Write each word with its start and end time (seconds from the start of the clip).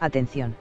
Atención. 0.00 0.56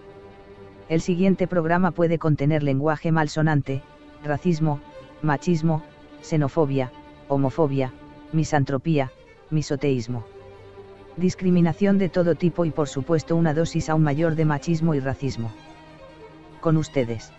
El 0.90 1.00
siguiente 1.00 1.48
programa 1.48 1.92
puede 1.92 2.20
contener 2.20 2.62
lenguaje 2.62 3.12
malsonante, 3.14 3.82
racismo, 4.22 4.82
machismo, 5.22 5.82
xenofobia, 6.22 6.92
homofobia, 7.30 7.94
misantropía, 8.34 9.12
misoteísmo. 9.50 10.26
Discriminación 11.16 11.98
de 11.98 12.10
todo 12.10 12.36
tipo 12.36 12.66
y 12.66 12.72
por 12.72 12.90
supuesto 12.90 13.38
una 13.38 13.54
dosis 13.54 13.90
aún 13.90 14.04
mayor 14.04 14.36
de 14.36 14.44
machismo 14.44 14.94
y 14.94 15.00
racismo. 15.00 15.52
Con 16.60 16.76
ustedes. 16.76 17.32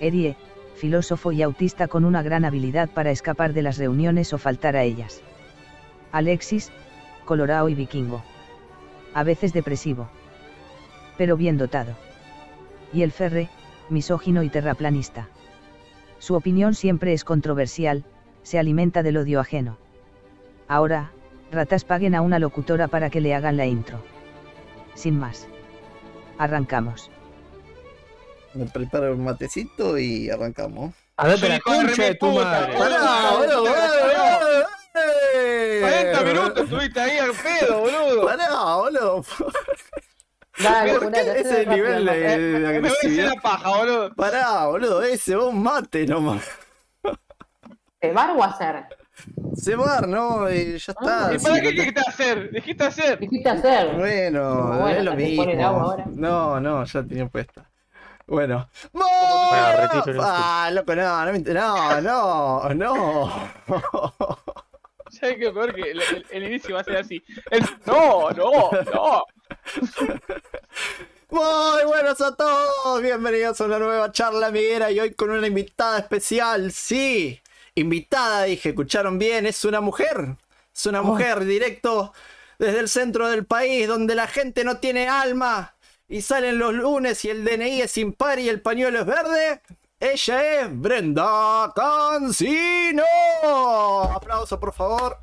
Erie, 0.00 0.36
filósofo 0.74 1.32
y 1.32 1.40
autista 1.42 1.88
con 1.88 2.04
una 2.04 2.22
gran 2.22 2.44
habilidad 2.44 2.90
para 2.90 3.10
escapar 3.10 3.54
de 3.54 3.62
las 3.62 3.78
reuniones 3.78 4.34
o 4.34 4.38
faltar 4.38 4.76
a 4.76 4.82
ellas. 4.82 5.22
Alexis, 6.12 6.70
colorado 7.24 7.70
y 7.70 7.74
vikingo. 7.74 8.22
A 9.14 9.24
veces 9.24 9.54
depresivo. 9.54 10.10
Pero 11.16 11.36
bien 11.36 11.58
dotado. 11.58 11.94
Y 12.92 13.02
el 13.02 13.12
Ferre, 13.12 13.48
misógino 13.88 14.42
y 14.42 14.48
terraplanista. 14.48 15.28
Su 16.18 16.34
opinión 16.34 16.74
siempre 16.74 17.12
es 17.12 17.24
controversial, 17.24 18.04
se 18.42 18.58
alimenta 18.58 19.02
del 19.02 19.18
odio 19.18 19.40
ajeno. 19.40 19.78
Ahora, 20.68 21.12
ratas 21.50 21.84
paguen 21.84 22.14
a 22.14 22.22
una 22.22 22.38
locutora 22.38 22.88
para 22.88 23.10
que 23.10 23.20
le 23.20 23.34
hagan 23.34 23.56
la 23.56 23.66
intro. 23.66 24.02
Sin 24.94 25.18
más. 25.18 25.46
Arrancamos. 26.38 27.10
Me 28.54 28.66
preparo 28.66 29.12
un 29.12 29.24
matecito 29.24 29.98
y 29.98 30.30
arrancamos. 30.30 30.94
A 31.18 31.28
ver, 31.28 31.40
la 31.40 31.60
concha 31.60 32.04
de 32.04 32.14
tu 32.14 32.32
madre. 32.32 32.76
¡Pará, 32.76 33.30
boludo! 33.36 33.60
boludo! 33.62 34.66
40 35.80 36.22
minutos 36.22 36.64
estuviste 36.64 37.00
ahí 37.00 37.18
al 37.18 37.32
pedo, 37.32 37.80
boludo. 37.80 38.26
¡Pará, 38.26 38.76
boludo! 38.76 39.24
Dale, 40.62 40.98
¿Por 40.98 41.12
qué 41.12 41.20
ese 41.20 41.30
hacelo 41.30 41.58
rápido, 41.70 41.74
nivel 41.76 42.04
de, 42.06 42.12
de 42.38 42.38
Me 42.38 42.58
voy 42.58 42.64
a 42.64 42.68
hacer 42.68 42.76
agresividad? 42.76 43.34
la 43.34 43.40
paja, 43.42 43.68
boludo. 43.76 44.14
Pará, 44.14 44.66
boludo, 44.66 45.02
ese, 45.02 45.36
un 45.36 45.62
mate 45.62 46.06
nomás. 46.06 46.42
¿Te 48.00 48.12
bar 48.12 48.30
o 48.36 48.42
hacer? 48.42 48.86
Se 49.54 49.74
bar, 49.74 50.06
¿no? 50.06 50.50
Y 50.50 50.78
ya 50.78 50.92
está. 50.92 51.30
¿Y 51.34 51.38
sí, 51.38 51.46
para 51.48 51.60
qué 51.60 51.68
dijiste 51.72 52.00
hacer? 52.06 52.50
Dijiste 52.50 52.84
hacer. 52.84 53.18
Dijiste 53.18 53.48
hacer. 53.48 53.94
Bueno, 53.96 54.66
Bueno, 54.78 54.88
es 54.88 55.04
lo 55.04 55.10
el 55.12 55.16
mismo. 55.16 55.42
agua 55.42 55.82
ahora. 55.82 56.04
No, 56.08 56.60
no, 56.60 56.84
ya 56.84 57.02
tenía 57.02 57.26
puesta. 57.26 57.68
Bueno. 58.26 58.68
Retiro 58.92 60.04
el 60.06 60.20
Ah, 60.22 60.70
loco, 60.72 60.94
no, 60.96 61.24
no, 61.26 61.32
me 61.32 61.38
no, 61.38 62.00
no, 62.00 62.74
no. 62.74 63.32
¿Sabes 65.10 65.36
qué 65.38 65.50
peor 65.50 65.74
que 65.74 65.90
el, 65.92 66.00
el- 66.00 66.26
el 66.30 66.42
inicio 66.44 66.74
va 66.74 66.80
a 66.80 66.84
ser 66.84 66.96
así? 66.98 67.22
El- 67.50 67.62
no, 67.86 68.30
no, 68.32 68.70
no. 68.92 69.24
Muy 71.30 71.84
buenos 71.86 72.20
a 72.20 72.34
todos, 72.36 73.02
bienvenidos 73.02 73.60
a 73.60 73.64
una 73.64 73.78
nueva 73.78 74.12
charla 74.12 74.46
amiguera 74.46 74.90
y 74.90 75.00
hoy 75.00 75.14
con 75.14 75.30
una 75.30 75.46
invitada 75.46 75.98
especial, 75.98 76.72
sí, 76.72 77.40
invitada 77.74 78.44
dije, 78.44 78.70
escucharon 78.70 79.18
bien, 79.18 79.46
es 79.46 79.64
una 79.64 79.80
mujer, 79.80 80.36
es 80.74 80.86
una 80.86 81.02
mujer 81.02 81.44
directo 81.44 82.12
desde 82.58 82.80
el 82.80 82.88
centro 82.88 83.28
del 83.28 83.44
país 83.44 83.88
donde 83.88 84.14
la 84.14 84.26
gente 84.26 84.64
no 84.64 84.78
tiene 84.78 85.08
alma 85.08 85.74
y 86.08 86.22
salen 86.22 86.58
los 86.58 86.72
lunes 86.72 87.24
y 87.24 87.30
el 87.30 87.44
DNI 87.44 87.82
es 87.82 87.98
impar 87.98 88.38
y 88.38 88.48
el 88.48 88.60
pañuelo 88.60 89.00
es 89.00 89.06
verde. 89.06 89.60
Ella 89.98 90.60
es 90.60 90.80
Brenda 90.80 91.72
Cancino. 91.74 93.02
Aplauso 94.14 94.60
por 94.60 94.72
favor. 94.72 95.18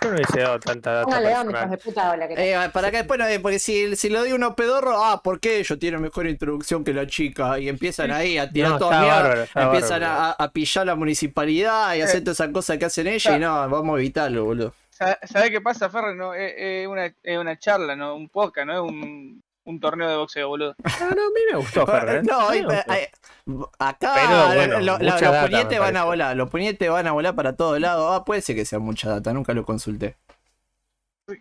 Yo 0.00 0.08
no 0.10 0.14
hubiese 0.16 0.40
dado 0.40 0.60
tanta 0.60 0.92
data 0.92 1.04
Póngale 1.04 1.26
onda, 1.26 1.40
hijos 1.40 1.52
personal. 1.52 1.70
de 1.70 1.78
puta, 1.78 2.10
hola, 2.12 2.28
que 2.28 2.34
Eh, 2.54 2.70
para 2.72 2.90
que 2.90 2.96
después 2.98 3.18
no, 3.18 3.26
eh, 3.26 3.40
porque 3.40 3.58
si, 3.58 3.96
si 3.96 4.08
lo 4.08 4.20
doy 4.20 4.32
uno 4.32 4.54
pedorro, 4.54 5.02
ah, 5.04 5.22
¿por 5.22 5.40
qué 5.40 5.58
ellos 5.58 5.78
tienen 5.78 6.00
mejor 6.00 6.26
introducción 6.26 6.84
que 6.84 6.92
la 6.94 7.06
chica? 7.06 7.58
Y 7.58 7.68
empiezan 7.68 8.10
ahí 8.10 8.38
a 8.38 8.50
tirar 8.50 8.72
No, 8.72 8.78
todo 8.78 8.92
está 8.92 9.02
mierda, 9.02 9.46
empiezan 9.54 10.00
bárbaro. 10.00 10.34
a, 10.38 10.44
a 10.44 10.52
pillar 10.52 10.86
la 10.86 10.94
municipalidad 10.94 11.94
y 11.94 12.00
hacer 12.02 12.20
todas 12.22 12.40
esas 12.40 12.52
cosas 12.52 12.78
que 12.78 12.84
hacen 12.84 13.06
ellos 13.06 13.34
y 13.34 13.38
no, 13.38 13.68
vamos 13.68 13.96
a 13.96 13.98
evitarlo, 13.98 14.44
boludo. 14.44 14.74
Sa- 14.90 15.18
¿Sabes 15.24 15.50
qué 15.50 15.60
pasa, 15.60 15.88
Ferre? 15.88 16.14
No, 16.14 16.34
es, 16.34 16.52
es 16.56 16.86
una, 16.88 17.06
es 17.22 17.38
una 17.38 17.58
charla, 17.58 17.94
no 17.96 18.14
un 18.16 18.28
podcast, 18.28 18.66
no 18.66 18.72
es 18.74 18.80
un, 18.92 19.42
un 19.68 19.80
torneo 19.80 20.08
de 20.08 20.16
boxeo, 20.16 20.48
boludo. 20.48 20.74
No, 21.00 21.06
no, 21.10 21.22
a 21.22 21.30
mí 21.30 21.40
me 21.52 21.58
gustó, 21.58 21.86
Ferrer. 21.86 22.24
No, 22.26 22.50
me 22.50 22.62
gustó. 22.62 23.70
acá 23.78 24.12
Pero, 24.14 24.46
bueno, 24.54 24.80
lo- 24.80 24.98
lo- 24.98 25.12
mucha 25.12 25.30
los 25.32 25.50
puñetes 25.50 25.78
van 25.78 25.96
a 25.96 26.04
volar, 26.04 26.36
los 26.36 26.48
puñetes 26.50 26.90
van 26.90 27.06
a 27.06 27.12
volar 27.12 27.34
para 27.34 27.54
todos 27.56 27.78
lados. 27.80 28.10
Ah, 28.12 28.24
puede 28.24 28.40
ser 28.40 28.56
que 28.56 28.64
sea 28.64 28.78
mucha 28.78 29.10
data, 29.10 29.32
nunca 29.32 29.52
lo 29.54 29.64
consulté. 29.64 30.16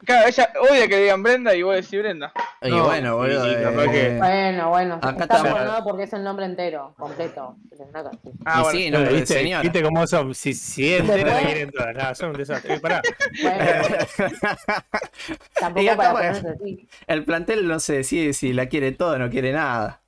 Claro, 0.06 0.28
ella 0.28 0.52
odia 0.70 0.88
que 0.90 0.98
digan 1.00 1.24
Brenda 1.24 1.56
y 1.56 1.64
vos 1.64 1.74
decís 1.75 1.98
Brenda. 2.00 2.34
Y 2.62 2.70
No, 2.70 2.84
bueno, 2.86 3.16
boludo. 3.16 3.46
eh, 3.50 3.90
que- 3.92 4.18
Bueno, 4.18 4.70
bueno. 4.70 4.96
Acá 4.96 5.09
está 5.12 5.24
estamos. 5.24 5.53
perdonado 5.53 5.84
porque 5.86 6.03
es 6.03 6.12
el 6.14 6.24
nombre 6.25 6.46
entero, 6.46 6.94
completo. 6.98 7.56
Ah, 8.44 8.59
y 8.59 8.64
bueno. 8.64 8.72
sí, 8.72 8.90
de 8.92 9.14
¿Viste, 9.14 9.34
señora. 9.36 9.62
¿Viste 9.64 9.81
cómo 9.84 10.06
son? 10.06 10.36
Si, 10.36 10.53
si 10.53 11.00
la 11.00 11.40
quieren 11.40 11.72
todas. 11.72 11.96
No, 11.96 12.16
son 12.16 12.30
un 12.31 12.36
desastre. 12.38 12.80
Pará. 12.81 13.02
Bueno, 13.42 13.98
tampoco 15.59 15.96
para 15.96 16.12
ponerse 16.12 16.50
así. 16.50 16.90
El 17.08 17.24
plantel 17.24 17.68
no 17.68 17.80
se 17.80 17.94
decide 17.94 18.34
si 18.34 18.52
la 18.52 18.66
quiere 18.68 18.92
todo 18.92 19.14
o 19.14 19.18
no 19.18 19.30
quiere 19.30 19.54
nada. 19.54 20.02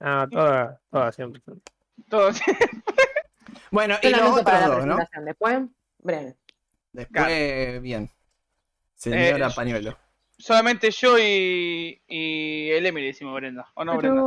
No, 0.00 0.28
todas, 0.30 0.78
todas 0.90 1.14
siempre. 1.14 1.42
Todos. 2.08 2.40
Bueno, 3.70 3.96
y 4.00 4.08
los 4.10 4.38
otros 4.38 4.64
dos, 4.66 4.86
¿no? 4.86 4.96
Después, 5.24 5.58
Bren. 5.98 6.36
Después, 6.92 7.82
bien. 7.82 8.10
Señora 8.96 9.48
Eh, 9.48 9.50
Pañuelo. 9.54 9.96
Solamente 10.38 10.90
yo 10.90 11.18
y, 11.18 12.00
y 12.08 12.70
el 12.70 12.84
Emily 12.86 13.06
decimos 13.06 13.34
Brenda. 13.34 13.68
¿O 13.74 13.84
no, 13.84 13.96
Brenda? 13.96 14.22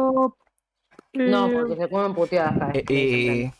No, 1.14 1.50
porque 1.52 1.76
se 1.76 1.90
comen 1.90 2.14
puteadas 2.14 2.76
Eh, 2.76 2.84
Bren. 2.84 2.98
y, 2.98 3.52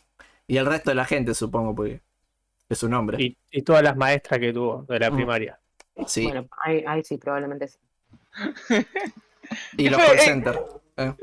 y 0.46 0.56
el 0.56 0.66
resto 0.66 0.90
de 0.90 0.94
la 0.96 1.04
gente, 1.04 1.34
supongo, 1.34 1.74
porque 1.74 2.00
es 2.68 2.78
su 2.78 2.88
nombre. 2.88 3.22
Y, 3.22 3.36
y 3.50 3.62
todas 3.62 3.82
las 3.82 3.96
maestras 3.96 4.40
que 4.40 4.52
tuvo 4.52 4.84
de 4.88 4.98
la 4.98 5.10
Mm. 5.10 5.16
primaria. 5.16 5.60
Sí. 6.06 6.24
Bueno, 6.24 6.48
ahí, 6.64 6.82
ahí 6.86 7.04
sí, 7.04 7.18
probablemente 7.18 7.68
sí. 7.68 7.78
y 9.76 9.84
¿qué 9.84 9.90
los 9.90 10.00
fue? 10.00 10.06
call 10.16 10.16
Eh, 10.16 10.20
center. 10.24 10.60
Eh, 10.96 11.14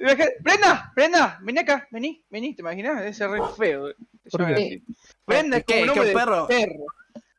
Brenda, 0.41 0.91
Brenda, 0.95 1.39
vení 1.41 1.59
acá, 1.59 1.87
vení, 1.91 2.23
vení, 2.29 2.55
¿te 2.55 2.61
imaginas? 2.61 3.15
Ser 3.15 3.29
re 3.29 3.39
feo. 3.57 3.87
Te 3.93 4.29
¿Por 4.31 4.41
llaman 4.41 4.55
qué? 4.55 4.81
Brenda 5.25 5.57
es 5.57 5.63
¿Qué? 5.65 5.73
como 5.73 5.81
¿Qué, 5.81 5.87
nombre 5.87 6.07
de 6.07 6.13
perro? 6.13 6.47
perro. 6.47 6.85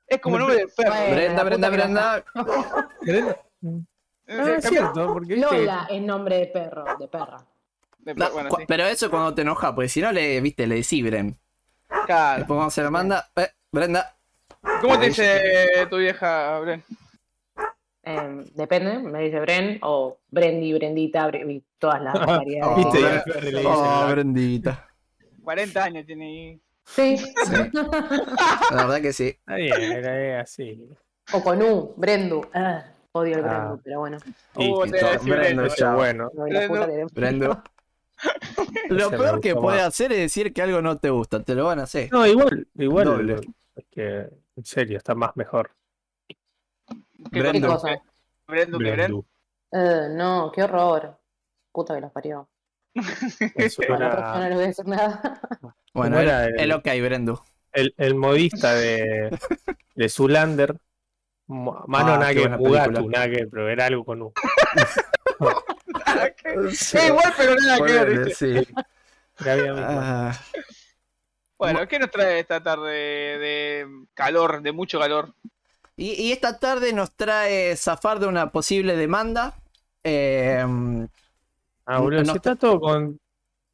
Es 0.08 0.20
como 0.20 0.38
nombre 0.38 0.56
de 0.56 0.69
perro. 0.69 0.91
Bueno, 0.91 1.14
Brenda, 1.14 1.42
Brenda, 1.44 1.70
Brenda. 1.70 2.24
Ah, 4.30 4.54
es 4.58 4.64
cierto, 4.69 5.12
porque 5.12 5.36
Lola 5.36 5.86
es 5.91 6.02
nombre 6.02 6.36
de 6.38 6.46
perro, 6.46 6.84
de 6.98 7.08
perra. 7.08 7.38
De 7.98 8.14
No, 8.14 8.19
perro, 8.24 8.32
bueno, 8.34 8.48
cu- 8.50 8.56
sí. 8.58 8.64
Pero 8.69 8.84
eso 8.84 9.10
cuando 9.10 9.34
te 9.34 9.42
enojas, 9.42 9.72
porque 9.72 9.88
si 9.88 10.00
no 10.00 10.12
le, 10.12 10.41
viste, 10.41 10.66
le 10.66 10.76
decís 10.76 11.02
Bren. 11.04 11.36
Claro. 12.06 12.38
Después 12.38 12.56
cuando 12.56 12.70
se 12.70 12.82
lo 12.82 12.91
manda, 12.91 13.28
eh, 13.36 13.48
Brenda. 13.72 14.14
¿Cómo 14.80 14.98
te 14.98 15.06
dice 15.06 15.86
tu 15.88 15.96
vieja, 15.96 16.58
Bren? 16.60 16.84
Eh, 18.02 18.44
depende, 18.54 18.98
me 18.98 19.20
dice 19.25 19.40
Bren 19.40 19.78
o 19.82 20.19
Brendi, 20.30 20.72
Brendita, 20.75 21.26
Bre- 21.28 21.50
y 21.50 21.62
todas 21.78 22.02
las 22.02 22.14
variedades. 22.26 22.86
Oh, 22.86 23.69
Oh, 23.69 23.84
"Ah, 23.84 24.08
Brendita. 24.10 24.88
40 25.42 25.84
años 25.84 26.06
tiene 26.06 26.60
Sí. 26.94 27.16
La 28.71 28.87
verdad 28.87 29.00
que 29.00 29.12
sí. 29.12 29.28
Está 29.28 29.54
bien, 29.56 29.81
era 29.82 30.41
así. 30.41 30.88
o 31.32 31.43
con 31.43 31.62
U, 31.62 31.94
Brendu. 31.97 32.41
Ah, 32.54 32.84
odio 33.12 33.38
el 33.38 33.44
Ah. 33.44 33.49
Brendu, 33.49 33.81
pero 33.84 34.00
bueno. 34.00 34.19
Uh, 34.56 34.81
Brenda, 34.81 35.19
Brenda. 35.22 35.69
ya. 35.76 35.94
bueno. 35.94 36.31
Brendo. 37.12 37.62
Lo 38.88 39.10
peor 39.10 39.41
que 39.41 39.54
puede 39.54 39.78
más. 39.78 39.87
hacer 39.88 40.10
es 40.12 40.19
decir 40.19 40.53
que 40.53 40.62
algo 40.62 40.82
no 40.82 40.99
te 40.99 41.10
gusta. 41.10 41.43
Te 41.43 41.54
lo 41.54 41.66
van 41.66 41.78
a 41.78 41.84
hacer. 41.84 42.10
No, 42.10 42.26
igual, 42.26 42.66
igual. 42.75 43.05
Doble. 43.05 43.37
Es 43.76 43.84
que, 43.91 44.28
en 44.56 44.65
serio, 44.65 44.99
está 44.99 45.15
más 45.15 45.37
mejor. 45.37 45.70
¿Qué 46.26 46.37
¿Qué 47.31 47.41
Brendu. 47.41 47.69
cosa? 47.69 48.03
Brendu 48.49 48.78
que 48.78 48.84
Bren. 48.84 48.97
Blendu. 48.97 49.25
Eh, 49.70 50.08
no, 50.11 50.50
qué 50.52 50.62
horror. 50.64 51.17
Puta 51.70 51.94
que 51.94 52.00
los 52.00 52.11
parió. 52.11 52.49
Era 53.79 54.39
no 54.39 54.49
les 54.49 54.55
voy 54.55 54.65
a 54.65 54.67
decir 54.69 54.87
nada. 54.87 55.41
Bueno, 55.95 56.17
¿Cómo 56.17 56.21
el, 56.21 56.29
era 56.29 56.45
el- 56.45 56.61
el 56.61 56.73
ok, 56.73 56.85
Brendu. 57.03 57.41
el, 57.73 57.95
el 57.97 58.15
modista 58.15 58.75
de, 58.75 59.37
de 59.95 60.09
Zulander. 60.09 60.77
Mano 61.49 62.15
Ah, 62.15 62.19
Nage, 62.19 62.49
Mugatu. 62.50 63.09
Nage, 63.09 63.47
pero 63.49 63.69
era 63.69 63.87
algo 63.87 64.05
con 64.05 64.23
U. 64.23 64.33
Es 66.71 66.95
igual, 66.95 67.33
pero 67.37 67.55
nada 67.56 67.77
que 67.87 67.93
ver. 67.93 68.35
Sí. 68.35 68.67
Ah, 69.45 70.39
Bueno, 71.59 71.87
¿qué 71.89 71.99
nos 71.99 72.11
trae 72.11 72.41
esta 72.41 72.62
tarde 72.62 72.91
de 73.39 73.87
calor, 74.15 74.62
de 74.62 74.73
mucho 74.73 74.99
calor? 75.00 75.35
y, 75.97 76.12
y 76.12 76.31
esta 76.33 76.59
tarde 76.61 76.93
nos 76.93 77.12
trae 77.17 77.75
zafar 77.77 78.21
de 78.21 78.27
una 78.29 78.53
posible 78.53 78.95
demanda. 78.97 79.55
Eh, 80.05 80.65
Ah, 81.90 82.00
boludo, 82.00 82.20
no 82.23 82.32
si 82.32 82.37
está- 82.37 82.55
todo 82.56 82.81
con, 82.81 83.19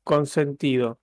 con 0.05 0.27
sentido. 0.27 0.99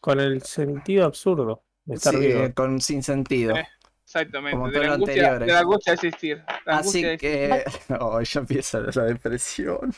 Con 0.00 0.18
el 0.18 0.42
sentido 0.42 1.04
absurdo 1.04 1.62
de 1.84 1.94
estar 1.96 2.14
sí, 2.14 2.20
vivo. 2.20 2.48
con 2.54 2.80
sin 2.80 3.02
sentido. 3.02 3.54
Eh. 3.56 3.66
Exactamente. 4.04 4.56
Como 4.56 4.66
De 4.68 4.72
todo 4.72 4.82
la, 4.82 4.88
lo 4.88 4.94
angustia, 4.94 5.14
anterior, 5.32 5.38
de 5.40 5.44
eh. 5.44 5.54
la 5.54 5.60
angustia 5.60 5.92
de 5.92 5.94
existir. 5.94 6.44
La 6.64 6.72
de 6.74 6.78
Así 6.80 7.02
que. 7.18 7.64
Oh, 8.00 8.20
ya 8.20 8.40
empieza 8.40 8.80
la 8.80 9.04
depresión. 9.04 9.92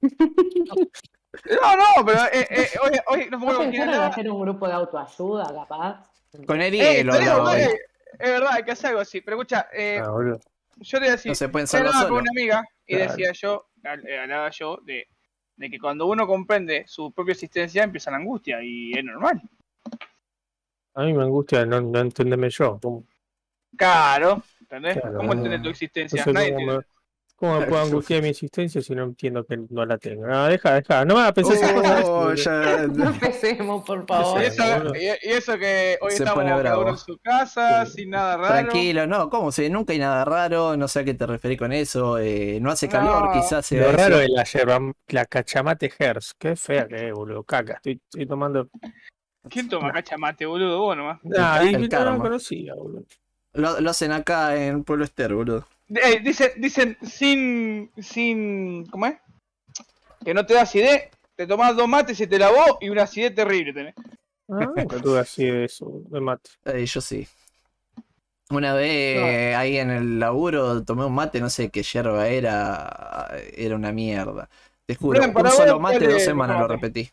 No, 1.62 1.76
no, 1.76 2.04
pero 2.04 2.24
eh, 2.32 2.46
eh, 2.50 2.68
hoy, 2.82 2.90
hoy 3.06 3.28
no 3.30 3.38
me 3.38 3.46
¿No 3.46 3.52
acuerdo 3.52 3.70
quién 3.70 3.70
pensaron 3.70 3.88
en 3.94 4.00
era. 4.00 4.06
hacer 4.08 4.30
un 4.30 4.40
grupo 4.40 4.66
de 4.66 4.72
autoayuda, 4.74 5.54
capaz? 5.54 6.10
Con 6.44 6.60
el 6.60 6.74
Eh, 6.74 6.78
hielo, 6.96 7.12
estaría 7.12 7.34
no, 7.36 7.50
es 7.52 7.78
verdad, 8.18 8.50
hay 8.52 8.62
que 8.64 8.72
hacer 8.72 8.88
algo 8.90 9.00
así. 9.00 9.20
Pero 9.20 9.36
escucha, 9.36 9.68
eh, 9.72 10.00
Ah, 10.04 10.10
boludo. 10.10 10.40
yo 10.78 10.98
te 11.00 11.08
decía, 11.10 11.30
no 11.30 11.34
se 11.36 11.48
pueden 11.48 11.68
hablaba 11.72 12.08
con 12.08 12.18
una 12.18 12.30
amiga 12.36 12.64
y 12.84 12.96
Claro. 12.96 13.12
decía 13.12 13.32
yo, 13.32 13.68
hablaba 13.84 14.50
yo 14.50 14.78
de, 14.84 15.06
de 15.60 15.68
que 15.70 15.78
cuando 15.78 16.06
uno 16.06 16.26
comprende 16.26 16.84
su 16.86 17.12
propia 17.12 17.32
existencia 17.32 17.84
empieza 17.84 18.10
la 18.10 18.16
angustia 18.16 18.62
y 18.62 18.92
es 18.94 19.04
normal. 19.04 19.42
A 20.94 21.04
mí 21.04 21.12
me 21.12 21.22
angustia 21.22 21.66
no, 21.66 21.82
no 21.82 22.00
entenderme 22.00 22.48
yo. 22.48 22.78
¿Cómo, 22.80 23.04
Claro, 23.76 24.42
¿entendés? 24.58 24.98
Claro. 24.98 25.18
¿Cómo 25.18 25.32
entender 25.34 25.60
tu 25.60 25.64
no 25.64 25.70
existencia? 25.70 26.24
sé 26.24 26.32
Nadie 26.32 26.54
cómo, 26.54 26.60
entiende. 26.60 26.78
me, 26.78 26.84
cómo 27.40 27.58
me 27.58 27.66
puedo 27.66 27.82
angustiar 27.82 28.22
mi 28.22 28.28
existencia 28.28 28.80
si 28.82 28.94
no 28.94 29.02
entiendo 29.04 29.44
que 29.44 29.56
no 29.56 29.84
la 29.86 29.96
tengo? 29.98 30.26
No, 30.26 30.46
deja, 30.46 30.74
deja. 30.74 31.04
No 31.06 31.14
me 31.14 31.20
hagas 31.22 31.32
pensar 31.32 31.54
esas 31.56 31.72
cosas. 31.72 32.04
Oh, 32.06 32.34
ya- 32.34 32.86
No 32.94 33.08
empecemos, 33.10 33.84
por 33.84 34.06
favor. 34.06 34.42
Eso, 34.42 34.62
y, 34.94 35.04
y 35.06 35.30
eso 35.32 35.58
que 35.58 35.98
hoy 36.02 36.10
Se 36.12 36.18
estamos 36.24 36.44
cada 36.44 36.78
uno 36.78 36.90
en 36.90 36.98
su 36.98 37.18
casa, 37.18 37.86
Sí. 37.86 37.92
sin 38.02 38.10
nada 38.10 38.36
raro. 38.36 38.48
Tranquilo, 38.48 39.06
no, 39.06 39.28
¿cómo 39.30 39.50
se? 39.50 39.68
Nunca 39.70 39.92
hay 39.94 39.98
nada 39.98 40.24
raro, 40.24 40.76
no 40.76 40.86
sé 40.86 41.00
a 41.00 41.04
qué 41.04 41.14
te 41.14 41.26
referís 41.26 41.58
con 41.58 41.72
eso. 41.72 42.18
eh, 42.18 42.58
no 42.60 42.70
hace 42.70 42.88
calor, 42.88 43.26
No. 43.26 43.32
quizás 43.32 43.64
sea 43.66 43.90
Lo 43.90 43.96
raro 43.96 44.20
es 44.20 44.28
la 44.28 44.44
yerba, 44.44 44.78
la 45.08 45.24
cachamate 45.24 45.90
Hers. 45.98 46.34
Qué 46.38 46.54
fea 46.56 46.86
que 46.86 47.08
es, 47.08 47.12
boludo. 47.14 47.42
Caca. 47.44 47.74
Estoy, 47.74 48.00
estoy 48.04 48.26
tomando. 48.26 48.68
¿Quién 49.48 49.68
toma 49.68 49.90
cachamate, 49.92 50.44
boludo? 50.44 50.78
Vos 50.80 50.96
nomás. 50.96 51.18
Nah, 51.22 51.62
el 51.62 51.80
no 51.80 51.88
karma. 51.88 52.12
la 52.12 52.18
conocía, 52.18 52.74
boludo. 52.74 53.04
Lo, 53.54 53.80
lo 53.80 53.90
hacen 53.90 54.12
acá 54.12 54.54
en 54.54 54.84
Pueblo 54.84 55.04
Ester, 55.04 55.34
boludo. 55.34 55.66
Eh, 55.94 56.20
dicen, 56.22 56.52
dicen 56.56 56.96
sin, 57.02 57.90
sin, 58.00 58.86
¿cómo 58.86 59.06
es? 59.06 59.16
Que 60.24 60.34
no 60.34 60.46
te 60.46 60.54
da 60.54 60.62
acidez, 60.62 61.10
te 61.34 61.46
tomás 61.46 61.74
dos 61.74 61.88
mates 61.88 62.20
y 62.20 62.26
te 62.26 62.38
lavó 62.38 62.78
y 62.80 62.88
una 62.88 63.02
acidez 63.02 63.34
terrible 63.34 63.72
tenés. 63.72 63.94
Ah, 64.48 64.72
nunca 64.76 64.98
tuve 65.00 65.18
así 65.18 65.44
de 65.44 65.64
eso, 65.64 66.02
de 66.10 66.20
mate. 66.20 66.50
Eh, 66.64 66.84
yo 66.86 67.00
sí. 67.00 67.26
Una 68.50 68.74
vez 68.74 69.54
ahí 69.56 69.78
en 69.78 69.90
el 69.90 70.18
laburo 70.18 70.82
tomé 70.84 71.04
un 71.04 71.14
mate, 71.14 71.40
no 71.40 71.48
sé 71.48 71.70
qué 71.70 71.82
yerba 71.82 72.26
era. 72.28 73.28
Era 73.54 73.76
una 73.76 73.92
mierda. 73.92 74.48
Te 74.86 74.96
juro, 74.96 75.20
Bren, 75.20 75.36
un 75.36 75.50
solo 75.50 75.78
mate, 75.78 75.98
¿cuál 75.98 76.12
dos 76.12 76.22
semanas 76.22 76.60
lo 76.60 76.68
repetí. 76.68 77.08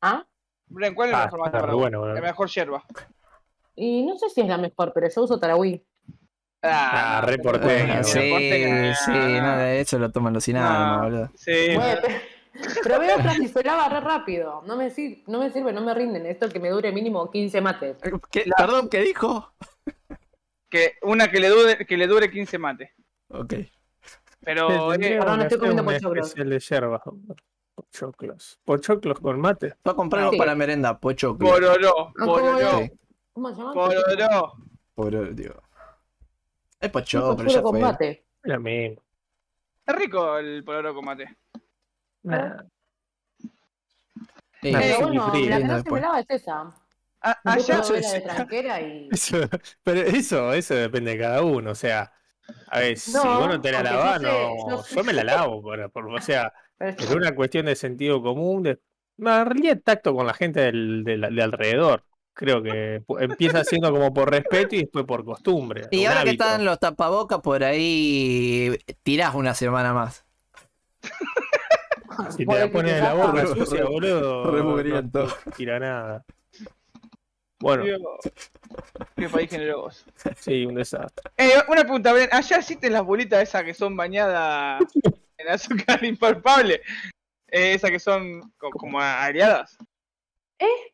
¿Ah? 0.00 0.26
Bren, 0.66 0.94
¿cuál 0.94 1.10
es 1.10 1.14
Ah, 1.14 1.18
la 1.18 1.24
mejor 1.26 1.40
mate 1.40 1.52
para 1.52 1.72
vos? 1.72 1.82
bueno. 1.82 2.06
La 2.06 2.20
mejor 2.20 2.48
yerba. 2.48 2.84
Y 3.76 4.04
no 4.04 4.18
sé 4.18 4.28
si 4.30 4.40
es 4.40 4.48
la 4.48 4.58
mejor, 4.58 4.92
pero 4.92 5.08
yo 5.08 5.22
uso 5.22 5.38
Tarahui. 5.38 5.84
Ah, 6.62 7.18
Ah, 7.18 7.36
boludo. 7.42 8.04
sí, 8.04 8.12
sí, 8.20 9.10
no, 9.10 9.28
no. 9.28 9.42
nada, 9.42 9.74
eso 9.74 9.98
lo 9.98 10.10
toman 10.12 10.32
los 10.32 10.44
sin 10.44 10.56
No. 10.56 10.64
ánimo, 10.64 11.02
boludo. 11.02 11.30
Sí. 11.34 11.74
Bueno, 11.74 12.00
pero 12.84 13.00
veo 13.00 13.16
otras 13.16 13.38
y 13.40 13.48
se 13.48 13.64
lava 13.64 13.88
re 13.88 14.00
rápido. 14.00 14.62
No 14.66 14.76
me, 14.76 14.90
sir- 14.90 15.24
no 15.26 15.38
me 15.40 15.50
sirve, 15.50 15.72
no 15.72 15.80
me 15.80 15.92
rinden. 15.94 16.24
Esto 16.26 16.48
que 16.48 16.60
me 16.60 16.70
dure 16.70 16.92
mínimo 16.92 17.30
15 17.30 17.60
mates. 17.60 17.96
¿Qué? 18.30 18.44
Perdón, 18.56 18.88
¿qué 18.88 19.00
dijo? 19.00 19.52
Que 20.68 20.94
una 21.02 21.30
que 21.30 21.40
le 21.40 21.48
dure, 21.48 21.84
que 21.86 21.96
le 21.96 22.06
dure 22.06 22.30
15 22.30 22.58
mates. 22.58 22.90
Ok. 23.28 23.54
Pero 24.44 24.92
eh, 24.94 25.18
perdón, 25.18 25.38
que 25.38 25.42
estoy 25.44 25.58
comiendo 25.58 25.84
pochoclos. 25.84 26.26
especial 26.28 26.50
de 26.50 26.58
yerba. 26.60 27.02
Pochoclos. 27.74 28.60
Pochoclos 28.64 29.18
con 29.20 29.40
mate. 29.40 29.74
Voy 29.84 29.92
a 29.92 29.96
comprar 29.96 30.20
algo 30.22 30.32
Sí. 30.32 30.38
para 30.38 30.54
merenda, 30.54 30.98
pocho. 30.98 31.36
Pororó, 31.36 32.08
Ah, 32.08 32.12
¿cómo 32.18 32.34
pororó? 32.34 32.80
¿Cómo 33.32 33.50
se 33.50 33.56
llama? 33.56 33.72
pororó. 33.74 34.52
Por, 34.94 35.34
digo. 35.34 35.54
Es 36.82 36.88
Sí, 36.88 36.88
pocho, 36.92 37.34
pero 37.36 37.48
ya 37.48 37.62
con 37.62 37.72
fue. 37.72 37.80
lo 38.42 38.60
mismo. 38.60 39.02
Es 39.86 39.94
rico 39.96 40.38
el 40.38 40.64
pororó 40.64 40.94
con 40.94 41.04
mate. 41.04 41.36
Nah. 42.24 42.62
Sí, 44.62 44.70
Pero 44.72 44.96
sí, 44.96 45.02
bueno, 45.02 45.30
frío, 45.30 45.50
la 45.50 45.58
que 45.58 45.64
no 45.64 45.82
se 45.82 45.90
me 45.90 46.00
lava 46.00 46.20
es 46.20 46.26
esa. 46.30 46.74
A- 47.20 47.40
Yo 47.44 47.50
allá, 47.52 47.78
la 47.78 48.12
de 48.12 48.20
tranquera 48.20 48.80
y... 48.80 49.08
Eso, 49.12 49.36
pero 49.82 50.00
eso, 50.00 50.52
eso 50.52 50.74
depende 50.74 51.12
de 51.12 51.18
cada 51.18 51.42
uno. 51.42 51.70
O 51.70 51.74
sea, 51.74 52.12
a 52.68 52.78
ver, 52.80 52.96
si 52.98 53.12
No, 53.12 53.24
vos 53.38 53.48
no 53.48 53.60
te 53.60 53.70
la 53.72 53.78
yo 53.78 53.84
lavas, 53.84 54.20
sé- 54.20 54.26
no. 54.26 54.70
yo 54.70 54.82
sé- 54.82 54.96
Yo 54.96 55.04
me 55.04 55.12
la 55.12 55.24
lavo, 55.24 55.62
por, 55.62 55.90
por- 55.92 56.06
o 56.12 56.20
sea, 56.20 56.52
pero 56.78 57.10
es 57.10 57.10
una 57.14 57.34
cuestión 57.34 57.66
de 57.66 57.76
sentido 57.76 58.22
común. 58.22 58.62
De, 58.64 58.80
no, 59.18 59.36
en 59.40 59.46
realidad, 59.46 59.80
tacto 59.84 60.14
con 60.14 60.26
la 60.26 60.34
gente 60.34 60.60
del, 60.60 61.04
del- 61.04 61.34
de 61.34 61.42
alrededor. 61.42 62.04
Creo 62.34 62.62
que 62.62 63.02
empieza 63.20 63.62
siendo 63.64 63.90
como 63.92 64.12
por 64.14 64.30
respeto 64.30 64.74
y 64.74 64.80
después 64.82 65.04
por 65.04 65.24
costumbre. 65.24 65.86
Y 65.90 66.06
ahora 66.06 66.24
que 66.24 66.30
están 66.30 66.64
los 66.64 66.78
tapabocas 66.80 67.40
por 67.40 67.62
ahí, 67.62 68.78
tirás 69.02 69.34
una 69.34 69.54
semana 69.54 69.92
más. 69.92 70.24
Si 72.36 72.44
te 72.44 72.58
la 72.58 72.70
pones 72.70 72.92
en 72.92 73.04
la 73.04 73.14
boca 73.14 73.32
Re- 73.42 73.46
sucia, 73.46 73.84
boludo. 73.86 74.50
re 74.50 75.02
no- 75.02 75.26
tira 75.56 75.78
nada. 75.78 76.24
Bueno, 77.58 77.84
qué 79.16 79.28
país 79.30 79.48
generoso. 79.48 80.04
sí, 80.38 80.66
un 80.66 80.74
desastre. 80.74 81.30
Eh, 81.38 81.52
una 81.68 81.82
pregunta, 81.82 82.12
Bren, 82.12 82.28
allá 82.30 82.56
existen 82.58 82.92
las 82.92 83.02
bolitas 83.04 83.42
esas 83.42 83.64
que 83.64 83.72
son 83.72 83.96
bañadas 83.96 84.82
en 85.38 85.48
azúcar 85.48 86.04
impalpable. 86.04 86.82
Eh, 87.48 87.74
esas 87.74 87.90
que 87.90 87.98
son 87.98 88.52
co- 88.58 88.70
como 88.70 89.00
aireadas. 89.00 89.76
¿Eh? 90.58 90.91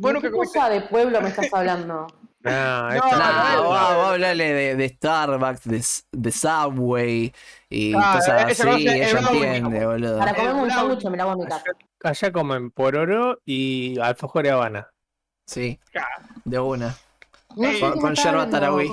Vos 0.00 0.08
¿De 0.10 0.14
nunca 0.14 0.28
qué 0.28 0.34
cosa 0.36 0.68
de 0.68 0.80
pueblo 0.82 1.20
me 1.20 1.28
estás 1.28 1.52
hablando? 1.52 2.06
No, 2.40 2.88
no, 2.90 2.94
no, 2.94 3.56
no, 3.56 3.62
vos 3.64 3.80
no. 3.80 4.06
hablale 4.06 4.52
de, 4.54 4.76
de 4.76 4.88
Starbucks, 4.90 5.64
de, 5.64 5.84
de 6.12 6.30
Subway 6.30 7.34
y 7.68 7.92
Ah, 7.96 8.12
cosas 8.14 8.44
así, 8.44 8.62
cosa 8.62 8.78
es 8.78 8.86
ella 9.12 9.18
entiende, 9.18 9.84
boludo. 9.86 10.18
Para 10.20 10.34
comerme 10.34 10.62
un 10.62 10.70
sándwich 10.70 11.04
me 11.04 11.20
en 11.20 11.38
mi 11.38 11.46
casa. 11.46 11.64
Allá 12.04 12.32
comen 12.32 12.70
pororó 12.70 13.40
y 13.44 13.98
alfajor 13.98 14.44
de 14.44 14.50
Habana. 14.52 14.88
Sí, 15.46 15.80
Claro. 15.90 16.06
de 16.44 16.58
una. 16.60 16.96
No 17.56 17.68
Eh, 17.68 17.74
sé 17.74 17.80
con- 17.80 18.00
con 18.00 18.14
yerba 18.14 18.48
tarahui. 18.48 18.88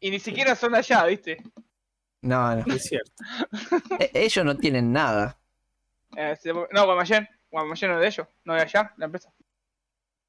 Y 0.00 0.10
ni 0.10 0.18
siquiera 0.18 0.56
son 0.56 0.72
de 0.72 0.78
allá, 0.78 1.04
¿viste? 1.04 1.42
No, 2.22 2.56
no. 2.56 2.74
Es 2.74 2.84
cierto. 2.84 3.12
E- 3.98 4.10
ellos 4.14 4.44
no 4.46 4.56
tienen 4.56 4.92
nada. 4.92 5.36
Eh, 6.16 6.36
no, 6.72 6.86
Guaymallén. 6.86 7.28
Guaymallén 7.50 7.90
no 7.90 7.96
es 7.96 8.00
de 8.00 8.06
ellos. 8.08 8.26
No 8.44 8.54
de 8.54 8.62
allá, 8.62 8.94
la 8.96 9.04
empresa. 9.04 9.30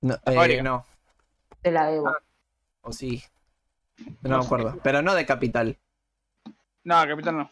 No, 0.04 0.16
La 0.26 0.46
eh, 0.46 0.62
no, 0.62 0.86
Te 1.62 1.72
la 1.72 1.88
debo. 1.90 2.12
o 2.82 2.92
sí. 2.92 3.24
No, 4.22 4.30
No 4.32 4.38
me 4.38 4.42
sé. 4.44 4.46
acuerdo. 4.48 4.80
Pero 4.84 5.02
no 5.02 5.14
de 5.16 5.26
Capital. 5.26 5.78
No, 6.84 6.96
Capital 7.08 7.38
no. 7.38 7.52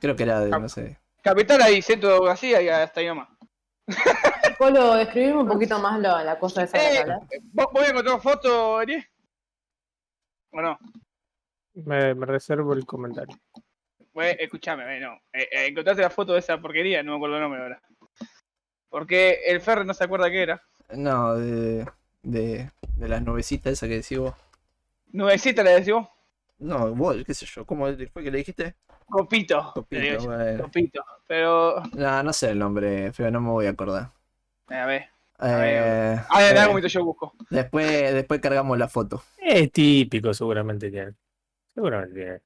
Creo 0.00 0.16
que 0.16 0.24
era 0.24 0.40
de, 0.40 0.50
Cap- 0.50 0.60
no 0.62 0.68
sé. 0.68 0.98
Capital 1.22 1.62
ahí, 1.62 1.80
centro 1.80 2.26
así, 2.28 2.48
y 2.50 2.68
hasta 2.68 3.00
ahí 3.00 3.06
nomás. 3.06 3.28
Polo, 4.58 4.94
describime 4.94 5.36
un 5.42 5.48
poquito 5.48 5.78
más 5.78 6.00
la, 6.00 6.24
la 6.24 6.38
cosa 6.38 6.64
esa 6.64 6.76
de 6.78 7.06
la 7.06 7.20
que 7.30 7.36
Eh. 7.36 7.40
¿Vos 7.52 7.66
vos 7.72 7.88
encontró 7.88 8.18
foto, 8.20 8.78
Ari? 8.78 9.04
¿O 10.50 10.60
no? 10.60 10.78
Me, 11.74 12.14
me 12.14 12.26
reservo 12.26 12.72
el 12.74 12.84
comentario. 12.84 13.36
Bueno, 14.12 14.36
escuchame, 14.40 14.96
eh, 14.96 15.00
no. 15.00 15.14
Eh, 15.32 15.48
eh, 15.52 15.66
encontraste 15.68 16.02
la 16.02 16.10
foto 16.10 16.32
de 16.34 16.40
esa 16.40 16.58
porquería, 16.60 17.02
no 17.02 17.12
me 17.12 17.16
acuerdo 17.16 17.36
el 17.36 17.42
nombre 17.42 17.62
ahora. 17.62 17.82
Porque 18.90 19.40
el 19.46 19.60
Ferre 19.60 19.84
no 19.84 19.94
se 19.94 20.04
acuerda 20.04 20.30
qué 20.30 20.42
era. 20.42 20.62
No, 20.90 21.34
de, 21.36 21.86
de, 22.22 22.70
de 22.96 23.08
las 23.08 23.22
nubecitas 23.22 23.72
esas 23.74 23.88
que 23.88 23.96
decís 23.96 24.18
vos. 24.18 24.34
Nubecita 25.12 25.62
le 25.62 25.70
decimos. 25.70 26.08
No, 26.58 26.94
vos, 26.94 27.16
qué 27.26 27.34
sé 27.34 27.44
yo, 27.46 27.66
¿cómo 27.66 27.86
fue 28.12 28.22
que 28.24 28.30
le 28.30 28.38
dijiste? 28.38 28.74
Copito. 29.06 29.72
Copito, 29.74 30.22
bueno. 30.22 30.62
Copito. 30.64 31.04
Pero. 31.26 31.82
No, 31.92 32.22
no 32.22 32.32
sé 32.32 32.50
el 32.50 32.58
nombre, 32.58 33.12
pero 33.16 33.30
no 33.30 33.40
me 33.40 33.50
voy 33.50 33.66
a 33.66 33.70
acordar. 33.70 34.12
eh, 34.70 34.74
A 34.74 34.86
ver. 34.86 35.10
Eh, 35.40 36.20
A 36.28 36.38
ver, 36.40 36.52
en 36.52 36.58
algún 36.58 36.72
momento 36.72 36.88
yo 36.88 37.04
busco. 37.04 37.34
después, 37.50 38.14
después 38.14 38.40
cargamos 38.40 38.78
la 38.78 38.88
foto. 38.88 39.22
Es 39.36 39.70
típico, 39.72 40.32
seguramente 40.34 40.90
tiene. 40.90 41.14
Seguramente 41.74 42.14
tiene. 42.14 42.40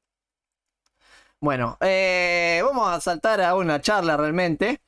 Bueno, 1.41 1.77
eh, 1.81 2.61
vamos 2.65 2.89
a 2.89 3.01
saltar 3.01 3.41
a 3.41 3.55
una 3.57 3.81
charla 3.81 4.17
realmente. 4.17 4.81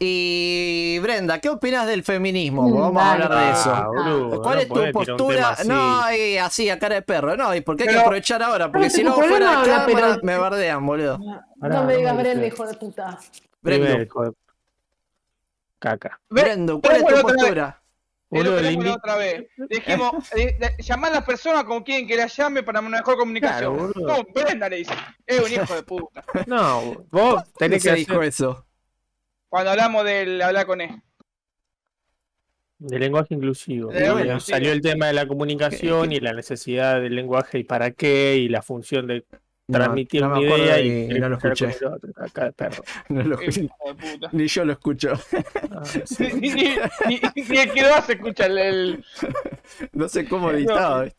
Y 0.00 0.98
Brenda, 1.00 1.40
¿qué 1.40 1.48
opinas 1.48 1.84
del 1.88 2.04
feminismo? 2.04 2.68
Mm, 2.68 2.78
Vamos 2.80 3.02
a 3.02 3.12
hablar 3.14 3.30
de 3.34 3.50
eso. 3.50 3.74
Ah, 3.74 3.86
boludo, 3.88 4.42
¿Cuál 4.42 4.54
no 4.54 4.60
es 4.60 4.68
tu 4.68 4.92
postura? 4.92 5.48
así. 5.50 5.68
No, 5.68 6.12
y 6.14 6.36
así 6.36 6.70
a 6.70 6.78
cara 6.78 6.94
de 6.96 7.02
perro, 7.02 7.36
no, 7.36 7.52
y 7.54 7.62
porque 7.62 7.82
hay 7.82 7.88
que 7.88 7.98
aprovechar 7.98 8.40
ahora, 8.42 8.70
porque 8.70 8.90
si 8.90 9.02
no 9.02 9.14
fuera 9.14 9.60
de 9.60 9.66
cámara 9.68 9.86
pero- 9.86 10.18
me 10.22 10.38
bardean, 10.38 10.86
boludo. 10.86 11.18
Pará, 11.60 11.76
no 11.80 11.84
me 11.84 11.96
digas 11.96 12.14
no, 12.14 12.20
Brenda, 12.20 12.46
hijo 12.46 12.66
de 12.66 12.74
puta. 12.74 13.18
Brendo, 13.60 13.86
Primer, 13.86 14.06
hijo 14.06 14.22
de- 14.24 14.32
Caca. 15.80 16.20
Brendo, 16.30 16.80
¿cuál 16.80 16.96
es 16.96 17.04
tu 17.06 17.20
postura? 17.20 17.82
Boludo, 18.30 18.56
que 18.56 18.62
le 18.62 18.68
dijimos 18.68 18.84
la 18.84 18.90
invi- 18.92 18.96
otra 18.98 19.16
vez. 19.16 19.46
Dijimos, 19.68 20.12
eh, 20.36 20.56
de- 20.60 20.82
llamar 20.82 21.10
a 21.10 21.14
las 21.16 21.24
personas 21.24 21.64
como 21.64 21.82
quieren 21.82 22.06
que 22.06 22.14
la 22.16 22.26
llame 22.28 22.62
para 22.62 22.78
una 22.78 22.90
mejor 22.98 23.16
comunicación. 23.16 23.92
Claro, 23.92 24.22
no, 24.24 24.32
Brenda 24.42 24.68
le 24.68 24.76
dice. 24.76 24.92
Es 25.26 25.40
un 25.44 25.52
hijo 25.52 25.74
de 25.74 25.82
puta. 25.82 26.22
No, 26.46 27.04
vos 27.10 27.42
tenés 27.54 27.82
¿Quién 27.82 27.96
que 27.96 28.02
hacer... 28.12 28.22
eso? 28.24 28.64
Cuando 29.48 29.70
hablamos 29.70 30.04
del 30.04 30.40
hablar 30.42 30.66
con 30.66 30.80
él. 30.80 30.90
De 32.78 32.98
lenguaje 32.98 33.34
inclusivo. 33.34 33.90
De 33.90 34.00
lenguaje 34.00 34.22
Y 34.24 34.26
inclusivo. 34.28 34.54
Salió 34.56 34.72
el 34.72 34.80
tema 34.80 35.06
de 35.06 35.12
la 35.14 35.26
comunicación 35.26 36.12
y 36.12 36.20
la 36.20 36.32
necesidad 36.32 37.00
del 37.00 37.14
lenguaje 37.16 37.58
y 37.58 37.64
para 37.64 37.90
qué 37.90 38.36
y 38.36 38.48
la 38.48 38.62
función 38.62 39.06
de 39.08 39.24
No, 39.66 39.78
transmitir 39.78 40.20
no 40.22 40.28
una 40.28 40.36
acuerdo 40.36 40.64
idea 40.64 40.80
y- 40.80 41.08
no 41.18 41.28
lo 41.28 41.36
escuché. 41.38 41.74
Acá 42.16 42.44
de 42.44 42.52
perro. 42.52 42.82
No 43.08 43.22
lo 43.24 43.40
escuché. 43.40 43.68
Ni 44.32 44.46
yo 44.46 44.64
lo 44.64 44.72
escucho. 44.74 45.12
Ah, 45.72 45.82
sí. 46.04 46.24
Ni, 46.34 46.50
ni- 46.50 46.76
ni- 47.08 47.20
ni 47.48 47.58
el 47.58 47.72
que 47.72 47.82
lo 47.82 47.94
hace 47.94 48.12
escucha 48.12 48.46
el. 48.46 48.58
el- 48.58 49.04
No 49.92 50.08
sé 50.08 50.28
cómo 50.28 50.50
editaba. 50.52 51.04
¿viste? 51.04 51.18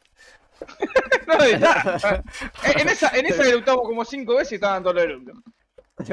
No, 1.27 1.43
está. 1.43 2.23
En 2.65 2.79
en 2.81 2.89
esa, 2.89 3.09
en 3.17 3.25
esa 3.25 3.47
eructamos 3.49 3.83
como 3.83 4.03
cinco 4.05 4.35
veces 4.35 4.53
y 4.53 4.55
estaban 4.55 4.81
todos 4.83 4.95
los 4.95 5.03
eructos. 5.05 5.35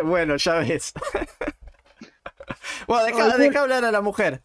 Bueno, 0.04 0.36
ya 0.36 0.54
ves. 0.60 0.92
Bueno, 2.86 3.04
deja, 3.04 3.38
deja 3.38 3.60
hablar 3.60 3.84
a 3.84 3.90
la 3.92 4.00
mujer. 4.00 4.42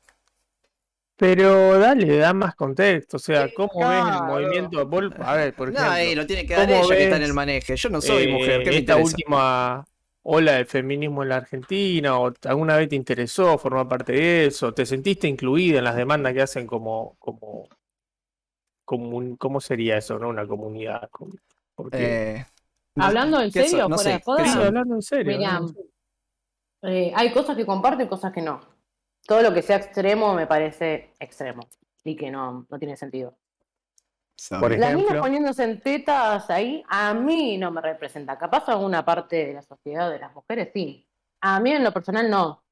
Pero 1.17 1.77
dale, 1.77 2.17
da 2.17 2.34
más 2.34 2.55
contexto. 2.55 3.17
O 3.17 3.20
sea, 3.20 3.48
¿cómo 3.53 3.88
ves 3.88 4.00
el 4.00 4.05
claro. 4.05 4.25
movimiento? 4.25 4.88
Vos- 4.88 5.12
A 5.20 5.36
ver, 5.36 5.53
por 5.53 5.67
No, 5.72 5.74
ejemplo. 5.79 5.93
ahí 5.93 6.15
lo 6.15 6.25
tiene 6.25 6.46
que 6.48 6.55
dar 6.55 6.67
¿cómo 6.67 6.84
ella 6.84 6.96
que 6.96 7.03
está 7.03 7.17
en 7.17 7.24
el 7.24 7.34
maneje. 7.34 7.75
Yo 7.75 7.89
no 7.89 8.01
soy 8.01 8.24
eh, 8.24 8.27
mujer. 8.27 8.63
¿Qué 8.63 8.77
esta 8.77 8.96
última 8.98 9.86
ola 10.24 10.53
del 10.53 10.65
feminismo 10.65 11.22
en 11.24 11.29
la 11.29 11.38
Argentina, 11.38 12.17
o 12.20 12.31
alguna 12.46 12.75
vez 12.77 12.89
te 12.89 12.96
interesó 12.96 13.58
formar 13.60 13.88
parte 13.88 14.13
de 14.13 14.46
eso, 14.48 14.74
te 14.74 14.86
sentiste 14.86 15.27
incluida 15.27 15.77
en 15.79 15.84
las 15.84 15.96
demandas 15.96 16.34
que 16.34 16.41
hacen 16.41 16.65
como, 16.67 17.15
como, 17.20 17.67
como 18.86 19.17
un- 19.17 19.36
¿cómo 19.38 19.62
sería 19.62 19.98
eso, 19.98 20.17
no? 20.17 20.29
Una 20.29 20.48
comunidad. 20.48 21.08
Porque, 21.75 22.36
Eh, 22.36 22.46
no- 22.96 23.05
Hablando 23.05 23.41
en 23.41 23.51
¿qué 23.51 23.63
serio, 23.67 23.88
no 23.89 23.98
sé, 24.00 24.10
de 24.10 24.24
hablando 24.65 24.96
en 24.96 25.01
serio. 25.03 25.38
Mirá, 25.38 25.55
hablando 25.58 25.70
en 25.70 25.75
serio. 25.75 25.90
Eh, 26.84 27.12
hay 27.16 27.32
cosas 27.32 27.56
que 27.56 27.66
comparto 27.66 28.04
y 28.04 28.08
cosas 28.08 28.32
que 28.34 28.42
no. 28.42 28.62
Todo 29.26 29.42
lo 29.42 29.54
que 29.54 29.62
sea 29.62 29.78
extremo 29.78 30.34
me 30.34 30.48
parece 30.48 31.14
extremo 31.20 31.68
y 32.04 32.16
que 32.16 32.32
no, 32.32 32.66
no 32.70 32.80
tiene 32.80 32.98
sentido. 32.98 33.38
Por 34.60 34.72
Las 34.72 34.90
ejemplo. 34.90 34.98
niñas 35.10 35.22
poniéndose 35.22 35.64
en 35.64 35.82
tetas 35.82 36.50
ahí, 36.50 36.84
a 36.90 37.14
mí 37.14 37.58
no 37.60 37.70
me 37.70 37.80
representa. 37.82 38.38
Capaz 38.40 38.68
alguna 38.70 39.06
parte 39.06 39.46
de 39.46 39.54
la 39.54 39.62
sociedad 39.62 40.10
de 40.10 40.18
las 40.20 40.34
mujeres 40.34 40.70
sí. 40.74 41.08
A 41.42 41.60
mí 41.60 41.72
en 41.72 41.84
lo 41.84 41.92
personal 41.92 42.30
no. 42.30 42.64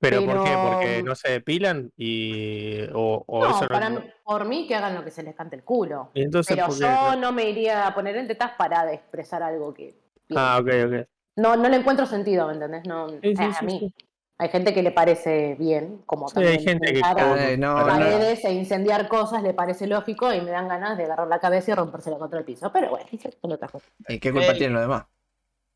¿Pero 0.00 0.24
por 0.24 0.44
qué? 0.44 0.56
¿Porque 0.62 1.02
no 1.02 1.16
se 1.16 1.32
depilan? 1.32 1.90
y 1.96 2.82
o, 2.94 3.24
o 3.26 3.40
No, 3.42 3.50
eso 3.50 3.62
no- 3.62 3.68
para 3.68 3.90
mí- 3.90 3.98
por 4.22 4.44
mí 4.44 4.66
que 4.68 4.76
hagan 4.76 4.94
lo 4.94 5.02
que 5.04 5.10
se 5.10 5.24
les 5.24 5.34
cante 5.34 5.56
el 5.56 5.64
culo. 5.64 6.10
Entonces, 6.14 6.56
Pero 6.56 6.72
yo 6.72 7.16
no 7.16 7.32
me 7.32 7.50
iría 7.50 7.84
a 7.88 7.94
poner 7.94 8.16
en 8.16 8.28
tetas 8.28 8.52
para 8.52 8.92
expresar 8.92 9.42
algo 9.42 9.74
que... 9.74 9.98
Ah, 10.36 10.58
ok, 10.60 10.68
ok. 10.86 11.08
No, 11.38 11.56
no 11.56 11.68
le 11.68 11.76
encuentro 11.76 12.04
sentido, 12.06 12.46
¿me 12.48 12.54
entendés? 12.54 12.84
No, 12.86 13.08
Sí, 13.08 13.18
sí, 13.22 13.28
eh, 13.42 13.44
a 13.44 13.54
sí, 13.60 13.64
mí. 13.66 13.78
sí. 13.78 13.94
Hay 14.40 14.50
gente 14.50 14.72
que 14.72 14.82
le 14.84 14.92
parece 14.92 15.56
bien, 15.58 16.02
como 16.06 16.28
Sí, 16.28 16.34
también 16.34 16.58
hay 16.58 16.64
gente 16.64 16.92
que 16.92 17.00
como- 17.00 17.36
Eh, 17.36 17.56
no, 17.56 17.74
para- 17.74 17.86
no. 17.98 18.04
paredes 18.04 18.44
e 18.44 18.52
incendiar 18.52 19.08
cosas 19.08 19.42
le 19.42 19.52
parece 19.52 19.86
lógico 19.88 20.32
y 20.32 20.40
me 20.40 20.50
dan 20.52 20.68
ganas 20.68 20.96
de 20.96 21.04
agarrar 21.04 21.26
la 21.26 21.40
cabeza 21.40 21.72
y 21.72 21.74
rompérsela 21.74 22.18
contra 22.18 22.38
el 22.38 22.44
piso. 22.44 22.70
Pero 22.72 22.90
bueno, 22.90 23.06
son 23.40 23.52
otras 23.52 23.70
cosas. 23.72 23.90
¿Y 24.08 24.20
qué 24.20 24.32
culpa 24.32 24.52
tienen 24.52 24.74
los 24.74 24.82
demás? 24.82 25.06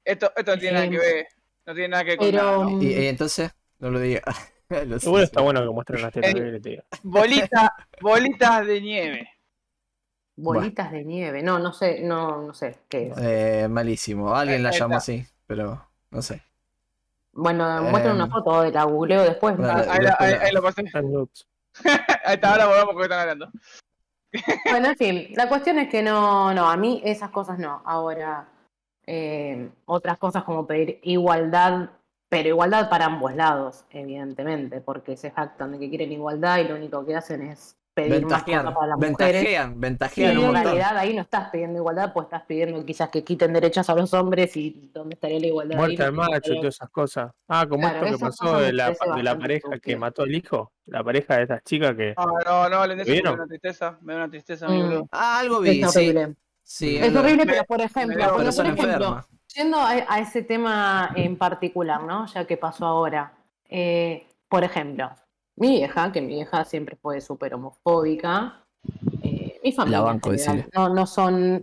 Esto, 0.04 0.30
esto 0.36 0.52
no 0.54 0.58
tiene 0.60 0.74
nada 0.78 0.90
que 0.90 0.98
ver. 0.98 1.26
No 1.66 1.74
tiene 1.74 1.88
nada 1.88 2.04
que 2.04 2.10
ver 2.10 2.18
con 2.18 2.30
Pero 2.30 2.42
nada, 2.42 2.56
¿no? 2.64 2.82
Y, 2.82 2.86
y 2.92 3.06
entonces, 3.06 3.52
no 3.78 3.90
lo 3.90 3.98
diga. 4.00 4.22
Lo 4.86 4.98
Seguro 4.98 5.22
está 5.22 5.42
bueno 5.42 5.60
que 5.60 5.68
muestren 5.68 6.00
las 6.00 6.12
tetas. 6.12 6.32
Bolita, 7.02 7.74
bolitas 8.00 8.66
de 8.66 8.80
nieve. 8.80 9.28
bolitas 10.36 10.90
de 10.92 11.04
nieve. 11.04 11.42
No, 11.42 11.58
no 11.58 11.72
sé, 11.72 12.00
no, 12.00 12.40
no 12.42 12.54
sé 12.54 12.78
qué 12.88 13.08
es. 13.08 13.18
Eh, 13.18 13.68
malísimo. 13.68 14.34
Alguien 14.34 14.62
la 14.62 14.70
llamó 14.70 14.94
está. 14.94 14.98
así, 14.98 15.26
pero 15.46 15.86
no 16.10 16.22
sé. 16.22 16.42
Bueno, 17.32 17.82
muestran 17.84 18.16
una 18.16 18.24
Em, 18.24 18.30
foto, 18.30 18.64
la 18.70 18.84
googleo 18.84 19.22
después. 19.22 19.56
Ah, 19.60 19.84
Ahí, 19.88 20.00
la- 20.02 20.16
ahí- 20.18 20.34
ahí 20.34 20.52
lo 20.52 20.62
pasé. 20.62 20.84
Ahí 22.24 22.34
está, 22.34 22.50
ahora 22.52 22.66
volvamos 22.66 22.86
con 22.92 22.94
lo 22.96 23.00
que 23.00 23.04
están 23.04 23.20
hablando. 23.20 23.48
Bueno, 24.70 24.88
en 24.88 24.96
fin, 24.96 25.28
la 25.34 25.48
cuestión 25.48 25.78
es 25.78 25.88
que 25.88 26.02
no, 26.02 26.52
no, 26.54 26.68
a 26.70 26.76
mí 26.76 27.00
esas 27.04 27.30
cosas 27.30 27.58
no. 27.58 27.82
Ahora, 27.84 28.48
eh, 29.06 29.70
otras 29.86 30.18
cosas 30.18 30.44
como 30.44 30.66
pedir 30.66 31.00
igualdad, 31.02 31.90
pero 32.28 32.48
igualdad 32.48 32.88
para 32.88 33.06
ambos 33.06 33.34
lados, 33.34 33.84
evidentemente, 33.90 34.80
porque 34.80 35.16
se 35.16 35.30
jactan 35.30 35.72
de 35.72 35.78
que 35.78 35.88
quieren 35.88 36.12
igualdad 36.12 36.58
y 36.58 36.64
lo 36.68 36.76
único 36.76 37.04
que 37.04 37.14
hacen 37.16 37.42
es 37.42 37.76
pedir 37.94 38.10
más 38.10 38.20
Ventajean, 38.44 38.60
cosas 38.64 38.74
para 38.74 38.86
las 38.88 38.96
mujeres. 38.98 39.32
ventajean, 39.42 39.80
ventajean 39.80 40.30
un 40.38 40.44
en 40.44 40.46
montón. 40.52 40.64
realidad 40.64 40.96
ahí 40.98 41.14
no 41.14 41.22
estás 41.22 41.50
pidiendo 41.50 41.78
igualdad, 41.78 42.12
pues 42.12 42.24
estás 42.24 42.42
pidiendo 42.42 42.84
quizás 42.84 43.08
que 43.10 43.22
quiten 43.22 43.52
derechos 43.52 43.88
a 43.90 43.94
los 43.94 44.12
hombres 44.14 44.56
y 44.56 44.90
dónde 44.92 45.14
estaría 45.14 45.38
la 45.40 45.46
igualdad. 45.46 45.76
Muerte 45.76 46.02
al 46.02 46.14
No 46.14 46.22
macho 46.22 46.52
y 46.54 46.56
todas 46.60 46.74
esas 46.76 46.90
cosas. 46.90 47.32
Ah, 47.48 47.66
como 47.68 47.82
Claro, 47.88 48.06
esto 48.06 48.18
que 48.18 48.24
pasó 48.24 48.58
de 48.58 48.72
la, 48.72 48.90
de 49.14 49.22
la 49.22 49.38
pareja 49.38 49.78
que 49.78 49.96
mató 49.96 50.22
al 50.22 50.34
hijo. 50.34 50.72
La 50.86 51.04
pareja 51.04 51.36
de 51.36 51.42
esas 51.44 51.62
chicas 51.64 51.94
que. 51.94 52.14
No, 52.16 52.24
no, 52.44 52.68
no 52.68 52.78
porque 52.78 52.96
me 52.96 53.04
¿Vieron? 53.04 53.32
da 53.32 53.32
una 53.42 53.46
tristeza. 53.46 53.98
Me 54.00 54.12
da 54.14 54.18
una 54.20 54.30
tristeza, 54.30 54.68
mi 54.68 54.82
Mm. 54.82 55.04
Ah, 55.12 55.38
algo 55.40 55.60
vi, 55.60 55.80
Es 55.82 55.92
sí. 55.92 55.98
horrible. 55.98 56.34
sí 56.62 56.96
Es 56.96 57.14
horrible, 57.14 57.44
Me- 57.44 57.52
pero 57.52 57.64
por 57.64 57.80
ejemplo, 57.80 58.16
porque, 58.32 58.50
por 58.52 58.66
ejemplo, 58.66 58.84
enferma. 58.94 59.26
yendo 59.54 59.76
a, 59.78 59.90
a 60.08 60.18
ese 60.20 60.42
tema 60.42 61.12
en 61.14 61.36
particular, 61.36 62.02
¿no? 62.02 62.26
Ya 62.26 62.46
que 62.46 62.56
pasó 62.56 62.86
ahora. 62.86 63.32
eh, 63.68 64.26
por 64.48 64.64
ejemplo, 64.64 65.10
mi 65.56 65.68
vieja, 65.70 66.10
que 66.12 66.20
mi 66.20 66.34
vieja 66.34 66.64
siempre 66.64 66.96
fue 66.96 67.20
súper 67.20 67.54
homofóbica. 67.54 68.64
eh, 69.22 69.60
mi 69.62 69.72
familia. 69.72 69.98
en 69.98 70.04
banco, 70.04 70.30
general, 70.30 70.68
no, 70.74 70.88
no 70.88 71.06
son. 71.06 71.62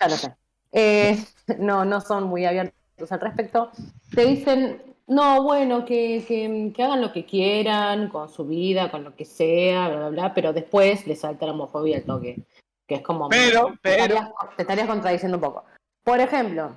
Ya 0.00 0.08
lo 0.08 0.16
sé. 0.16 0.34
Eh, 0.72 1.18
no, 1.58 1.84
no 1.84 2.00
son 2.00 2.24
muy 2.24 2.44
abiertos 2.46 3.10
al 3.10 3.20
respecto. 3.20 3.70
Te 4.14 4.24
dicen, 4.26 4.82
no, 5.06 5.42
bueno, 5.42 5.84
que, 5.84 6.24
que, 6.26 6.72
que 6.74 6.82
hagan 6.82 7.00
lo 7.00 7.12
que 7.12 7.24
quieran 7.26 8.08
con 8.08 8.28
su 8.28 8.46
vida, 8.46 8.90
con 8.90 9.04
lo 9.04 9.14
que 9.16 9.24
sea, 9.24 9.88
bla, 9.88 9.96
bla, 9.98 10.08
bla, 10.10 10.34
pero 10.34 10.52
después 10.52 11.06
les 11.06 11.20
salta 11.20 11.46
la 11.46 11.52
homofobia 11.52 11.96
al 11.98 12.04
toque. 12.04 12.38
Que 12.86 12.96
es 12.96 13.02
como. 13.02 13.28
Pero, 13.28 13.66
te 13.66 13.78
pero- 13.82 14.02
estarías- 14.14 14.30
te 14.56 14.62
estarías 14.62 14.86
contradiciendo 14.86 15.36
un 15.36 15.42
poco. 15.42 15.64
Por 16.04 16.20
ejemplo, 16.20 16.74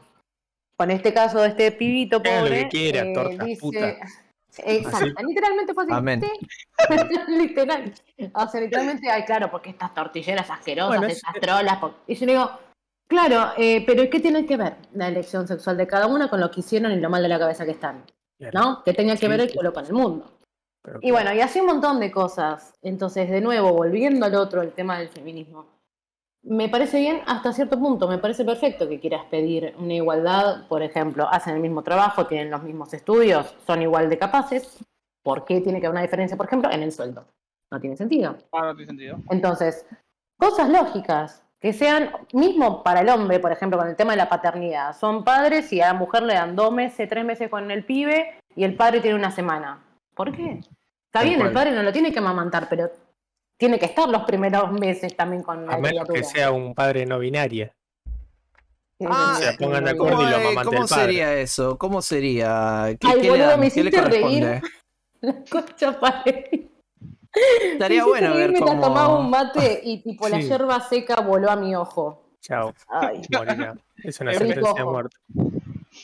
con 0.75 0.91
este 0.91 1.13
caso 1.13 1.39
de 1.41 1.49
este 1.49 1.71
pibito 1.71 2.21
Que 2.21 2.29
hagan 2.29 2.43
lo 2.43 2.49
pobre. 2.49 2.63
que 2.63 2.69
quieran, 2.69 3.07
eh, 3.07 3.13
tortas 3.13 3.45
dice- 3.47 3.61
putas. 3.61 3.95
Exacto, 4.65 5.23
literalmente 5.27 5.73
fue 5.73 5.83
así. 5.83 5.93
Amén. 5.93 6.21
Literal. 7.27 7.93
O 8.33 8.47
sea, 8.47 8.61
literalmente, 8.61 9.09
ay, 9.09 9.23
claro, 9.23 9.49
porque 9.49 9.69
estas 9.69 9.93
tortilleras 9.93 10.49
asquerosas, 10.49 10.89
Bueno, 10.97 11.07
es- 11.07 11.17
estas 11.17 11.33
trolas. 11.41 11.77
por- 11.79 11.95
Y 12.07 12.15
yo 12.15 12.25
le 12.25 12.31
digo, 12.33 12.51
claro, 13.07 13.51
eh, 13.57 13.83
pero 13.85 14.09
¿qué 14.09 14.19
tiene 14.19 14.45
que 14.45 14.57
ver 14.57 14.75
la 14.93 15.07
elección 15.07 15.47
sexual 15.47 15.77
de 15.77 15.87
cada 15.87 16.07
una 16.07 16.29
con 16.29 16.39
lo 16.39 16.51
que 16.51 16.59
hicieron 16.61 16.91
y 16.91 16.97
lo 16.99 17.09
mal 17.09 17.21
de 17.23 17.29
la 17.29 17.39
cabeza 17.39 17.65
que 17.65 17.71
están? 17.71 18.03
¿No? 18.53 18.83
Que 18.83 18.93
tenga 18.93 19.13
que 19.13 19.19
Sí, 19.21 19.27
ver 19.27 19.39
el 19.41 19.49
sí. 19.49 19.57
culo 19.57 19.71
con 19.73 19.85
el 19.85 19.93
mundo. 19.93 20.37
Pero 20.81 20.99
Y 21.01 21.11
bueno, 21.11 21.33
y 21.33 21.39
así 21.39 21.61
un 21.61 21.67
montón 21.67 21.99
de 22.01 22.11
cosas. 22.11 22.73
Entonces, 22.81 23.29
de 23.29 23.39
nuevo, 23.39 23.71
volviendo 23.71 24.25
al 24.25 24.35
otro, 24.35 24.61
el 24.61 24.73
tema 24.73 24.99
del 24.99 25.07
feminismo. 25.09 25.65
Me 26.43 26.67
parece 26.67 26.99
bien 26.99 27.21
hasta 27.25 27.53
cierto 27.53 27.79
punto, 27.79 28.07
me 28.07 28.17
parece 28.17 28.43
perfecto 28.43 28.89
que 28.89 28.99
quieras 28.99 29.23
pedir 29.31 29.73
una 29.77 29.93
igualdad, 29.93 30.67
por 30.67 30.83
ejemplo, 30.83 31.27
hacen 31.29 31.55
el 31.55 31.61
mismo 31.61 31.83
trabajo, 31.83 32.27
tienen 32.27 32.51
los 32.51 32.61
mismos 32.63 32.93
estudios, 32.93 33.55
son 33.65 33.81
igual 33.81 34.09
de 34.09 34.17
capaces. 34.17 34.83
¿Por 35.23 35.45
qué 35.45 35.61
tiene 35.61 35.79
que 35.79 35.87
haber 35.87 35.95
una 35.95 36.01
diferencia, 36.01 36.35
por 36.35 36.47
ejemplo, 36.47 36.69
en 36.69 36.83
el 36.83 36.91
sueldo? 36.91 37.25
No 37.71 37.79
tiene 37.79 37.95
sentido. 37.95 38.35
Ah, 38.51 38.65
no 38.65 38.75
tiene 38.75 38.89
sentido. 38.89 39.19
Entonces, 39.29 39.85
cosas 40.37 40.69
lógicas, 40.69 41.45
que 41.61 41.71
sean, 41.71 42.11
mismo 42.33 42.83
para 42.83 42.99
el 42.99 43.07
hombre, 43.07 43.39
por 43.39 43.53
ejemplo, 43.53 43.79
con 43.79 43.87
el 43.87 43.95
tema 43.95 44.11
de 44.11 44.17
la 44.17 44.27
paternidad, 44.27 44.97
son 44.97 45.23
padres 45.23 45.71
y 45.71 45.79
a 45.79 45.87
la 45.87 45.93
mujer 45.93 46.23
le 46.23 46.33
dan 46.33 46.57
dos 46.57 46.73
meses, 46.73 47.07
tres 47.07 47.23
meses 47.23 47.49
con 47.49 47.71
el 47.71 47.85
pibe 47.85 48.37
y 48.53 48.65
el 48.65 48.75
padre 48.75 48.99
tiene 48.99 49.15
una 49.15 49.31
semana. 49.31 49.81
¿Por 50.13 50.35
qué? 50.35 50.59
Está 51.05 51.23
bien, 51.23 51.39
el 51.39 51.53
padre 51.53 51.71
no 51.71 51.81
lo 51.81 51.93
tiene 51.93 52.11
que 52.11 52.19
amamantar, 52.19 52.67
pero 52.69 52.91
tiene 53.57 53.79
que 53.79 53.85
estar 53.85 54.09
los 54.09 54.23
primeros 54.23 54.71
meses 54.71 55.15
también 55.15 55.43
con 55.43 55.65
la 55.65 55.73
A 55.73 55.77
menos 55.77 56.07
que 56.07 56.23
sea 56.23 56.51
un 56.51 56.73
padre 56.73 57.05
no 57.05 57.19
binario. 57.19 57.71
Ah, 59.05 59.37
se 59.39 59.53
pongan 59.53 59.83
de 59.83 59.91
acuerdo 59.91 60.17
¿Cómo, 60.17 60.27
y 60.27 60.31
lo 60.31 60.37
amamante 60.37 60.63
¿cómo 60.65 60.83
el 60.83 60.89
padre. 60.89 61.03
sería 61.03 61.33
eso? 61.35 61.77
¿Cómo 61.77 62.01
sería? 62.01 62.95
¿Qué, 62.99 63.07
Ay, 63.07 63.15
qué 63.15 63.23
le 63.23 63.29
boludo, 63.29 63.47
dan? 63.47 63.59
me 63.59 63.71
¿Qué 63.71 63.83
le 63.83 63.89
hiciste 63.89 64.09
reír. 64.09 64.61
La 65.21 65.35
concha 65.49 65.99
pared. 65.99 66.45
Estaría 67.63 68.05
bueno 68.05 68.35
ver 68.35 68.51
Mientras 68.51 68.79
tomaba 68.79 69.09
un 69.17 69.25
cómo... 69.25 69.29
mate 69.29 69.81
y 69.83 70.03
tipo 70.03 70.27
la 70.29 70.39
hierba 70.39 70.79
seca 70.81 71.21
voló 71.21 71.49
a 71.49 71.55
mi 71.55 71.75
ojo. 71.75 72.35
Chao, 72.41 72.73
Ay. 72.89 73.21
morirá. 73.31 73.75
Es 74.03 74.19
una 74.19 74.33
sentencia 74.33 74.73
de 74.73 74.83
muerte. 74.83 75.15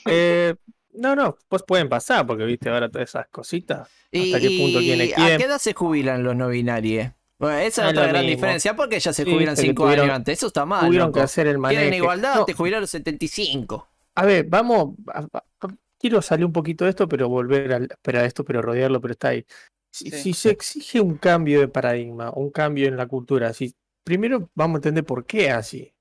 Eh, 0.06 0.56
no, 0.94 1.15
no, 1.15 1.38
pues 1.48 1.63
pueden 1.63 1.89
pasar, 1.89 2.25
porque 2.25 2.46
viste 2.46 2.70
ahora 2.70 2.89
todas 2.89 3.10
esas 3.10 3.27
cositas. 3.27 3.89
¿Y, 4.12 4.34
¿Hasta 4.34 4.48
qué 4.48 4.58
punto 4.58 4.79
tiene 4.79 5.12
a 5.12 5.15
quién? 5.15 5.38
qué 5.38 5.44
edad 5.44 5.60
se 5.60 5.74
jubilan 5.74 6.24
los 6.24 6.36
no 6.36 6.48
binarios? 6.48 7.12
Bueno, 7.39 7.58
esa 7.60 7.86
es 7.86 7.91
otra 7.91 8.08
gran 8.08 8.25
mismo. 8.25 8.36
diferencia, 8.36 8.75
porque 8.75 9.00
ya 9.00 9.13
se 9.13 9.24
Sí, 9.24 9.31
jubilan 9.31 9.55
porque 9.55 9.67
cinco 9.69 9.84
tuvieron- 9.84 10.05
años 10.05 10.15
antes. 10.17 10.38
Eso 10.38 10.48
está 10.48 10.65
mal. 10.65 10.86
Tuvieron 10.86 11.08
loco. 11.08 11.19
que 11.19 11.24
hacer 11.24 11.48
el 11.48 11.58
manejo. 11.58 11.79
Quieren 11.81 11.93
igualdad, 11.98 12.36
No, 12.36 12.46
te 12.46 12.53
jubilan 12.53 12.77
a 12.79 12.81
los 12.81 12.89
75. 12.89 13.88
a 14.15 14.25
ver, 14.25 14.46
vamos. 14.48 14.96
a- 15.13 15.19
a- 15.19 15.43
a- 15.62 15.75
quiero 15.98 16.22
salir 16.22 16.46
un 16.46 16.53
poquito 16.53 16.84
de 16.84 16.89
esto, 16.91 17.08
pero 17.08 17.29
volver 17.29 17.74
al, 17.74 17.84
espera 17.86 18.25
esto, 18.25 18.43
pero 18.43 18.62
rodearlo, 18.62 19.00
pero 19.01 19.13
está 19.13 19.29
ahí. 19.29 19.46
Si, 19.91 20.12
Sí. 20.12 20.17
si 20.22 20.34
se 20.34 20.51
exige 20.51 21.00
un 21.01 21.17
cambio 21.17 21.62
de 21.62 21.67
paradigma, 21.67 22.31
un 22.36 22.51
cambio 22.51 22.88
en 22.88 22.96
la 22.98 23.08
cultura, 23.08 23.53
si, 23.53 23.74
primero 24.03 24.50
vamos 24.53 24.75
a 24.75 24.77
entender 24.79 25.03
por 25.05 25.25
qué 25.25 25.50
así. 25.51 25.93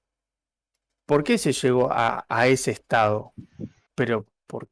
¿Por 1.07 1.25
qué 1.25 1.39
se 1.39 1.53
llegó 1.53 1.91
a, 1.91 2.27
a 2.29 2.47
ese 2.49 2.71
estado? 2.73 3.33
Pero 3.95 4.27
¿por 4.47 4.69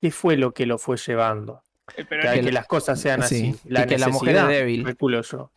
qué 0.00 0.10
fue 0.10 0.36
lo 0.36 0.52
que 0.52 0.66
lo 0.66 0.78
fue 0.78 0.96
llevando? 0.96 1.62
Que, 1.94 2.50
las 2.50 2.66
cosas 2.66 3.00
sean 3.00 3.22
Sí, 3.22 3.52
así. 3.54 3.60
La 3.70 3.84
y 3.84 3.86
que 3.86 3.98
la 3.98 4.08
mujer 4.08 4.34
es 4.36 4.42
necesidad, 4.42 4.48
débil. 4.58 4.84
calculo 4.84 5.22
yo. 5.22 5.52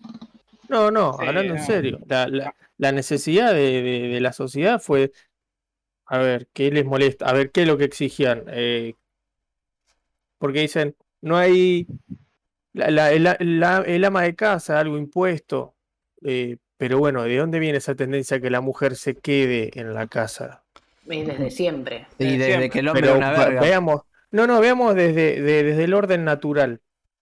No, 0.70 0.92
no, 0.92 1.14
Sí, 1.20 1.26
hablando 1.28 1.54
en 1.56 1.64
serio. 1.64 2.00
La, 2.08 2.28
la- 2.28 2.56
la 2.78 2.92
necesidad 2.94 3.54
de, 3.54 3.82
de- 3.82 4.08
de 4.08 4.22
la 4.22 4.32
sociedad 4.32 4.80
fue, 4.80 5.12
a 6.06 6.20
ver, 6.20 6.48
¿qué 6.54 6.72
les 6.72 6.86
molesta? 6.86 7.26
A 7.30 7.34
ver, 7.34 7.52
¿qué 7.52 7.64
es 7.64 7.68
lo 7.68 7.78
que 7.78 7.86
exigían? 7.86 8.44
Eh, 8.48 8.94
porque 10.38 10.62
dicen, 10.62 10.96
no 11.22 11.38
hay, 11.38 11.88
la- 12.74 12.90
la- 12.92 13.12
el, 13.12 13.60
la- 13.60 13.84
el 13.86 14.06
ama 14.06 14.24
de 14.24 14.36
casa, 14.36 14.80
algo 14.80 14.98
impuesto, 14.98 15.76
eh, 16.24 16.58
pero 16.78 17.00
bueno, 17.00 17.24
¿de 17.24 17.36
dónde 17.38 17.60
viene 17.60 17.80
esa 17.80 17.96
tendencia 17.96 18.38
a 18.38 18.40
que 18.40 18.50
la 18.50 18.62
mujer 18.62 18.96
se 18.96 19.16
quede 19.16 19.72
en 19.80 19.94
la 19.94 20.08
casa? 20.08 20.64
Y 21.06 21.24
desde 21.24 21.52
siempre. 21.52 22.08
Y 22.20 22.38
desde 22.38 22.46
siempre. 22.46 22.70
que 22.70 22.80
el 22.80 22.88
hombre 22.88 23.02
Pero 23.02 23.14
es 23.14 23.18
una 23.18 23.32
ve- 23.32 23.38
verga. 23.40 23.62
veamos, 23.62 24.02
no, 24.32 24.48
no, 24.48 24.60
veamos 24.62 24.96
desde, 24.96 25.42
de- 25.42 25.64
desde 25.64 25.84
el 25.84 25.94
orden 25.94 26.24
natural. 26.24 26.80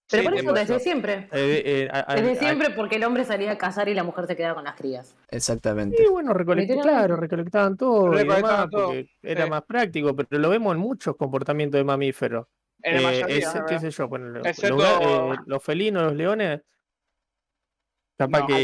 Pero 0.10 0.24
Sí, 0.24 0.30
por 0.30 0.38
eso, 0.38 0.54
desde 0.54 0.80
siempre. 0.80 1.28
Eh, 1.34 1.64
eh, 1.66 1.90
a- 1.92 2.12
a- 2.14 2.16
Desde 2.16 2.32
a- 2.32 2.36
siempre, 2.36 2.70
porque 2.70 2.96
el 2.96 3.04
hombre 3.04 3.26
salía 3.26 3.52
a 3.52 3.58
cazar 3.58 3.90
y 3.90 3.94
la 3.94 4.04
mujer 4.04 4.26
se 4.26 4.36
quedaba 4.38 4.56
con 4.56 4.64
las 4.64 4.76
crías. 4.76 5.16
Exactamente. 5.30 6.02
Y 6.02 6.08
bueno, 6.08 6.34
recolectaban, 6.34 6.82
claro, 6.82 7.16
recolectaban 7.18 7.76
todo 7.76 8.14
y 8.14 8.18
Recolectaban 8.20 8.42
demás, 8.42 8.70
todo, 8.72 8.86
porque 8.88 9.10
era 9.22 9.44
sí. 9.44 9.50
más 9.50 9.64
práctico, 9.64 10.16
pero 10.16 10.40
lo 10.40 10.50
vemos 10.50 10.74
en 10.74 10.80
muchos 10.80 11.16
comportamientos 11.18 11.78
de 11.78 11.84
mamíferos. 11.84 12.48
En 12.84 12.94
la 12.96 13.00
Eh, 13.02 13.04
mayoría, 13.04 13.38
ese- 13.38 13.60
la 13.60 13.66
qué 13.66 13.80
sé 13.80 13.90
yo, 13.92 14.08
bueno, 14.08 14.28
los, 14.30 14.46
Excepto- 14.48 15.36
los 15.46 15.62
eh, 15.62 15.66
felinos, 15.66 16.04
los 16.04 16.14
leones, 16.14 16.62
capaz 18.18 18.40
No, 18.42 18.48
que, 18.48 18.64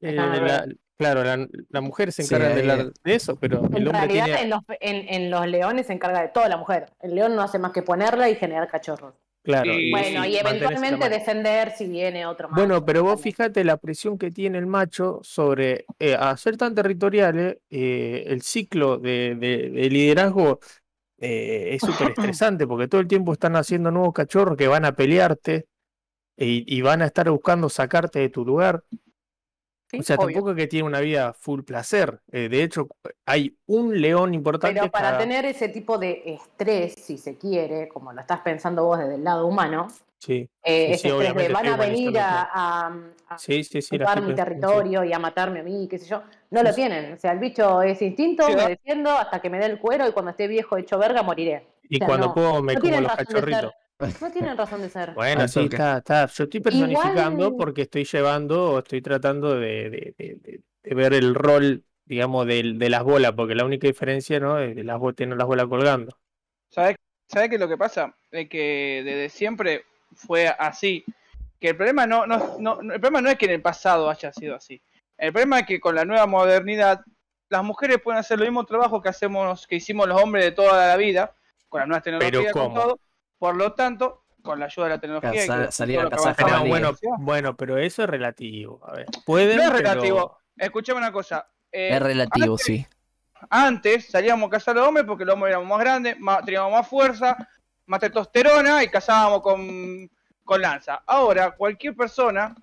eh, 0.00 0.12
la- 0.14 0.66
claro, 0.96 1.22
la, 1.24 1.46
la 1.68 1.80
mujer 1.82 2.12
se 2.12 2.22
Sí, 2.22 2.34
encarga 2.34 2.54
de, 2.54 2.62
la- 2.62 2.76
de 2.84 3.14
eso, 3.14 3.36
pero 3.36 3.58
el 3.58 3.64
En 3.64 3.88
hombre 3.88 3.92
realidad, 3.92 4.24
tiene, 4.24 4.40
en, 4.42 4.50
los, 4.50 4.60
en, 4.80 5.08
en 5.24 5.30
los 5.30 5.46
leones 5.46 5.86
se 5.88 5.92
encarga 5.92 6.22
de 6.22 6.28
toda 6.28 6.48
la 6.48 6.56
mujer. 6.56 6.86
El 7.00 7.14
león 7.14 7.36
no 7.36 7.42
hace 7.42 7.58
más 7.58 7.72
que 7.72 7.82
ponerla 7.82 8.30
y 8.30 8.36
generar 8.36 8.68
cachorros. 8.68 9.14
Claro, 9.42 9.80
y- 9.80 9.90
bueno, 9.90 10.24
y 10.26 10.36
eventualmente 10.36 11.08
defender 11.08 11.72
si 11.76 11.86
viene 11.86 12.26
otro 12.26 12.48
más. 12.48 12.60
Bueno, 12.60 12.84
pero 12.84 13.02
vos 13.02 13.20
fíjate 13.20 13.64
la 13.64 13.78
presión 13.78 14.18
que 14.18 14.30
tiene 14.30 14.58
el 14.58 14.66
macho 14.66 15.20
sobre 15.22 15.86
eh, 15.98 16.14
a 16.18 16.36
ser 16.36 16.58
tan 16.58 16.74
territoriales, 16.74 17.58
eh, 17.70 18.24
el 18.26 18.42
ciclo 18.42 18.98
de, 18.98 19.34
de- 19.36 19.70
de 19.70 19.90
liderazgo 19.90 20.60
eh, 21.18 21.70
es 21.74 21.82
súper 21.84 22.08
estresante 22.12 22.66
porque 22.66 22.88
todo 22.88 23.00
el 23.00 23.08
tiempo 23.08 23.32
están 23.34 23.56
haciendo 23.56 23.90
nuevos 23.90 24.14
cachorros 24.14 24.56
que 24.56 24.68
van 24.68 24.84
a 24.84 24.92
pelearte 24.96 25.66
y, 26.36 26.64
y 26.76 26.82
van 26.82 27.02
a 27.02 27.06
estar 27.06 27.30
buscando 27.30 27.68
sacarte 27.70 28.20
de 28.20 28.30
tu 28.30 28.44
lugar. 28.44 28.84
Sí, 29.92 30.00
O 30.00 30.02
sea, 30.02 30.16
obvio. 30.16 30.28
tampoco 30.28 30.50
es 30.52 30.56
que 30.56 30.66
tiene 30.68 30.86
una 30.86 31.00
vida 31.00 31.34
full 31.34 31.62
placer. 31.64 32.20
Eh, 32.32 32.48
de 32.48 32.62
hecho, 32.62 32.88
hay 33.26 33.58
un 33.66 34.00
león 34.00 34.32
importante 34.32 34.80
Pero 34.80 34.90
para 34.90 35.08
cada- 35.08 35.18
tener 35.18 35.44
ese 35.44 35.68
tipo 35.68 35.98
de 35.98 36.22
estrés, 36.24 36.94
si 36.94 37.18
se 37.18 37.36
quiere, 37.36 37.88
como 37.88 38.10
lo 38.12 38.20
estás 38.22 38.40
pensando 38.40 38.84
vos 38.86 38.98
desde 38.98 39.16
el 39.16 39.24
lado 39.24 39.46
humano, 39.46 39.88
Sí, 40.18 40.48
eh, 40.62 40.86
Sí, 40.86 40.92
ese 40.92 40.98
sí, 41.02 41.08
estrés 41.08 41.34
de 41.34 41.48
van 41.52 41.66
a 41.66 41.76
venir 41.76 42.16
a, 42.18 42.48
a- 42.52 42.96
ocupar 43.90 44.22
mi 44.22 44.34
territorio 44.34 45.02
y 45.04 45.12
a 45.12 45.18
matarme 45.18 45.60
a 45.60 45.62
mí, 45.64 45.88
qué 45.90 45.98
sé 45.98 46.06
yo, 46.06 46.22
no 46.50 46.62
lo 46.62 46.72
tienen. 46.72 47.12
O 47.12 47.18
sea, 47.18 47.32
el 47.32 47.38
bicho 47.40 47.82
es 47.82 48.00
instinto, 48.00 48.48
me 48.48 48.68
defiendo 48.68 49.10
hasta 49.10 49.40
que 49.40 49.50
me 49.50 49.58
dé 49.58 49.66
el 49.66 49.78
cuero 49.80 50.08
y 50.08 50.12
cuando 50.12 50.30
esté 50.30 50.46
viejo 50.46 50.76
hecho 50.76 50.96
verga 50.96 51.22
moriré. 51.22 51.66
Y 51.88 51.96
O 51.96 51.98
sea, 51.98 52.06
cuando 52.06 52.28
no, 52.28 52.34
puedo 52.34 52.62
me 52.62 52.74
no 52.74 52.80
como 52.80 53.00
los 53.00 53.12
cachorritos. 53.12 53.72
No 54.20 54.30
tienen 54.30 54.56
razón 54.56 54.80
de 54.82 54.88
ser. 54.90 55.12
Bueno, 55.14 55.42
Al 55.42 55.48
sí, 55.48 55.60
está, 55.60 55.98
está. 55.98 56.26
Yo 56.26 56.44
estoy 56.44 56.60
personificando 56.60 57.46
Igual- 57.46 57.56
porque 57.58 57.82
estoy 57.82 58.04
llevando, 58.04 58.78
estoy 58.78 59.02
tratando 59.02 59.54
de, 59.54 59.90
de- 59.90 60.14
de- 60.18 60.34
de- 60.42 60.60
de 60.82 60.94
ver 60.94 61.14
el 61.14 61.34
rol, 61.34 61.84
digamos, 62.04 62.46
del- 62.46 62.78
de, 62.78 62.90
las 62.90 63.02
bolas, 63.04 63.32
porque 63.32 63.54
la 63.54 63.64
única 63.64 63.86
diferencia, 63.86 64.40
¿no? 64.40 64.58
Es 64.58 64.74
que 64.74 64.84
las 64.84 64.98
bolas 64.98 65.16
tienen 65.16 65.38
las 65.38 65.46
bolas 65.46 65.66
colgando. 65.66 66.16
¿Sabes 66.70 66.96
¿Sabe 67.28 67.48
qué 67.48 67.54
es 67.54 67.60
lo 67.60 67.68
que 67.68 67.78
pasa? 67.78 68.14
Es 68.30 68.48
que 68.50 69.02
desde 69.04 69.28
siempre 69.30 69.84
fue 70.14 70.48
así. 70.48 71.02
Que 71.58 71.70
el 71.70 71.76
problema 71.76 72.06
no, 72.06 72.26
no, 72.26 72.58
no, 72.58 72.82
no- 72.82 72.92
el 72.92 73.00
problema 73.00 73.22
no 73.22 73.30
es 73.30 73.38
que 73.38 73.46
en 73.46 73.52
el 73.52 73.62
pasado 73.62 74.10
haya 74.10 74.32
sido 74.32 74.56
así. 74.56 74.82
El 75.16 75.32
problema 75.32 75.60
es 75.60 75.66
que 75.66 75.80
con 75.80 75.94
la 75.94 76.04
nueva 76.04 76.26
modernidad, 76.26 77.00
las 77.48 77.62
mujeres 77.64 77.98
pueden 78.02 78.18
hacer 78.18 78.38
lo 78.38 78.44
mismo 78.44 78.64
trabajo 78.66 79.00
que 79.00 79.08
hacemos, 79.08 79.66
que 79.66 79.76
hicimos 79.76 80.08
los 80.08 80.20
hombres 80.20 80.44
de 80.44 80.52
toda 80.52 80.88
la 80.88 80.96
vida, 80.96 81.34
con 81.68 81.78
las 81.80 81.88
nuevas 81.88 82.02
tecnologías, 82.02 82.52
con 82.52 82.62
¿cómo? 82.64 82.80
todo. 82.82 83.00
Por 83.42 83.56
lo 83.56 83.72
tanto, 83.72 84.22
con 84.40 84.60
la 84.60 84.66
ayuda 84.66 84.84
de 84.86 84.90
la 84.94 85.00
tecnología. 85.00 85.32
que- 85.32 85.72
salir 85.72 85.98
a 85.98 86.08
cazar 86.08 86.36
jabalíes. 86.36 86.68
bueno, 86.68 86.92
bueno, 87.18 87.56
pero 87.56 87.76
eso 87.76 88.04
es 88.04 88.08
relativo. 88.08 88.78
A 88.86 88.92
ver, 88.92 89.06
pueden, 89.26 89.56
No 89.56 89.64
es 89.64 89.70
pero- 89.72 89.78
relativo. 89.82 90.38
Escuchame 90.56 90.98
una 90.98 91.10
cosa. 91.10 91.48
eh, 91.72 91.88
Es 91.96 92.00
relativo, 92.00 92.52
antes- 92.52 92.64
sí. 92.64 92.86
Antes 93.50 94.10
salíamos 94.12 94.46
a 94.46 94.50
cazar 94.50 94.76
a 94.76 94.78
los 94.80 94.86
hombres 94.88 95.04
porque 95.06 95.24
los 95.24 95.34
hombres 95.34 95.50
éramos 95.50 95.68
más 95.70 95.80
grandes, 95.80 96.20
más, 96.20 96.44
teníamos 96.44 96.70
más 96.70 96.86
fuerza, 96.86 97.36
más 97.86 97.98
testosterona 97.98 98.84
y 98.84 98.88
cazábamos 98.88 99.42
con, 99.42 100.08
con 100.44 100.60
lanza. 100.62 101.02
Ahora, 101.04 101.50
cualquier 101.50 101.96
persona, 101.96 102.54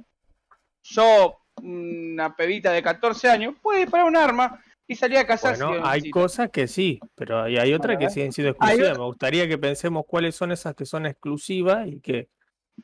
yo, 0.84 1.42
una 1.62 2.34
pebita 2.38 2.72
de 2.72 2.82
14 2.82 3.30
años, 3.30 3.54
puede 3.62 3.80
disparar 3.82 4.06
un 4.06 4.16
arma 4.16 4.64
y 4.90 4.96
salir 4.96 5.20
a 5.20 5.28
cazar 5.28 5.56
si 5.56 5.64
Bueno, 5.64 5.86
hay 5.88 6.10
cosas 6.10 6.50
que 6.50 6.68
sí, 6.68 7.00
pero 7.16 7.44
hay, 7.44 7.58
hay 7.58 7.74
otras 7.74 7.98
que 7.98 8.10
siguen 8.10 8.34
siendo 8.34 8.56
Hay 8.60 8.72
exclusivas. 8.72 8.98
Me 8.98 9.06
gustaría 9.06 9.48
que 9.48 9.58
pensemos 9.60 10.04
cuáles 10.08 10.36
son 10.36 10.52
esas 10.52 10.74
que 10.74 10.86
son 10.86 11.06
exclusivas 11.06 11.88
y 11.88 12.02
que 12.02 12.28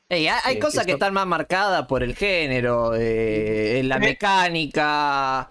hay, 0.09 0.27
hay 0.27 0.57
Eh, 0.57 0.59
cosas 0.59 0.85
que 0.85 0.91
están 0.91 1.13
más 1.13 1.25
marcadas 1.25 1.87
por 1.87 2.03
el 2.03 2.15
género, 2.15 2.93
eh, 2.93 3.79
en 3.79 3.89
la 3.89 3.97
mecánica. 3.97 5.49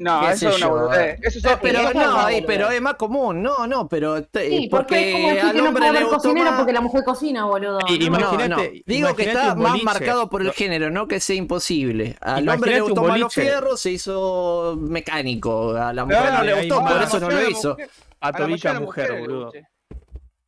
No, 0.00 0.30
eso 0.30 0.48
es 0.48 0.56
una 0.56 0.66
boludez. 0.68 1.18
Eso 1.22 1.38
es 1.38 1.58
pero 1.60 1.92
no, 1.92 2.26
pero 2.46 2.70
es 2.70 2.80
más 2.80 2.94
común, 2.94 3.42
no, 3.42 3.66
no, 3.66 3.86
pero 3.86 4.22
te- 4.24 4.48
Sí, 4.48 4.68
porque, 4.70 5.12
como 5.12 5.28
decir 5.28 5.44
al 5.44 5.52
que 5.52 5.58
no 5.58 5.68
hombre 5.68 5.80
puede 5.80 5.92
le 5.92 5.98
haber 5.98 6.10
más. 6.42 6.54
porque 6.56 6.72
la 6.72 6.80
mujer 6.80 7.04
cocina, 7.04 7.44
boludo. 7.44 7.78
Y- 7.86 7.98
No, 7.98 8.04
imagínate- 8.06 8.48
No, 8.48 8.56
no, 8.56 8.62
digo 8.86 9.14
que 9.14 9.24
está 9.24 9.54
más 9.54 9.82
marcado 9.82 10.30
por 10.30 10.40
el 10.40 10.52
género, 10.52 10.90
no 10.90 11.06
que 11.06 11.20
sea 11.20 11.36
imposible. 11.36 12.16
Al 12.22 12.48
hombre 12.48 12.72
le 12.72 12.80
gustó 12.80 13.02
más 13.02 13.20
los 13.20 13.34
fierros, 13.34 13.78
se 13.80 13.90
hizo 13.90 14.76
mecánico. 14.80 15.72
A 15.76 15.92
la 15.92 16.06
mujer 16.06 16.32
No, 16.32 16.42
le 16.44 16.54
gustó, 16.66 16.82
por 16.82 17.02
eso 17.02 17.20
no 17.20 17.30
lo 17.30 17.48
hizo. 17.50 17.76
a 18.22 18.28
a 18.28 18.32
la 18.32 18.38
todita 18.38 18.46
mayoría 18.46 18.70
de 18.72 18.74
las 18.74 18.80
mujer, 18.82 19.20
boludo. 19.20 19.52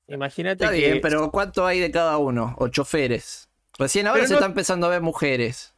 Imagínate 0.08 0.64
Está 0.64 0.74
que 0.74 0.80
bien, 0.80 1.00
pero 1.02 1.30
¿cuánto 1.30 1.66
hay 1.66 1.78
de 1.78 1.90
cada 1.90 2.16
uno? 2.18 2.54
O 2.58 2.68
choferes. 2.68 3.48
Recién 3.78 4.06
ahora 4.06 4.18
Pero 4.20 4.28
se 4.28 4.32
no- 4.34 4.38
está 4.40 4.46
empezando 4.46 4.86
a 4.86 4.90
ver 4.90 5.00
mujeres. 5.02 5.71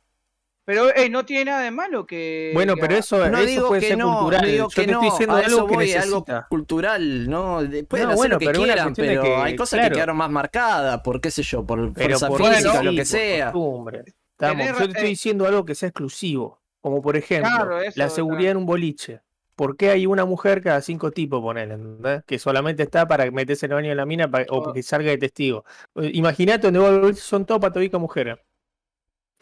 Pero 0.67 0.95
ey, 0.95 1.11
no 1.11 1.27
tiene 1.27 1.47
nada 1.47 1.63
de 1.63 1.71
malo 1.71 2.07
que. 2.07 2.51
Bueno, 2.55 2.75
pero 2.81 2.95
eso, 2.97 3.19
No 3.29 3.37
eso 3.39 3.47
digo 3.47 3.69
puede 3.69 3.81
que 3.83 3.89
ser 3.89 3.99
no, 3.99 4.17
cultural. 4.19 4.41
no 4.43 4.49
digo 4.49 4.65
Yo 4.65 4.69
que 4.75 4.87
te 4.87 4.93
no, 4.93 4.99
estoy 4.99 5.11
diciendo 5.11 5.35
a 5.37 5.39
algo 5.41 5.67
que 5.67 5.75
voy, 5.75 5.93
algo 5.93 6.27
cultural, 6.49 7.29
¿no? 7.31 7.63
De- 7.63 7.85
Pueden 7.85 8.07
No, 8.07 8.13
hacer 8.13 8.17
bueno, 8.17 8.35
lo 8.35 8.39
que 8.39 8.47
pero 8.47 8.63
una 8.63 8.73
quieran, 8.73 8.95
pero 8.95 9.23
que, 9.23 9.35
hay 9.37 9.57
cosas 9.57 9.77
claro. 9.79 9.91
que 9.91 9.95
quedaron 9.97 10.17
más 10.17 10.31
marcadas, 10.31 11.01
por 11.03 11.21
qué 11.21 11.31
sé 11.31 11.43
yo, 11.43 11.65
por 11.67 11.93
Pero 11.93 12.19
fuerza 12.19 12.29
por 12.29 12.39
física, 12.43 12.73
bueno, 12.73 12.91
lo 12.93 12.97
que 12.97 13.05
sea. 13.05 13.49
Estamos- 13.49 14.67
yo 14.67 14.77
te 14.79 14.85
estoy 14.85 15.05
eh. 15.07 15.09
diciendo 15.09 15.47
algo 15.47 15.65
que 15.65 15.75
sea 15.75 15.89
exclusivo. 15.91 16.61
Como 16.81 17.01
por 17.03 17.17
ejemplo, 17.17 17.51
Claro, 17.51 17.81
eso, 17.81 17.93
la 17.99 18.09
seguridad 18.11 18.51
en 18.53 18.57
un 18.59 18.67
boliche. 18.67 19.21
¿Por 19.57 19.77
qué 19.77 19.91
hay 19.91 20.07
una 20.07 20.25
mujer 20.25 20.61
cada 20.63 20.81
cinco 20.83 21.13
tipos, 21.13 21.41
ponele, 21.41 21.75
¿entendés? 21.75 22.25
Que 22.27 22.39
solamente 22.39 22.83
está 22.83 23.07
para 23.07 23.31
meterse 23.31 23.67
en 23.67 23.73
el 23.73 23.77
baño 23.77 23.89
de 23.91 23.95
la 23.95 24.05
mina 24.05 24.31
pa- 24.31 24.45
o 24.51 24.59
Oh. 24.59 24.73
que 24.73 24.83
salga 24.83 25.11
de 25.11 25.19
testigo. 25.19 25.65
Eh, 25.97 26.11
Imagínate 26.15 26.71
donde 26.71 26.81
vos 26.81 27.19
son 27.21 27.47
todos 27.47 27.61
patobicas 27.61 28.01
mujeres. 28.01 28.37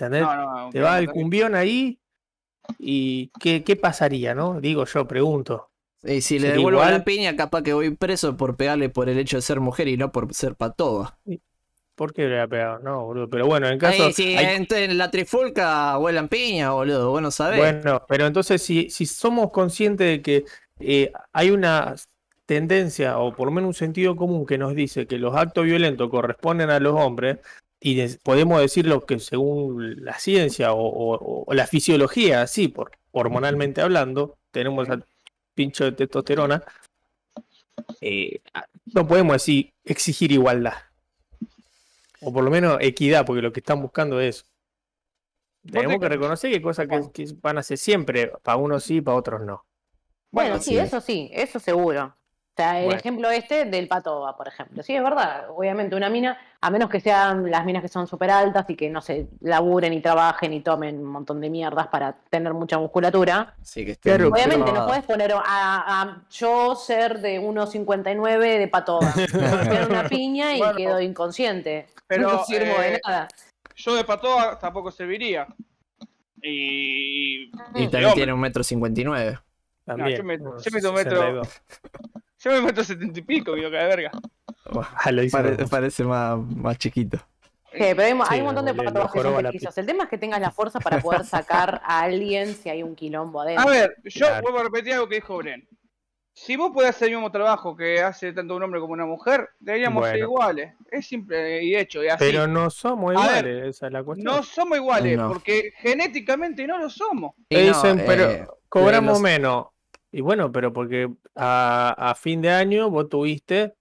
¿Entendés? 0.07 0.23
No, 0.23 0.65
no, 0.67 0.71
Te 0.71 0.81
va 0.81 0.99
el 0.99 1.09
cumbión 1.11 1.55
ahí 1.55 1.99
y 2.79 3.31
¿qué, 3.41 3.65
qué 3.65 3.77
pasaría, 3.77 4.35
no? 4.35 4.61
Digo 4.61 4.85
yo, 4.85 5.07
pregunto. 5.07 5.71
Y 6.05 6.21
si 6.21 6.39
le 6.39 6.51
devuelvo 6.51 6.81
igual. 6.81 6.95
la 6.95 7.05
piña, 7.05 7.37
capaz 7.37 7.63
que 7.63 7.73
voy 7.73 7.95
preso 7.95 8.37
por 8.37 8.57
pegarle 8.57 8.89
por 8.89 9.09
el 9.09 9.19
hecho 9.19 9.37
de 9.37 9.43
ser 9.43 9.61
mujer 9.61 9.87
y 9.89 9.97
no 9.97 10.11
por 10.11 10.35
ser 10.35 10.57
patoba. 10.57 11.17
¿Por 11.95 12.13
qué 12.13 12.27
le 12.27 12.41
ha 12.41 12.49
pegado? 12.49 12.81
No, 12.81 13.05
boludo. 13.05 13.29
Pero 13.29 13.47
bueno, 13.47 13.69
en 13.69 13.79
caso. 13.79 14.05
Ahí, 14.05 14.13
si 14.13 14.35
hay- 14.35 14.57
en, 14.57 14.67
en 14.71 14.99
la 14.99 15.11
trifulca 15.11 15.97
vuelan 15.99 16.29
piña, 16.29 16.73
boludo, 16.73 17.11
vos 17.11 17.23
no 17.23 17.31
sabés. 17.31 17.59
Bueno, 17.61 18.03
pero 18.09 18.27
entonces 18.27 18.63
si, 18.63 18.91
si 18.91 19.07
somos 19.07 19.51
conscientes 19.53 20.07
de 20.09 20.23
que 20.23 20.45
eh, 20.81 21.13
hay 21.33 21.51
una 21.51 21.95
tendencia, 22.47 23.19
o 23.19 23.33
por 23.33 23.47
lo 23.47 23.53
menos 23.53 23.69
un 23.69 23.75
sentido 23.75 24.17
común 24.17 24.45
que 24.47 24.59
nos 24.59 24.75
dice 24.75 25.07
que 25.07 25.19
los 25.19 25.37
actos 25.37 25.65
violentos 25.65 26.11
corresponden 26.11 26.71
a 26.71 26.81
los 26.81 26.95
hombres, 26.95 27.39
y 27.83 27.95
des- 27.97 28.19
podemos 28.19 28.61
decirlo 28.61 29.05
que 29.05 29.19
según 29.19 30.05
la 30.05 30.19
ciencia 30.19 30.73
o, 30.73 30.83
o- 30.87 31.45
o 31.47 31.55
la 31.55 31.67
fisiología, 31.67 32.43
así, 32.43 32.69
por, 32.69 32.93
hormonalmente 33.11 33.81
hablando, 33.83 34.39
tenemos 34.51 34.89
al 34.89 35.05
pincho 35.55 35.85
de 35.85 35.93
testosterona, 35.93 36.63
eh, 38.01 38.41
no 38.95 39.07
podemos 39.07 39.35
decir 39.35 39.73
exigir 39.85 40.33
igualdad. 40.33 40.75
O 42.21 42.33
por 42.33 42.45
lo 42.45 42.51
menos 42.51 42.79
equidad, 42.81 43.27
porque 43.27 43.43
lo 43.43 43.53
que 43.53 43.61
están 43.61 43.83
buscando 43.83 44.21
es 44.21 44.37
eso. 44.37 44.45
Tenemos 45.71 46.01
que 46.01 46.09
reconocer 46.09 46.51
que 46.51 46.57
hay 46.57 46.63
cosas 46.63 46.89
que, 46.89 47.01
que 47.13 47.33
van 47.41 47.59
a 47.59 47.63
ser 47.63 47.79
siempre, 47.79 48.33
para 48.43 48.57
unos 48.57 48.85
sí, 48.85 49.01
para 49.01 49.17
otros 49.17 49.41
no. 49.43 49.65
Bueno, 50.31 50.51
Bueno, 50.51 50.63
sí, 50.63 50.71
sí. 50.71 50.79
eso 50.79 51.01
sí, 51.01 51.31
eso 51.33 51.59
seguro. 51.61 52.17
O 52.53 52.55
sea, 52.55 52.79
el 52.81 52.85
Bueno. 52.85 52.99
ejemplo 53.01 53.31
este 53.31 53.65
del 53.65 53.89
patoba, 53.89 54.37
por 54.37 54.47
ejemplo. 54.47 54.83
Sí, 54.83 54.95
es 54.95 55.03
verdad. 55.03 55.47
Obviamente, 55.57 55.97
una 55.97 56.11
mina, 56.11 56.39
a 56.61 56.69
menos 56.71 56.91
que 56.91 57.01
sean 57.01 57.51
las 57.51 57.65
minas 57.65 57.81
que 57.81 57.89
son 57.89 58.07
súper 58.07 58.31
altas 58.31 58.69
y 58.69 58.77
que 58.77 58.91
no 58.91 59.01
se 59.01 59.27
laburen 59.41 59.95
y 59.95 60.03
trabajen 60.03 60.53
y 60.53 60.61
tomen 60.61 60.99
un 60.99 61.07
montón 61.07 61.41
de 61.41 61.49
mierdas 61.49 61.87
para 61.89 62.13
tener 62.29 62.53
mucha 62.53 62.79
musculatura. 62.79 63.55
Sí, 63.63 63.87
que 63.87 63.97
Claro, 63.97 64.27
estén 64.27 64.33
Obviamente, 64.51 64.71
no 64.71 64.87
puedes 64.87 65.03
poner 65.05 65.33
a, 65.33 65.41
a 65.47 66.23
yo 66.31 66.75
ser 66.77 67.21
de 67.21 67.41
1,59 67.41 68.59
de 68.59 68.69
patoba. 68.69 69.11
Pegan 69.17 69.91
una 69.91 70.07
piña 70.07 70.55
y 70.55 70.59
Bueno. 70.59 70.77
quedo 70.77 71.01
inconsciente. 71.01 71.87
Pero, 72.07 72.31
no 72.33 72.45
sirvo 72.45 72.79
de 72.83 72.97
eh, 72.97 73.01
nada. 73.03 73.29
Yo 73.77 73.95
de 73.95 74.05
patoa 74.05 74.59
tampoco 74.59 74.91
serviría. 74.91 75.47
Y. 76.43 77.45
Y 77.75 77.89
también 77.89 78.13
tiene 78.13 78.33
un 78.35 78.41
metro 78.41 78.63
cincuenta 78.63 79.01
y 79.01 79.05
nueve. 79.05 79.39
También. 79.87 80.19
yo 80.19 80.25
me- 80.25 80.37
unos 80.37 80.63
yo 80.63 80.71
me 80.71 80.81
tomo 80.83 80.99
metro- 80.99 81.17
62. 81.45 81.63
Yo 82.45 82.51
me 82.51 82.61
meto 82.63 82.83
setenta 82.85 83.19
y 83.19 83.23
pico, 83.23 83.55
digo 83.55 83.71
que 83.71 83.77
de 83.77 83.85
verga. 83.87 84.11
Ah, 85.05 85.11
lo 85.13 85.23
hice 85.23 85.37
Pare- 85.37 85.67
parece 85.69 86.05
más, 86.05 86.39
más 86.39 86.79
chiquito. 86.79 87.19
Sí, 87.73 87.79
pero 87.79 88.03
hay, 88.29 88.41
un 88.41 88.47
montón 88.47 88.67
de 88.67 88.75
petizos. 88.75 89.79
El 89.79 89.87
tema 89.87 90.05
es 90.05 90.11
que 90.11 90.19
tengas 90.19 90.41
la 90.41 90.51
fuerza 90.51 90.79
para 90.79 91.01
poder 91.01 91.25
sacar 91.25 91.81
a 91.85 92.01
alguien 92.01 92.55
si 92.55 92.69
hay 92.69 92.83
un 92.83 92.95
quilombo 92.95 93.41
adentro. 93.41 93.67
A 93.67 93.71
ver, 93.71 93.97
yo 94.05 94.27
Claro. 94.27 94.43
vuelvo 94.43 94.59
a 94.59 94.63
repetir 94.65 94.93
algo 94.95 95.09
que 95.09 95.15
dijo 95.17 95.37
Bren. 95.39 95.67
Si 96.35 96.57
vos 96.57 96.71
podés 96.73 96.91
hacer 96.91 97.09
el 97.09 97.15
mismo 97.17 97.31
trabajo 97.31 97.77
que 97.77 98.01
hace 98.01 98.33
tanto 98.33 98.57
un 98.57 98.63
hombre 98.63 98.81
como 98.81 98.95
una 98.95 99.05
mujer, 99.07 99.51
deberíamos 99.61 100.07
ser 100.07 100.17
iguales. 100.19 100.75
Es 100.91 101.07
simple 101.07 101.63
y 101.63 101.77
hecho, 101.77 102.03
y 102.03 102.09
así. 102.09 102.17
Pero 102.19 102.47
no 102.47 102.71
somos 102.71 103.11
ver, 103.15 103.19
iguales, 103.47 103.77
esa 103.77 103.87
es 103.89 103.93
la 103.93 104.03
cuestión. 104.03 104.35
no 104.35 104.43
somos 104.43 104.79
iguales, 104.79 105.19
No. 105.19 105.29
porque 105.29 105.73
genéticamente 105.79 106.67
no 106.67 106.79
lo 106.79 106.89
somos. 106.89 107.35
Y 107.51 107.57
Te 107.57 107.63
no, 107.63 107.69
dicen, 107.69 108.03
pero 108.07 108.31
eh, 108.31 108.47
cobramos 108.69 109.13
los- 109.15 109.21
menos. 109.21 109.67
Y 110.13 110.21
bueno, 110.21 110.53
pero 110.53 110.73
porque 110.73 111.11
a, 111.35 111.95
a 112.11 112.15
fin 112.15 112.43
de 112.43 112.51
año 112.51 112.91
vos 112.91 113.09
tuviste 113.09 113.75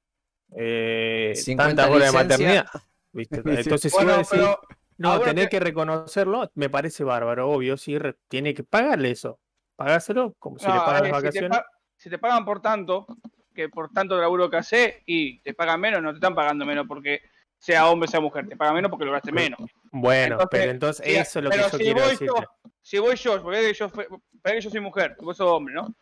eh, 0.56 1.34
50 1.36 1.68
tantas 1.84 1.90
horas 1.96 2.12
de 2.12 2.18
maternidad. 2.18 2.66
¿viste? 3.12 3.36
Entonces, 3.46 3.92
si 3.92 3.98
Bueno, 3.98 4.18
vos 4.18 4.30
decís, 4.30 4.48
pero 4.48 4.60
no, 4.98 5.20
tener 5.20 5.46
que- 5.50 5.58
que 5.58 5.60
reconocerlo, 5.60 6.50
me 6.56 6.70
parece 6.70 7.04
bárbaro, 7.04 7.50
obvio, 7.50 7.78
sí, 7.78 7.98
re- 7.98 8.16
tiene 8.28 8.54
que 8.54 8.64
pagarle 8.64 9.12
eso. 9.12 9.40
Pagárselo, 9.76 10.36
como 10.40 10.58
si 10.60 10.68
no, 10.68 10.74
le 10.76 10.80
pagan 10.80 11.06
eh, 11.06 11.10
las 11.10 11.18
si, 11.18 11.22
te 11.22 11.28
vacaciones. 11.28 11.50
pa- 11.58 11.66
si 11.98 12.10
te 12.10 12.18
pagan 12.18 12.46
por 12.46 12.62
tanto, 12.62 13.08
que 13.54 13.68
por 13.70 13.90
tanto 13.92 14.18
laburo 14.20 14.50
que 14.50 14.58
haces, 14.58 14.96
y 15.06 15.40
te 15.42 15.54
pagan 15.54 15.82
menos, 15.82 16.02
no 16.02 16.12
te 16.12 16.16
están 16.18 16.36
pagando 16.36 16.66
menos 16.66 16.88
porque 16.88 17.22
sea 17.58 17.90
hombre 17.90 18.08
sea 18.08 18.20
mujer, 18.22 18.48
te 18.48 18.56
pagan 18.56 18.76
menos 18.76 18.90
porque 18.90 19.06
lograste 19.06 19.32
menos. 19.32 19.60
Bueno, 19.92 20.36
entonces, 20.36 20.48
pero 20.52 20.72
entonces 20.72 21.06
Sí, 21.06 21.16
eso 21.16 21.40
es 21.40 21.46
lo 21.46 21.52
que 21.52 21.58
yo 21.58 21.70
si 21.70 21.78
quiero. 21.78 22.10
Yo, 22.26 22.44
si 22.82 22.98
voy 23.00 23.16
yo, 23.16 23.44
porque 23.44 23.74
yo, 23.74 23.90
fue- 23.90 24.08
para 24.42 24.56
que 24.56 24.62
yo 24.62 24.70
soy 24.70 24.80
mujer, 24.80 25.16
vos 25.20 25.36
sos 25.38 25.48
hombre, 25.50 25.74
¿no? 25.76 25.94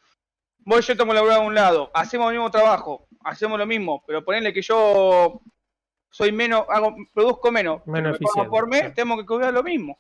Voy 0.70 0.84
yo, 0.84 0.96
tomo 0.96 1.16
laburo 1.16 1.34
a 1.34 1.40
un 1.40 1.56
lado, 1.56 1.90
hacemos 1.96 2.28
el 2.28 2.38
mismo 2.38 2.52
trabajo, 2.52 3.08
hacemos 3.24 3.58
lo 3.58 3.66
mismo, 3.66 4.04
pero 4.06 4.24
ponerle 4.24 4.54
que 4.54 4.62
yo 4.62 5.42
soy 6.12 6.32
menos, 6.32 6.64
hago, 6.70 6.96
produzco 7.12 7.52
menos, 7.52 7.82
Menos 7.88 8.22
me 8.22 8.28
por 8.48 8.68
mes, 8.68 8.82
eficiente, 8.82 8.96
tenemos 8.96 9.18
que 9.20 9.26
cobrar 9.26 9.52
lo 9.52 9.64
mismo. 9.64 9.98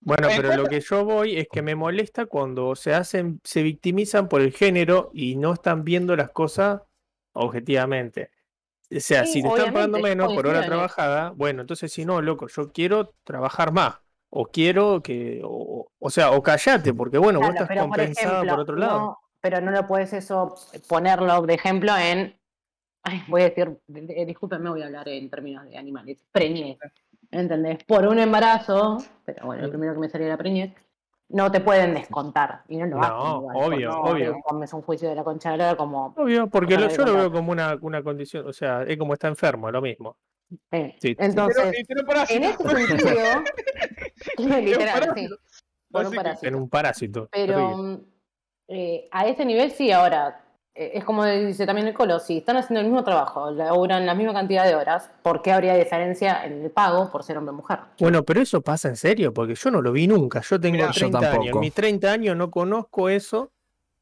Bueno, 0.00 0.28
¿Me 0.28 0.36
pero 0.36 0.56
lo 0.56 0.66
que 0.66 0.80
yo 0.80 1.04
voy 1.04 1.36
es 1.36 1.48
que 1.52 1.60
me 1.60 1.74
molesta 1.74 2.24
cuando 2.24 2.74
se 2.74 2.94
hacen, 2.94 3.40
se 3.44 3.62
victimizan 3.62 4.26
por 4.26 4.40
el 4.40 4.54
género 4.54 5.10
y 5.12 5.36
no 5.36 5.52
están 5.52 5.84
viendo 5.84 6.16
las 6.16 6.30
cosas 6.30 6.80
objetivamente. 7.34 8.30
O 8.90 9.00
sea, 9.00 9.26
Sí, 9.26 9.34
si 9.34 9.42
te 9.42 9.48
están 9.48 9.74
pagando 9.74 9.98
menos 9.98 10.32
por 10.32 10.46
hora 10.46 10.64
trabajada, 10.64 11.30
bueno, 11.36 11.60
entonces 11.60 11.92
si 11.92 12.06
no, 12.06 12.22
loco, 12.22 12.48
yo 12.48 12.72
quiero 12.72 13.10
trabajar 13.22 13.70
más. 13.70 13.96
O 14.30 14.46
quiero 14.46 15.02
que, 15.02 15.42
o, 15.44 15.90
o 15.98 16.10
sea, 16.10 16.30
o 16.30 16.42
callate, 16.42 16.94
porque 16.94 17.18
bueno, 17.18 17.38
vos 17.38 17.50
estás 17.50 17.68
por 17.68 17.76
compensada 17.76 18.42
por 18.46 18.60
otro 18.60 18.76
lado. 18.76 18.98
no- 18.98 19.18
pero 19.42 19.60
no 19.60 19.70
lo 19.70 19.86
puedes 19.86 20.12
eso 20.14 20.54
ponerlo 20.88 21.42
de 21.42 21.54
ejemplo 21.54 21.92
en. 21.98 22.34
Ay, 23.04 23.22
voy 23.26 23.42
a 23.42 23.44
decir, 23.50 23.76
eh, 23.94 24.24
discúlpenme, 24.24 24.70
voy 24.70 24.82
a 24.82 24.86
hablar 24.86 25.08
en 25.08 25.28
términos 25.28 25.64
de 25.68 25.76
animales. 25.76 26.24
Preñez. 26.32 26.78
¿Entendés? 27.30 27.82
Por 27.84 28.06
un 28.06 28.18
embarazo, 28.18 28.98
pero 29.24 29.46
bueno, 29.46 29.64
el 29.64 29.70
primero 29.70 29.94
que 29.94 30.00
me 30.00 30.08
salía 30.08 30.28
era 30.28 30.36
preñez, 30.36 30.72
no 31.30 31.50
te 31.50 31.60
pueden 31.60 31.94
descontar. 31.94 32.62
Y 32.68 32.76
no 32.76 32.86
lo 32.86 32.98
No, 32.98 33.02
hacen 33.04 33.36
igual, 33.40 33.56
obvio, 33.56 34.00
obvio. 34.00 34.36
comes 34.44 34.72
un 34.74 34.82
juicio 34.82 35.08
de 35.08 35.14
la 35.16 35.24
concha 35.24 35.56
de 35.56 35.76
como. 35.76 36.14
Obvio, 36.16 36.46
porque 36.48 36.76
lo- 36.78 36.88
yo 36.88 37.04
lo 37.04 37.14
veo 37.14 37.32
como 37.32 37.50
una, 37.52 37.76
una 37.80 38.02
condición, 38.04 38.46
o 38.46 38.52
sea, 38.52 38.82
es 38.84 38.96
como 38.98 39.14
está 39.14 39.28
enfermo, 39.28 39.70
lo 39.70 39.80
mismo. 39.82 40.16
eh, 40.70 40.94
Sí. 41.00 41.16
Entonces, 41.18 41.72
Pero, 42.06 42.20
en 42.28 42.44
ese 42.44 42.56
sentido, 42.68 43.42
literal, 44.60 45.12
sí. 45.16 45.28
Por 45.90 46.06
un 46.06 46.12
parásito. 46.14 46.46
En 46.48 46.54
un 46.54 46.68
parásito. 46.68 47.28
Pero 47.32 48.00
eh, 48.72 49.08
a 49.10 49.26
ese 49.26 49.44
nivel 49.44 49.70
sí, 49.72 49.90
ahora, 49.92 50.40
eh, 50.74 50.92
es 50.94 51.04
como 51.04 51.24
dice 51.26 51.66
también 51.66 51.86
el 51.88 51.94
Colo, 51.94 52.18
si 52.18 52.38
están 52.38 52.56
haciendo 52.56 52.80
el 52.80 52.86
mismo 52.86 53.04
trabajo, 53.04 53.50
laburan 53.50 54.06
la 54.06 54.14
misma 54.14 54.32
cantidad 54.32 54.64
de 54.64 54.74
horas, 54.74 55.10
¿por 55.22 55.42
qué 55.42 55.52
habría 55.52 55.74
diferencia 55.74 56.44
en 56.44 56.64
el 56.64 56.70
pago 56.70 57.10
por 57.10 57.22
ser 57.22 57.36
hombre 57.38 57.50
o 57.52 57.56
mujer? 57.56 57.78
Bueno, 58.00 58.22
pero 58.22 58.40
eso 58.40 58.60
pasa 58.62 58.88
en 58.88 58.96
serio, 58.96 59.32
porque 59.34 59.54
yo 59.54 59.70
no 59.70 59.82
lo 59.82 59.92
vi 59.92 60.06
nunca. 60.06 60.40
Yo 60.40 60.58
tengo 60.58 60.72
Mirá, 60.76 60.86
yo 60.86 60.92
30 60.92 61.18
años. 61.18 61.30
tampoco. 61.30 61.56
En 61.56 61.60
mis 61.60 61.74
30 61.74 62.12
años 62.12 62.36
no 62.36 62.50
conozco 62.50 63.08
eso 63.10 63.52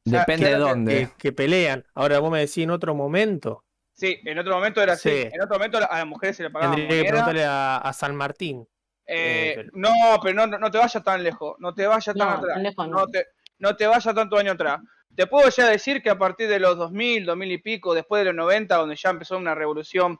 Depende 0.03 0.47
de 0.49 0.55
dónde. 0.55 0.93
que, 1.09 1.09
que 1.17 1.31
pelean. 1.31 1.85
Ahora 1.93 2.19
vos 2.19 2.31
me 2.31 2.39
decís 2.39 2.59
en 2.63 2.71
otro 2.71 2.95
momento. 2.95 3.63
Sí, 3.93 4.17
en 4.25 4.39
otro 4.39 4.55
momento 4.55 4.81
era 4.81 4.93
así. 4.93 5.09
Sí. 5.09 5.29
En 5.31 5.41
otro 5.41 5.55
momento 5.57 5.77
a 5.77 5.81
las 5.81 6.05
mujeres 6.07 6.37
se 6.37 6.43
le 6.43 6.49
pagaba 6.49 6.75
Tendría 6.75 7.03
que 7.03 7.09
preguntarle 7.09 7.45
a, 7.45 7.77
a 7.77 7.93
San 7.93 8.15
Martín. 8.15 8.67
Eh, 9.05 9.49
Eh, 9.49 9.53
pero- 9.57 9.69
No, 9.73 9.91
pero 10.23 10.33
no, 10.35 10.47
no, 10.47 10.57
no 10.57 10.71
te 10.71 10.77
vayas 10.79 11.03
tan 11.03 11.21
lejos. 11.21 11.55
No 11.59 11.73
te 11.75 11.85
vayas 11.85 12.05
tan 12.15 12.17
No, 12.17 12.33
atrás. 12.35 12.53
tan 12.55 12.63
lejos 12.63 12.87
no. 12.87 12.97
no. 12.97 13.07
te, 13.07 13.27
no 13.61 13.75
te 13.77 13.87
vayas 13.87 14.13
tanto 14.13 14.37
año 14.37 14.51
atrás. 14.51 14.81
Te 15.15 15.27
puedo 15.27 15.47
ya 15.49 15.67
decir 15.69 16.01
que 16.03 16.09
a 16.09 16.17
partir 16.17 16.47
de 16.49 16.59
los 16.59 16.77
2000, 16.77 17.25
2000 17.25 17.51
y 17.51 17.57
pico, 17.57 17.93
después 17.93 18.21
de 18.21 18.25
los 18.25 18.35
90, 18.35 18.75
donde 18.75 18.95
ya 18.95 19.09
empezó 19.09 19.37
una 19.37 19.55
revolución 19.55 20.19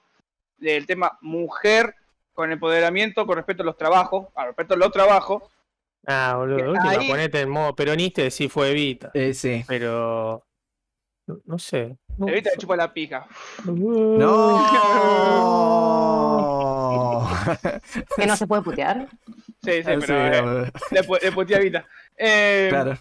del 0.58 0.86
tema 0.86 1.18
mujer 1.22 1.96
con 2.34 2.52
empoderamiento 2.52 3.26
con 3.26 3.36
respecto 3.38 3.64
a 3.64 3.66
los 3.66 3.78
trabajos, 3.78 4.28
a 4.36 4.46
respecto 4.46 4.74
a 4.76 4.78
los 4.78 4.92
trabajos, 4.92 5.44
Ah, 6.08 6.34
boludo. 6.36 6.58
De 6.58 6.70
última, 6.70 6.90
ahí- 6.92 7.08
ponete 7.08 7.42
en 7.42 7.50
modo 7.50 7.76
peronista 7.76 8.22
y 8.22 8.24
decís 8.26 8.52
fue 8.52 8.72
Evita. 8.72 9.12
Eh, 9.14 9.36
sí. 9.36 9.64
Pero. 9.68 10.44
No, 11.28 11.38
no 11.46 11.60
sé. 11.60 11.96
No, 12.18 12.28
Evita 12.28 12.50
le 12.50 12.58
chupa 12.58 12.76
la 12.76 12.92
pija. 12.92 13.28
¡No! 13.66 14.58
¿Que 18.18 18.26
no 18.26 18.36
se 18.36 18.48
puede 18.48 18.62
putear? 18.64 19.08
Sí, 19.64 19.84
sí, 19.84 19.84
Sí, 19.84 19.98
pero 20.00 20.64
eh, 20.66 20.72
le, 20.92 21.02
pu- 21.04 21.22
le 21.22 21.32
putea 21.32 21.60
Evita. 21.60 21.86
Eh, 22.18 22.68
claro. 22.70 22.98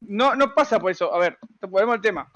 No, 0.00 0.34
no 0.36 0.54
pasa 0.54 0.78
por 0.78 0.90
eso. 0.90 1.12
A 1.14 1.18
ver, 1.18 1.38
te 1.60 1.68
ponemos 1.68 1.96
el 1.96 2.00
tema. 2.02 2.30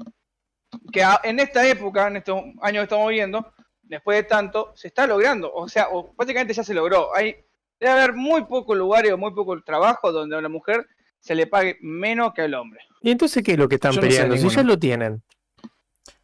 Que 0.93 1.03
a- 1.03 1.21
en 1.25 1.41
esta 1.41 1.67
época, 1.67 2.09
en 2.09 2.17
estos 2.17 2.41
años 2.63 2.81
que 2.81 2.83
estamos 2.85 3.09
viviendo, 3.09 3.53
después 3.83 4.17
de 4.19 4.23
tanto, 4.25 4.73
se 4.77 4.89
está 4.89 5.07
logrando. 5.07 5.53
O 5.53 5.69
sea, 5.69 5.89
o 5.91 6.13
prácticamente 6.15 6.55
ya 6.55 6.65
se 6.65 6.75
logró. 6.75 7.15
Hay, 7.15 7.37
debe 7.79 7.93
haber 7.93 8.13
muy 8.15 8.45
pocos 8.45 8.77
lugares 8.77 9.13
o 9.13 9.19
muy 9.19 9.33
poco 9.33 9.61
trabajo 9.63 10.13
donde 10.13 10.37
a 10.37 10.41
la 10.41 10.49
mujer 10.49 10.87
se 11.19 11.35
le 11.35 11.47
pague 11.47 11.77
menos 11.81 12.33
que 12.33 12.43
al 12.43 12.55
hombre. 12.55 12.81
¿Y 13.03 13.11
entonces 13.11 13.43
qué 13.43 13.53
es 13.53 13.59
lo 13.59 13.69
que 13.69 13.75
están 13.77 13.93
Yo 13.93 13.97
no 14.01 14.03
sé 14.03 14.09
peleando? 14.09 14.37
si 14.37 14.49
ya 14.57 14.63
lo 14.63 14.79
tienen. 14.79 15.23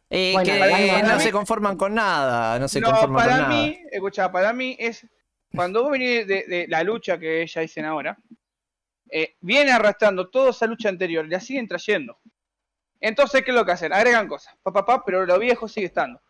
Eh, 0.09 0.31
Bueno, 0.33 0.45
que 0.45 0.53
mí- 0.53 0.87
no 1.01 1.01
para 1.07 1.19
se 1.19 1.25
mí- 1.25 1.31
conforman 1.31 1.75
con 1.77 1.93
nada, 1.93 2.57
no 2.59 2.67
se 2.69 2.79
no, 2.79 2.89
conforman 2.91 3.23
con 3.25 3.29
para 3.29 3.41
nada. 3.49 3.61
mí, 3.61 3.77
escucha, 3.91 4.31
para 4.31 4.53
mí 4.53 4.75
es 4.79 5.05
cuando 5.53 5.83
vos 5.83 5.91
venís 5.91 6.25
de, 6.25 6.45
de 6.47 6.65
la 6.69 6.81
lucha 6.83 7.17
que 7.19 7.41
ella 7.41 7.61
dicen 7.61 7.83
ahora, 7.83 8.17
eh, 9.11 9.35
viene 9.41 9.71
arrastrando 9.71 10.29
toda 10.29 10.51
esa 10.51 10.65
lucha 10.67 10.89
anterior 10.89 11.25
y 11.25 11.29
la 11.29 11.39
siguen 11.39 11.67
trayendo. 11.67 12.19
Entonces, 12.99 13.43
¿qué 13.43 13.51
es 13.51 13.55
lo 13.55 13.65
que 13.65 13.71
hacen? 13.73 13.93
Agregan 13.93 14.27
cosas, 14.27 14.55
pa, 14.63 14.71
pa, 14.73 14.85
pa, 14.85 15.05
pero 15.05 15.25
lo 15.25 15.37
viejo 15.39 15.67
sigue 15.67 15.87
estando. 15.87 16.21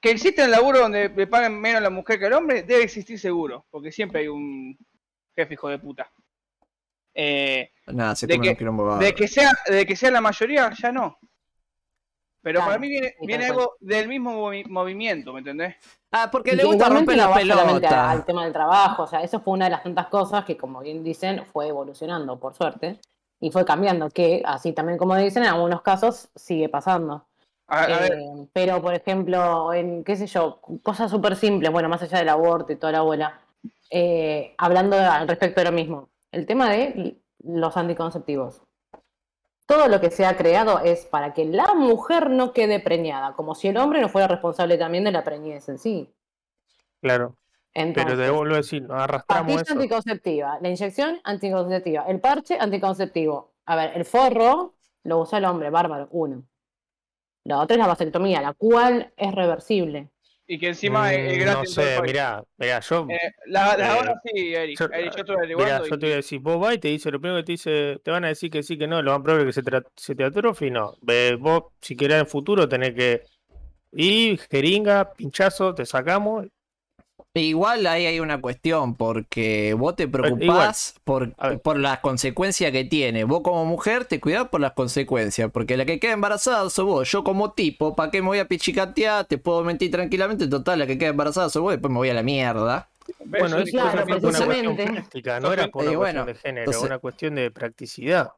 Que 0.00 0.10
existe 0.10 0.42
el 0.42 0.50
laburo 0.50 0.80
donde 0.80 1.08
le 1.10 1.26
paguen 1.28 1.60
menos 1.60 1.78
a 1.78 1.82
la 1.82 1.90
mujer 1.90 2.18
que 2.18 2.26
al 2.26 2.32
hombre, 2.32 2.62
debe 2.64 2.82
existir 2.82 3.18
seguro, 3.20 3.66
porque 3.70 3.92
siempre 3.92 4.22
hay 4.22 4.28
un 4.28 4.76
jefe 5.36 5.54
hijo 5.54 5.68
de 5.68 5.78
puta. 5.78 6.10
Eh, 7.14 7.70
Nada, 7.86 8.16
se 8.16 8.26
de 8.26 8.40
que- 8.40 8.54
de 8.98 9.14
que 9.14 9.28
sea, 9.28 9.50
de 9.66 9.86
que 9.86 9.94
sea 9.96 10.10
la 10.10 10.20
mayoría, 10.20 10.70
ya 10.72 10.90
no. 10.90 11.18
Pero 12.40 12.58
Claro, 12.58 12.70
para 12.70 12.78
mí 12.80 12.88
viene, 12.88 13.14
viene 13.20 13.46
algo 13.46 13.76
del 13.78 14.08
mismo 14.08 14.32
movi- 14.32 14.66
movimiento, 14.66 15.32
¿me 15.32 15.38
entendés? 15.40 15.76
Ah, 16.12 16.28
porque 16.30 16.54
le 16.54 16.64
gusta 16.64 16.90
romper 16.90 17.16
la 17.16 17.24
no 17.24 17.30
va 17.30 17.40
solamente 17.40 17.88
pelota. 17.88 18.10
al 18.10 18.24
tema 18.24 18.44
del 18.44 18.52
trabajo, 18.52 19.04
o 19.04 19.06
sea, 19.06 19.22
eso 19.22 19.40
fue 19.40 19.54
una 19.54 19.64
de 19.64 19.70
las 19.70 19.82
tantas 19.82 20.08
cosas 20.08 20.44
que, 20.44 20.56
como 20.58 20.80
bien 20.80 21.02
dicen, 21.02 21.44
fue 21.46 21.68
evolucionando, 21.68 22.38
por 22.38 22.52
suerte, 22.54 23.00
y 23.40 23.50
fue 23.50 23.64
cambiando, 23.64 24.10
que 24.10 24.42
así 24.44 24.72
también 24.72 24.98
como 24.98 25.16
dicen, 25.16 25.42
en 25.42 25.48
algunos 25.48 25.80
casos 25.80 26.28
sigue 26.36 26.68
pasando. 26.68 27.26
A, 27.66 27.84
a 27.84 27.86
ver, 27.86 28.12
Eh, 28.12 28.46
pero, 28.52 28.82
por 28.82 28.94
ejemplo, 28.94 29.72
en, 29.72 30.04
qué 30.04 30.16
sé 30.16 30.26
yo, 30.26 30.60
cosas 30.82 31.10
súper 31.10 31.34
simples, 31.34 31.72
bueno, 31.72 31.88
más 31.88 32.02
allá 32.02 32.18
del 32.18 32.28
aborto 32.28 32.72
y 32.72 32.76
toda 32.76 32.92
la 32.92 32.98
abuela, 32.98 33.40
eh, 33.90 34.54
hablando 34.58 34.96
al 34.96 35.26
respecto 35.26 35.60
de 35.60 35.64
lo 35.64 35.72
mismo, 35.72 36.10
el 36.30 36.44
tema 36.44 36.68
de 36.68 37.16
los 37.42 37.76
anticonceptivos. 37.76 38.60
Todo 39.66 39.88
lo 39.88 40.00
que 40.00 40.10
se 40.10 40.26
ha 40.26 40.36
creado 40.36 40.80
es 40.80 41.06
para 41.06 41.32
que 41.34 41.44
la 41.44 41.74
mujer 41.74 42.30
no 42.30 42.52
quede 42.52 42.80
preñada, 42.80 43.34
como 43.34 43.54
si 43.54 43.68
el 43.68 43.76
hombre 43.76 44.00
no 44.00 44.08
fuera 44.08 44.28
responsable 44.28 44.76
también 44.76 45.04
de 45.04 45.12
la 45.12 45.24
preñez 45.24 45.68
en 45.68 45.78
sí. 45.78 46.12
Claro. 47.00 47.36
Entonces, 47.74 48.12
Pero 48.12 48.22
te 48.22 48.30
vuelvo 48.30 48.54
a 48.54 48.58
decir, 48.58 48.86
arrastramos 48.90 49.54
pastilla 49.54 49.62
eso. 49.62 49.72
anticonceptiva, 49.72 50.58
la 50.60 50.68
inyección 50.68 51.20
anticonceptiva, 51.24 52.04
el 52.06 52.20
parche 52.20 52.58
anticonceptivo. 52.60 53.54
A 53.64 53.76
ver, 53.76 53.92
el 53.96 54.04
forro 54.04 54.74
lo 55.04 55.18
usa 55.20 55.38
el 55.38 55.46
hombre, 55.46 55.70
bárbaro, 55.70 56.08
uno. 56.10 56.44
La 57.44 57.58
otra 57.60 57.74
es 57.74 57.80
la 57.80 57.86
vasectomía, 57.86 58.40
la 58.42 58.52
cual 58.52 59.12
es 59.16 59.34
reversible. 59.34 60.10
Y 60.46 60.58
que 60.58 60.68
encima 60.68 61.12
el, 61.14 61.20
el 61.20 61.36
Mm, 61.36 61.40
gran 61.40 61.54
no 61.54 61.64
sé, 61.66 62.02
mirá, 62.02 62.44
mirá, 62.58 62.80
yo, 62.80 63.06
Eh, 63.08 63.16
la, 63.46 63.76
la 63.76 63.98
eh, 63.98 64.14
sí, 64.24 64.54
Eric. 64.54 64.78
yo- 64.80 64.86
Eric, 64.92 65.12
yo 65.16 65.34
mirá, 65.56 65.78
yo 65.78 65.98
te 65.98 66.06
voy 66.06 66.12
a 66.12 66.16
decir, 66.16 66.40
vos 66.40 66.60
vas 66.60 66.74
y 66.74 66.78
te 66.78 66.88
dice, 66.88 67.10
lo 67.10 67.20
primero 67.20 67.40
que 67.40 67.44
te 67.46 67.52
dice, 67.52 68.00
te 68.02 68.10
van 68.10 68.24
a 68.24 68.28
decir 68.28 68.50
que 68.50 68.62
sí, 68.62 68.76
que 68.76 68.86
no, 68.86 69.00
lo 69.02 69.12
más 69.12 69.22
probable 69.22 69.48
es 69.48 69.54
que 69.56 69.62
se 69.62 69.70
te, 69.70 69.82
se 69.96 70.14
te 70.14 70.24
atrofie, 70.24 70.70
no. 70.70 70.96
Ve, 71.02 71.36
vos, 71.38 71.64
si 71.80 71.96
querés 71.96 72.20
en 72.20 72.26
futuro, 72.26 72.68
tenés 72.68 72.94
que 72.94 73.22
ir, 73.92 74.40
jeringa, 74.50 75.12
pinchazo, 75.14 75.74
te 75.74 75.86
sacamos. 75.86 76.46
Igual 77.34 77.86
ahí 77.86 78.04
hay 78.04 78.20
una 78.20 78.40
cuestión, 78.42 78.94
porque 78.94 79.72
vos 79.74 79.96
te 79.96 80.02
igual, 80.02 80.22
preocupás 80.22 80.94
por, 81.02 81.32
por 81.62 81.78
las 81.78 82.00
consecuencias 82.00 82.70
que 82.72 82.84
tiene. 82.84 83.24
Vos 83.24 83.40
como 83.42 83.64
mujer 83.64 84.04
te 84.04 84.20
cuidás 84.20 84.48
por 84.48 84.60
las 84.60 84.72
consecuencias, 84.72 85.50
porque 85.50 85.78
la 85.78 85.86
que 85.86 85.98
queda 85.98 86.12
embarazada 86.12 86.68
sos 86.68 86.84
vos. 86.84 87.10
Yo 87.10 87.24
como 87.24 87.52
tipo, 87.52 87.96
¿para 87.96 88.10
qué 88.10 88.20
me 88.20 88.28
voy 88.28 88.38
a 88.38 88.46
pichicatear? 88.48 89.24
Te 89.24 89.38
puedo 89.38 89.64
mentir 89.64 89.90
tranquilamente, 89.90 90.46
total, 90.46 90.80
la 90.80 90.86
que 90.86 90.98
queda 90.98 91.08
embarazada 91.08 91.48
sos 91.48 91.62
vos, 91.62 91.72
después 91.72 91.90
me 91.90 91.96
voy 91.98 92.10
a 92.10 92.14
la 92.14 92.22
mierda. 92.22 92.90
Bueno, 93.24 93.48
Yo- 93.56 93.58
eso 93.62 93.70
Claro, 93.72 93.98
es 94.00 94.04
una 94.06 94.20
cuestión 94.20 94.76
práctica, 94.76 95.40
no 95.40 95.52
era 95.54 95.68
por 95.68 95.84
Eh, 95.84 95.88
una 95.88 95.96
bueno, 95.98 96.24
cuestión 96.24 96.26
de 96.26 96.34
género, 96.34 96.64
entonces- 96.70 96.82
una 96.90 96.98
cuestión 96.98 97.34
de 97.34 97.50
practicidad. 97.50 98.32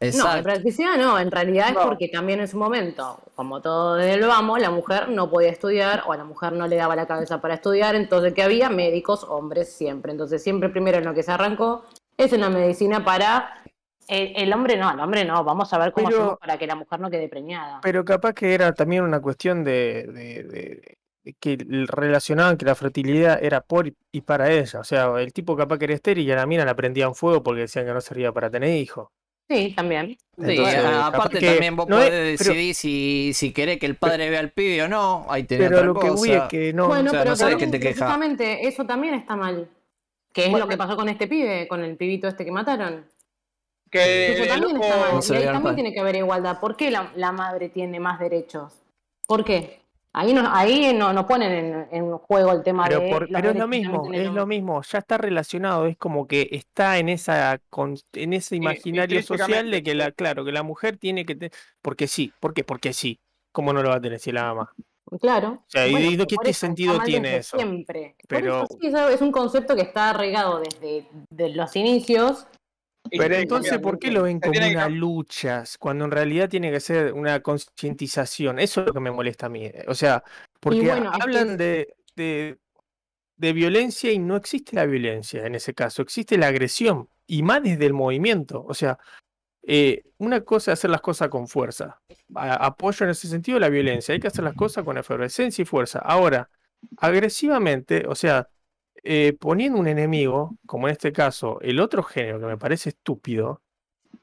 No, 0.00 0.34
de 0.34 0.42
practicidad 0.42 0.96
no, 0.98 1.18
en 1.18 1.30
realidad 1.30 1.72
No. 1.72 1.80
es 1.80 1.86
porque 1.86 2.08
también 2.08 2.40
en 2.40 2.48
su 2.48 2.58
momento, 2.58 3.18
como 3.34 3.62
todo 3.62 3.94
desde 3.94 4.14
el 4.14 4.26
vamos, 4.26 4.60
la 4.60 4.70
mujer 4.70 5.08
no 5.08 5.30
podía 5.30 5.48
estudiar 5.48 6.02
o 6.06 6.12
a 6.12 6.18
la 6.18 6.24
mujer 6.24 6.52
no 6.52 6.68
le 6.68 6.76
daba 6.76 6.94
la 6.94 7.06
cabeza 7.06 7.40
para 7.40 7.54
estudiar, 7.54 7.94
entonces 7.94 8.34
que 8.34 8.42
había 8.42 8.68
médicos, 8.68 9.24
hombres 9.24 9.72
siempre. 9.72 10.12
Entonces 10.12 10.42
siempre 10.42 10.68
primero 10.68 10.98
en 10.98 11.04
lo 11.06 11.14
que 11.14 11.22
se 11.22 11.32
arrancó 11.32 11.84
es 12.18 12.30
en 12.34 12.42
la 12.42 12.50
medicina 12.50 13.04
para 13.04 13.62
el, 14.08 14.32
el 14.36 14.52
hombre 14.52 14.76
no, 14.76 14.90
el 14.92 15.00
hombre 15.00 15.24
no, 15.24 15.42
vamos 15.44 15.72
a 15.72 15.78
ver 15.78 15.92
cómo 15.92 16.08
Pero- 16.08 16.18
hacemos 16.20 16.38
para 16.40 16.58
que 16.58 16.66
la 16.66 16.74
mujer 16.74 17.00
no 17.00 17.10
quede 17.10 17.28
preñada. 17.30 17.80
Pero 17.82 18.04
capaz 18.04 18.34
que 18.34 18.52
era 18.54 18.72
también 18.74 19.02
una 19.02 19.20
cuestión 19.20 19.64
de, 19.64 20.04
de- 20.12 20.42
de- 20.44 20.96
de 21.24 21.34
que 21.40 21.56
relacionaban 21.88 22.56
que 22.58 22.66
la 22.66 22.74
fertilidad 22.76 23.42
era 23.42 23.62
por 23.62 23.90
y 24.12 24.20
para 24.20 24.52
ella. 24.52 24.78
O 24.78 24.84
sea, 24.84 25.10
el 25.20 25.32
tipo 25.32 25.56
capaz 25.56 25.78
que 25.78 25.86
era 25.86 25.94
estéril 25.94 26.28
y 26.28 26.32
a 26.32 26.36
la 26.36 26.46
mina 26.46 26.64
la 26.66 26.76
prendían 26.76 27.14
fuego 27.14 27.42
porque 27.42 27.62
decían 27.62 27.86
que 27.86 27.94
no 27.94 28.00
servía 28.02 28.30
para 28.32 28.50
tener 28.50 28.76
hijos. 28.76 29.08
Sí, 29.48 29.72
también. 29.76 30.16
Entonces, 30.38 30.76
ah, 30.78 30.82
capaz 30.82 31.06
aparte 31.08 31.38
que 31.38 31.46
también 31.46 31.76
vos 31.76 31.88
no 31.88 31.98
es- 32.00 32.08
podés 32.10 32.38
pero- 32.38 32.50
decidir 32.50 32.74
si, 32.74 33.30
si 33.32 33.52
querés 33.52 33.78
que 33.78 33.86
el 33.86 33.94
padre 33.96 34.28
vea 34.28 34.40
al 34.40 34.50
pibe 34.50 34.82
o 34.82 34.88
no. 34.88 35.24
Ahí 35.28 35.44
tenés 35.44 35.68
Pero 35.68 35.76
otra 35.78 35.86
lo 35.86 36.00
que 36.00 36.10
voy 36.10 36.30
es 36.32 36.42
que 36.48 36.72
no. 36.72 36.88
bueno, 36.88 37.10
o 37.10 37.12
sea, 37.12 37.20
pero 37.20 37.30
no 37.32 37.36
también, 37.36 37.58
quién 37.58 37.70
te 37.70 37.80
quejas. 37.80 37.94
precisamente 37.98 38.66
eso 38.66 38.84
también 38.84 39.14
está 39.14 39.36
mal. 39.36 39.68
Que 40.32 40.44
es 40.46 40.50
Bueno, 40.50 40.66
lo 40.66 40.70
que 40.70 40.76
pasó 40.76 40.96
con 40.96 41.08
este 41.08 41.26
pibe, 41.28 41.66
con 41.68 41.82
el 41.82 41.96
pibito 41.96 42.28
este 42.28 42.44
que 42.44 42.50
mataron. 42.50 43.06
que 43.90 44.32
Eso 44.34 44.46
también 44.46 44.74
loco- 44.74 44.84
está 44.84 44.96
mal. 44.98 45.12
No 45.14 45.34
y 45.34 45.36
ahí 45.38 45.44
también 45.46 45.74
tiene 45.76 45.92
que 45.94 46.00
haber 46.00 46.16
igualdad. 46.16 46.58
¿Por 46.60 46.76
qué 46.76 46.90
la, 46.90 47.12
la 47.14 47.30
madre 47.32 47.68
tiene 47.68 48.00
más 48.00 48.18
derechos? 48.18 48.72
¿Por 49.28 49.44
qué? 49.44 49.80
Ahí 50.18 50.32
no, 50.32 50.42
ahí 50.50 50.94
no, 50.94 51.12
no 51.12 51.26
ponen 51.26 51.52
en, 51.52 51.88
en 51.90 52.10
juego 52.18 52.52
el 52.52 52.62
tema 52.62 52.84
Pero, 52.88 53.00
de. 53.00 53.10
por- 53.10 53.28
pero 53.28 53.50
es 53.50 53.56
lo 53.56 53.68
mismo, 53.68 54.10
es 54.14 54.32
lo 54.32 54.46
mismo, 54.46 54.80
ya 54.82 54.98
está 55.00 55.18
relacionado, 55.18 55.84
es 55.86 55.98
como 55.98 56.26
que 56.26 56.48
está 56.52 56.96
en 56.96 57.10
esa 57.10 57.60
con- 57.68 57.98
en 58.14 58.32
ese 58.32 58.56
imaginario 58.56 59.22
social 59.22 59.70
de 59.70 59.82
que 59.82 59.94
la, 59.94 60.12
claro, 60.12 60.42
que 60.46 60.52
la 60.52 60.62
mujer 60.62 60.96
tiene 60.96 61.26
que 61.26 61.34
tener, 61.34 61.52
porque 61.82 62.06
sí, 62.08 62.32
¿por 62.40 62.54
qué? 62.54 62.64
Porque 62.64 62.94
sí. 62.94 63.20
¿Cómo 63.52 63.72
no 63.74 63.82
lo 63.82 63.90
va 63.90 63.96
a 63.96 64.00
tener 64.00 64.18
si 64.18 64.32
la 64.32 64.48
ama? 64.50 64.72
Claro. 65.20 65.62
sea, 65.66 65.86
¿y 65.86 65.92
Bueno, 65.92 66.26
qué 66.26 66.36
te 66.42 66.50
está 66.50 66.66
sentido 66.66 66.98
tiene 67.00 67.36
eso? 67.36 67.56
Siempre. 67.58 68.16
Por 68.18 68.26
Pero- 68.28 68.64
eso 68.64 68.78
sí, 68.80 69.14
es 69.14 69.20
un 69.20 69.32
concepto 69.32 69.76
que 69.76 69.82
está 69.82 70.10
arraigado 70.10 70.60
desde 70.60 71.08
de 71.30 71.48
los 71.50 71.76
inicios. 71.76 72.46
Pero 73.10 73.34
entonces, 73.36 73.78
¿por 73.78 73.98
qué 73.98 74.10
lo 74.10 74.22
ven 74.22 74.40
como 74.40 74.52
una 74.70 74.88
lucha? 74.88 75.64
Cuando 75.78 76.04
en 76.04 76.10
realidad 76.10 76.48
tiene 76.48 76.70
que 76.70 76.80
ser 76.80 77.12
una 77.12 77.40
concientización. 77.40 78.58
Eso 78.58 78.80
es 78.80 78.86
lo 78.86 78.92
que 78.92 79.00
me 79.00 79.10
molesta 79.10 79.46
a 79.46 79.48
mí. 79.48 79.70
O 79.88 79.94
sea, 79.94 80.22
porque 80.60 80.80
bueno, 80.82 81.10
es 81.10 81.16
que 81.16 81.22
hablan 81.22 81.56
de, 81.56 81.94
de, 82.16 82.58
de 83.36 83.52
violencia 83.52 84.10
y 84.12 84.18
no 84.18 84.36
existe 84.36 84.76
la 84.76 84.86
violencia 84.86 85.46
en 85.46 85.54
ese 85.54 85.74
caso, 85.74 86.02
existe 86.02 86.38
la 86.38 86.48
agresión. 86.48 87.08
Y 87.26 87.42
más 87.42 87.62
desde 87.62 87.86
el 87.86 87.92
movimiento. 87.92 88.64
O 88.66 88.74
sea, 88.74 88.98
eh, 89.66 90.04
una 90.18 90.42
cosa 90.42 90.72
es 90.72 90.78
hacer 90.78 90.90
las 90.90 91.00
cosas 91.00 91.28
con 91.28 91.48
fuerza. 91.48 92.00
A- 92.34 92.66
apoyo 92.66 93.04
en 93.04 93.10
ese 93.10 93.26
sentido 93.28 93.58
la 93.58 93.68
violencia. 93.68 94.12
Hay 94.14 94.20
que 94.20 94.28
hacer 94.28 94.44
las 94.44 94.54
cosas 94.54 94.84
con 94.84 94.96
efervescencia 94.96 95.62
y 95.62 95.64
fuerza. 95.66 95.98
Ahora, 95.98 96.48
agresivamente, 96.98 98.04
o 98.06 98.14
sea, 98.14 98.48
eh, 99.06 99.36
poniendo 99.38 99.78
un 99.78 99.86
enemigo, 99.86 100.56
como 100.66 100.88
en 100.88 100.92
este 100.92 101.12
caso 101.12 101.58
el 101.60 101.80
otro 101.80 102.02
género, 102.02 102.40
que 102.40 102.46
me 102.46 102.58
parece 102.58 102.90
estúpido, 102.90 103.62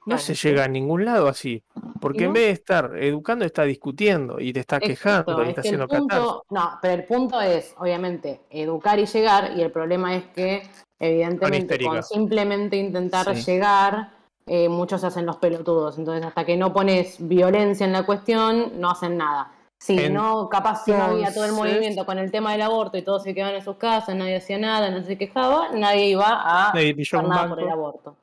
no 0.06 0.18
se 0.18 0.36
sí. 0.36 0.50
llega 0.50 0.66
a 0.66 0.68
ningún 0.68 1.06
lado 1.06 1.28
así. 1.28 1.64
Porque 2.02 2.26
en 2.26 2.34
vez 2.34 2.44
de 2.44 2.52
estar 2.52 2.98
educando, 2.98 3.46
está 3.46 3.64
discutiendo 3.64 4.40
y 4.40 4.52
te 4.52 4.60
está 4.60 4.78
Exacto, 4.78 4.88
quejando 4.88 5.42
y 5.42 5.44
es 5.44 5.50
está 5.50 5.62
haciendo 5.62 5.88
punto, 5.88 6.44
no, 6.50 6.78
pero 6.82 6.94
el 6.96 7.06
punto 7.06 7.40
es, 7.40 7.74
obviamente, 7.78 8.42
educar 8.50 9.00
y 9.00 9.06
llegar, 9.06 9.54
y 9.56 9.62
el 9.62 9.72
problema 9.72 10.14
es 10.14 10.26
que, 10.36 10.64
evidentemente, 11.00 11.80
con 11.80 12.04
simplemente 12.04 12.76
intentar 12.76 13.34
Sí. 13.34 13.52
llegar, 13.52 14.12
eh, 14.46 14.68
muchos 14.68 15.06
hacen 15.06 15.26
los 15.26 15.38
pelotudos. 15.38 15.98
Entonces, 15.98 16.26
hasta 16.26 16.44
que 16.44 16.58
no 16.58 16.74
pones 16.74 17.16
violencia 17.26 17.86
en 17.86 17.94
la 17.94 18.06
cuestión, 18.06 18.82
no 18.82 18.90
hacen 18.90 19.16
nada. 19.16 19.54
Si 19.84 20.00
En- 20.00 20.14
no, 20.14 20.48
capaz 20.48 20.86
si 20.86 20.92
no 20.92 21.04
había 21.04 21.34
todo 21.34 21.44
el 21.44 21.52
movimiento 21.52 22.06
con 22.06 22.18
el 22.18 22.32
tema 22.32 22.54
del 22.54 22.62
aborto 22.62 22.98
y 22.98 23.02
todos 23.02 23.24
se 23.24 23.34
quedaban 23.36 23.56
en 23.56 23.62
sus 23.62 23.76
casas, 23.76 24.16
nadie 24.16 24.38
hacía 24.38 24.58
nada, 24.58 24.90
nadie 24.90 25.04
se 25.04 25.18
quejaba, 25.18 25.74
nadie 25.74 26.08
iba 26.08 26.26
a 26.30 26.72
Nadie 26.74 26.96
hacer 27.02 27.28
nada 27.28 27.50
por 27.50 27.60
el 27.60 27.70
aborto. 27.70 28.16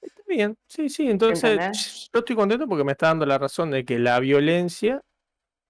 Está 0.00 0.22
bien, 0.28 0.56
sí, 0.68 0.88
sí. 0.88 1.10
Entonces, 1.10 1.42
¿Entendés? 1.42 2.08
yo 2.14 2.20
estoy 2.20 2.36
contento 2.36 2.68
porque 2.68 2.84
me 2.84 2.92
está 2.92 3.08
dando 3.08 3.26
la 3.26 3.36
razón 3.36 3.72
de 3.72 3.84
que 3.84 3.98
la 3.98 4.20
violencia 4.20 5.00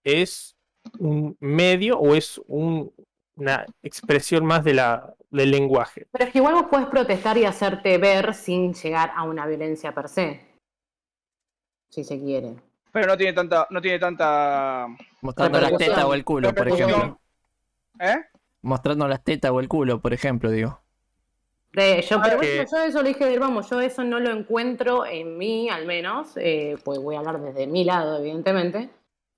es 0.05 0.55
un 0.99 1.35
medio 1.41 1.99
o 1.99 2.15
es 2.15 2.39
un- 2.47 2.93
una 3.37 3.65
expresión 3.83 4.45
más 4.45 4.63
de 4.65 4.75
la, 4.75 5.15
del 5.31 5.51
lenguaje. 5.51 6.09
Pero 6.13 6.27
es 6.27 6.31
que 6.31 6.41
igual 6.41 6.57
vos 6.57 6.67
puedes 6.71 6.89
protestar 6.89 7.39
y 7.39 7.47
hacerte 7.47 7.97
ver 7.97 8.35
sin 8.35 8.75
llegar 8.75 9.13
a 9.17 9.23
una 9.23 9.47
violencia 9.47 9.95
per 9.95 10.11
se. 10.11 10.47
Si 11.91 12.05
se 12.05 12.21
quiere. 12.21 12.57
Pero 12.93 13.07
no 13.07 13.17
tiene 13.17 13.33
tanta, 13.33 13.67
no 13.71 13.81
tiene 13.81 13.99
tanta, 13.99 14.87
Mostrando 15.23 15.61
las 15.61 15.77
tetas 15.79 16.05
o 16.05 16.15
el 16.15 16.25
culo, 16.25 16.55
por 16.55 16.69
ejemplo. 16.69 17.19
¿eh? 17.99 18.17
Mostrando 18.63 19.09
las 19.09 19.25
tetas 19.25 19.51
o 19.51 19.61
el 19.61 19.69
culo, 19.69 20.01
por 20.01 20.13
ejemplo, 20.13 20.51
digo. 20.51 20.79
De- 21.73 22.03
yo, 22.03 22.21
pero 22.23 22.39
que- 22.39 22.57
bueno, 22.59 22.71
yo 22.71 22.79
eso 22.85 22.99
lo 23.03 23.09
dije 23.09 23.39
vamos, 23.39 23.71
yo 23.71 23.81
eso 23.81 24.05
no 24.05 24.21
lo 24.21 24.31
encuentro 24.31 25.07
en 25.07 25.39
mí, 25.39 25.71
al 25.71 25.87
menos, 25.87 26.33
eh, 26.37 26.77
pues 26.85 26.99
voy 26.99 27.15
a 27.17 27.21
hablar 27.21 27.41
desde 27.41 27.67
mi 27.67 27.85
lado, 27.85 28.19
evidentemente. 28.19 28.91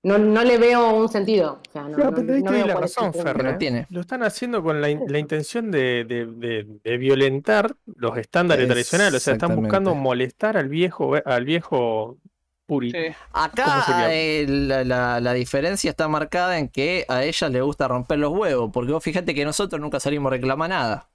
No, 0.03 0.17
no 0.19 0.43
le 0.43 0.57
veo 0.59 0.93
un 0.93 1.09
sentido. 1.09 1.61
O 1.67 1.71
sea, 1.71 1.83
no, 1.87 1.95
Claro, 1.95 2.11
no- 2.11 2.17
pero 2.17 2.33
ahí 2.35 2.43
no 2.43 2.51
veo 2.51 2.67
la 2.67 2.75
razón, 2.75 3.11
punto. 3.11 3.23
Ferre. 3.23 3.43
Pero 3.43 3.57
tiene. 3.57 3.87
Lo 3.89 4.01
están 4.01 4.21
haciendo 4.21 4.61
con 4.61 4.79
la, 4.81 4.89
in- 4.89 5.01
la 5.07 5.17
intención 5.17 5.71
de, 5.71 6.03
de- 6.03 6.25
de- 6.27 6.67
de 6.83 6.97
violentar 6.97 7.73
los 7.95 8.15
estándares 8.17 8.67
tradicionales. 8.67 9.15
O 9.15 9.19
sea, 9.23 9.33
están 9.33 9.55
buscando 9.55 9.95
molestar 9.95 10.57
al 10.57 10.67
viejo, 10.69 11.13
al 11.25 11.45
viejo 11.45 12.17
puri. 12.65 12.91
Sí. 12.91 12.97
¿Cómo 13.31 13.43
Acá 13.45 14.13
eh, 14.13 14.45
la, 14.47 14.83
la- 14.83 15.19
la 15.19 15.33
diferencia 15.33 15.89
está 15.89 16.07
marcada 16.07 16.57
en 16.57 16.67
que 16.69 17.05
a 17.07 17.23
ella 17.23 17.49
le 17.49 17.61
gusta 17.61 17.87
romper 17.87 18.19
los 18.19 18.31
huevos, 18.31 18.71
porque 18.73 18.91
vos 18.91 19.03
fíjate 19.03 19.33
que 19.35 19.45
nosotros 19.45 19.79
nunca 19.81 19.99
salimos 19.99 20.29
a 20.31 20.35
reclamar 20.35 20.69
nada. 20.69 21.09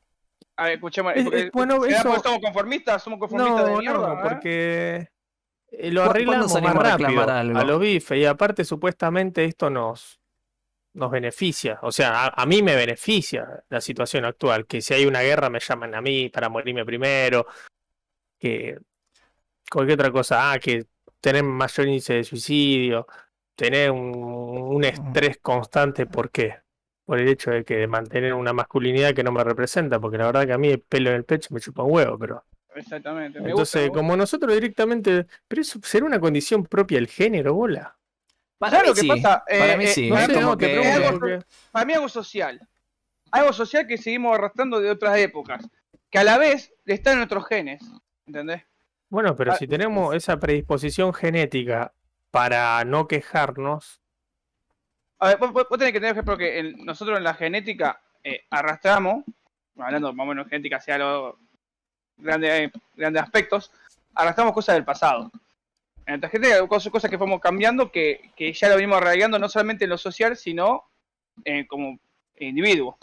A 0.57 0.65
ver, 0.65 0.75
escuchemos. 0.75 1.13
Es- 1.17 1.51
bueno, 1.53 1.83
¿será 1.83 1.99
eso- 1.99 2.09
porque 2.09 2.23
somos 2.23 2.41
conformistas? 2.41 3.03
¿Somos 3.03 3.19
conformistas 3.19 3.67
de 3.67 3.77
mierda? 3.77 3.99
no, 4.09 4.15
eh? 4.15 4.21
porque 4.23 5.09
eh, 5.73 5.91
lo 5.91 6.03
¿Cu- 6.03 6.07
cuándo 6.07 6.11
arreglamos 6.11 6.63
más 6.63 6.77
a 6.77 6.79
rápido 6.97 7.31
algo? 7.31 7.59
a 7.59 7.65
los 7.65 7.81
bifes 7.81 8.19
y 8.19 8.25
aparte 8.27 8.65
supuestamente 8.65 9.45
esto 9.45 9.71
nos, 9.71 10.21
nos 10.95 11.11
beneficia, 11.11 11.79
o 11.83 11.93
sea, 11.93 12.27
a, 12.27 12.43
a 12.43 12.47
mí 12.47 12.63
me 12.63 12.75
beneficia 12.77 13.63
la 13.69 13.81
situación 13.81 14.25
actual, 14.25 14.67
que 14.67 14.83
si 14.83 14.93
hay 14.95 15.07
una 15.07 15.21
guerra 15.21 15.49
me 15.49 15.61
llaman 15.61 15.95
a 15.95 16.01
mí 16.01 16.29
para 16.29 16.49
morirme 16.49 16.85
primero, 16.85 17.47
que 18.39 18.77
cualquier 19.71 19.99
otra 20.01 20.11
cosa, 20.11 20.53
ah, 20.53 20.59
que 20.59 20.85
tener 21.21 21.43
mayor 21.45 21.87
índice 21.87 22.15
de 22.15 22.25
suicidio, 22.25 23.07
tener 23.57 23.91
un, 23.91 24.15
un 24.17 24.85
estrés 24.85 25.39
constante, 25.43 26.07
¿por 26.07 26.31
qué? 26.31 26.57
Por 27.05 27.19
el 27.21 27.29
hecho 27.29 27.51
de 27.51 27.65
que 27.65 27.77
de 27.77 27.87
mantener 27.87 28.35
una 28.35 28.53
masculinidad 28.53 29.15
que 29.15 29.23
no 29.25 29.33
me 29.33 29.43
representa, 29.45 29.99
porque 30.01 30.19
la 30.19 30.27
verdad 30.27 30.47
que 30.47 30.53
a 30.53 30.59
mí 30.59 30.69
el 30.69 30.81
pelo 30.81 31.11
en 31.11 31.17
el 31.17 31.25
pecho 31.25 31.53
me 31.53 31.61
chupa 31.61 31.83
un 31.83 31.93
huevo, 31.93 32.19
pero... 32.19 32.45
Exactamente. 32.75 33.41
me 33.41 33.51
Entonces, 33.51 33.83
gusta, 33.89 33.99
como 33.99 34.17
nosotros 34.17 34.55
directamente. 34.55 35.27
Pero 35.49 35.61
eso 35.63 35.81
será 35.83 36.07
una 36.07 36.21
condición 36.21 36.65
propia 36.65 36.99
del 36.99 37.09
género, 37.09 37.53
bola. 37.53 37.97
Para 38.59 38.79
¿Sabes 38.79 38.83
mí 38.85 38.89
lo 38.89 38.95
que 38.95 39.01
sí, 39.01 39.09
pasa? 39.23 39.45
para 39.45 39.73
Eh, 39.73 39.77
mí 39.77 39.85
eh, 39.85 39.89
sí. 39.89 40.09
No 40.09 40.15
para 40.15 40.27
sé, 40.27 40.33
mí- 40.37 40.41
no, 40.41 40.57
que- 40.57 40.67
pregunto 40.69 41.07
algo- 41.07 41.19
porque- 41.19 41.39
Para 41.73 41.85
mí 41.85 41.93
algo 41.95 42.09
social. 42.09 42.61
Algo 43.33 43.53
social 43.53 43.87
que 43.89 43.99
seguimos 43.99 44.37
arrastrando 44.39 44.81
de 44.81 44.89
otras 44.91 45.19
épocas. 45.19 45.69
Que 46.11 46.19
a 46.21 46.25
la 46.25 46.39
vez 46.39 46.73
está 46.87 47.11
en 47.11 47.19
nuestros 47.19 47.45
genes. 47.49 47.83
¿Entendés? 48.25 48.63
Bueno, 49.11 49.37
pero 49.37 49.53
Ah, 49.53 49.57
si 49.57 49.67
tenemos 49.67 50.15
esa 50.15 50.39
predisposición 50.39 51.13
genética 51.13 51.93
para 52.31 52.83
no 52.85 53.07
quejarnos, 53.09 54.01
A 55.23 55.29
ver, 55.29 55.37
vos, 55.39 55.53
vos- 55.53 55.67
tenés 55.79 55.93
que 55.93 56.01
tener 56.01 56.13
ejemplo 56.13 56.39
que 56.39 56.59
en- 56.61 56.85
nosotros 56.87 57.19
en 57.19 57.25
la 57.25 57.35
genética 57.35 58.01
eh, 58.25 58.45
arrastramos, 58.51 59.25
hablando 59.79 60.13
más 60.15 60.25
o 60.25 60.29
menos 60.29 60.45
de 60.47 60.51
genética 60.51 60.77
hacia 60.79 60.97
los 60.97 61.35
grandes, 62.17 62.71
grandes 62.95 63.23
aspectos, 63.23 63.71
arrastramos 64.15 64.55
cosas 64.55 64.77
del 64.77 64.85
pasado. 64.85 65.31
En 66.07 66.15
la 66.15 66.21
tarjeta 66.21 66.47
hay 66.49 66.67
cosas, 66.69 66.91
cosas 66.91 67.11
que 67.11 67.19
fuimos 67.19 67.41
cambiando 67.41 67.91
que, 67.93 68.31
que 68.37 68.53
ya 68.53 68.69
lo 68.71 68.77
venimos 68.77 68.97
arraigando 68.99 69.39
no 69.39 69.49
solamente 69.49 69.85
en 69.85 69.91
lo 69.91 69.99
social, 69.99 70.37
sino 70.37 70.85
eh, 71.45 71.67
como 71.67 71.99
individuo. 72.39 72.97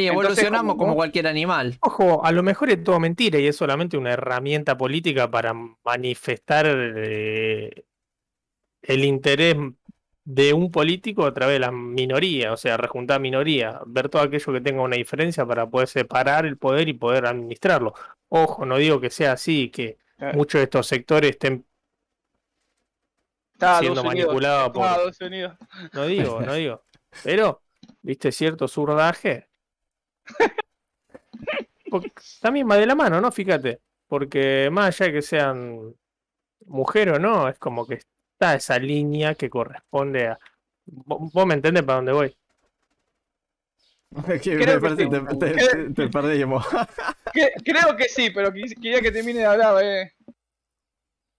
Y 0.00 0.06
Entonces, 0.08 0.38
evolucionamos 0.44 0.74
como- 0.74 0.84
como 0.84 0.94
cualquier 0.96 1.26
animal. 1.26 1.76
Ojo, 1.82 2.24
a 2.24 2.32
lo 2.32 2.42
mejor 2.42 2.70
es 2.70 2.82
todo 2.82 2.98
mentira 3.00 3.38
y 3.38 3.46
es 3.46 3.56
solamente 3.56 3.96
una 3.96 4.12
herramienta 4.12 4.76
política 4.76 5.30
para 5.30 5.52
manifestar 5.84 6.66
eh, 6.68 7.84
el 8.82 9.04
interés 9.04 9.56
de 10.24 10.52
un 10.52 10.70
político 10.70 11.24
a 11.26 11.34
través 11.34 11.54
de 11.56 11.60
la 11.60 11.70
minoría, 11.72 12.52
o 12.52 12.56
sea, 12.56 12.76
rejuntar 12.76 13.20
minoría, 13.20 13.80
ver 13.86 14.08
todo 14.08 14.22
aquello 14.22 14.52
que 14.52 14.60
tenga 14.60 14.82
una 14.82 14.96
diferencia 14.96 15.44
para 15.46 15.68
poder 15.68 15.88
separar 15.88 16.46
el 16.46 16.56
poder 16.56 16.88
y 16.88 16.92
poder 16.92 17.26
administrarlo. 17.26 17.94
Ojo, 18.28 18.64
no 18.64 18.76
digo 18.76 19.00
que 19.00 19.10
sea 19.10 19.32
así, 19.32 19.70
que 19.70 19.98
Eh. 20.18 20.32
muchos 20.34 20.60
de 20.60 20.64
estos 20.64 20.86
sectores 20.86 21.30
estén 21.30 21.64
siendo 23.80 24.04
manipulados 24.04 24.70
por... 24.70 24.84
Estados 24.86 25.20
Unidos. 25.20 25.56
No 25.92 26.06
digo, 26.06 26.40
no 26.40 26.54
digo. 26.54 26.82
Pero, 27.24 27.62
viste, 28.02 28.32
cierto 28.32 28.68
zurdaje. 28.68 29.48
Porque 31.90 32.12
también 32.40 32.68
va 32.70 32.76
de 32.76 32.86
la 32.86 32.94
mano, 32.94 33.20
¿no? 33.20 33.32
Fíjate. 33.32 33.80
Porque 34.06 34.68
más 34.72 34.86
allá 35.00 35.06
de 35.06 35.12
que 35.18 35.22
sean 35.22 35.94
mujer 36.66 37.10
o 37.10 37.18
no, 37.18 37.48
es 37.48 37.58
como 37.58 37.86
que 37.86 37.94
está 37.94 38.54
esa 38.54 38.78
línea 38.78 39.34
que 39.34 39.50
corresponde 39.50 40.28
a. 40.28 40.38
Vo- 40.86 41.30
Vos 41.32 41.46
me 41.46 41.54
entendés 41.54 41.82
para 41.84 41.96
dónde 41.96 42.12
voy. 42.12 42.36
Que 44.42 44.56
Creo 44.58 44.58
me 44.58 44.66
que 44.74 44.80
parece 44.80 45.04
sí. 45.04 45.10
te, 45.10 45.54
te- 45.54 45.90
te- 45.94 46.08
perdimos. 46.08 46.66
Que- 47.32 47.52
creo 47.64 47.96
que 47.96 48.08
sí, 48.08 48.30
pero 48.30 48.52
quería 48.52 49.00
que 49.00 49.12
termine 49.12 49.38
de 49.40 49.46
hablar. 49.46 49.84
Eh. 49.84 50.12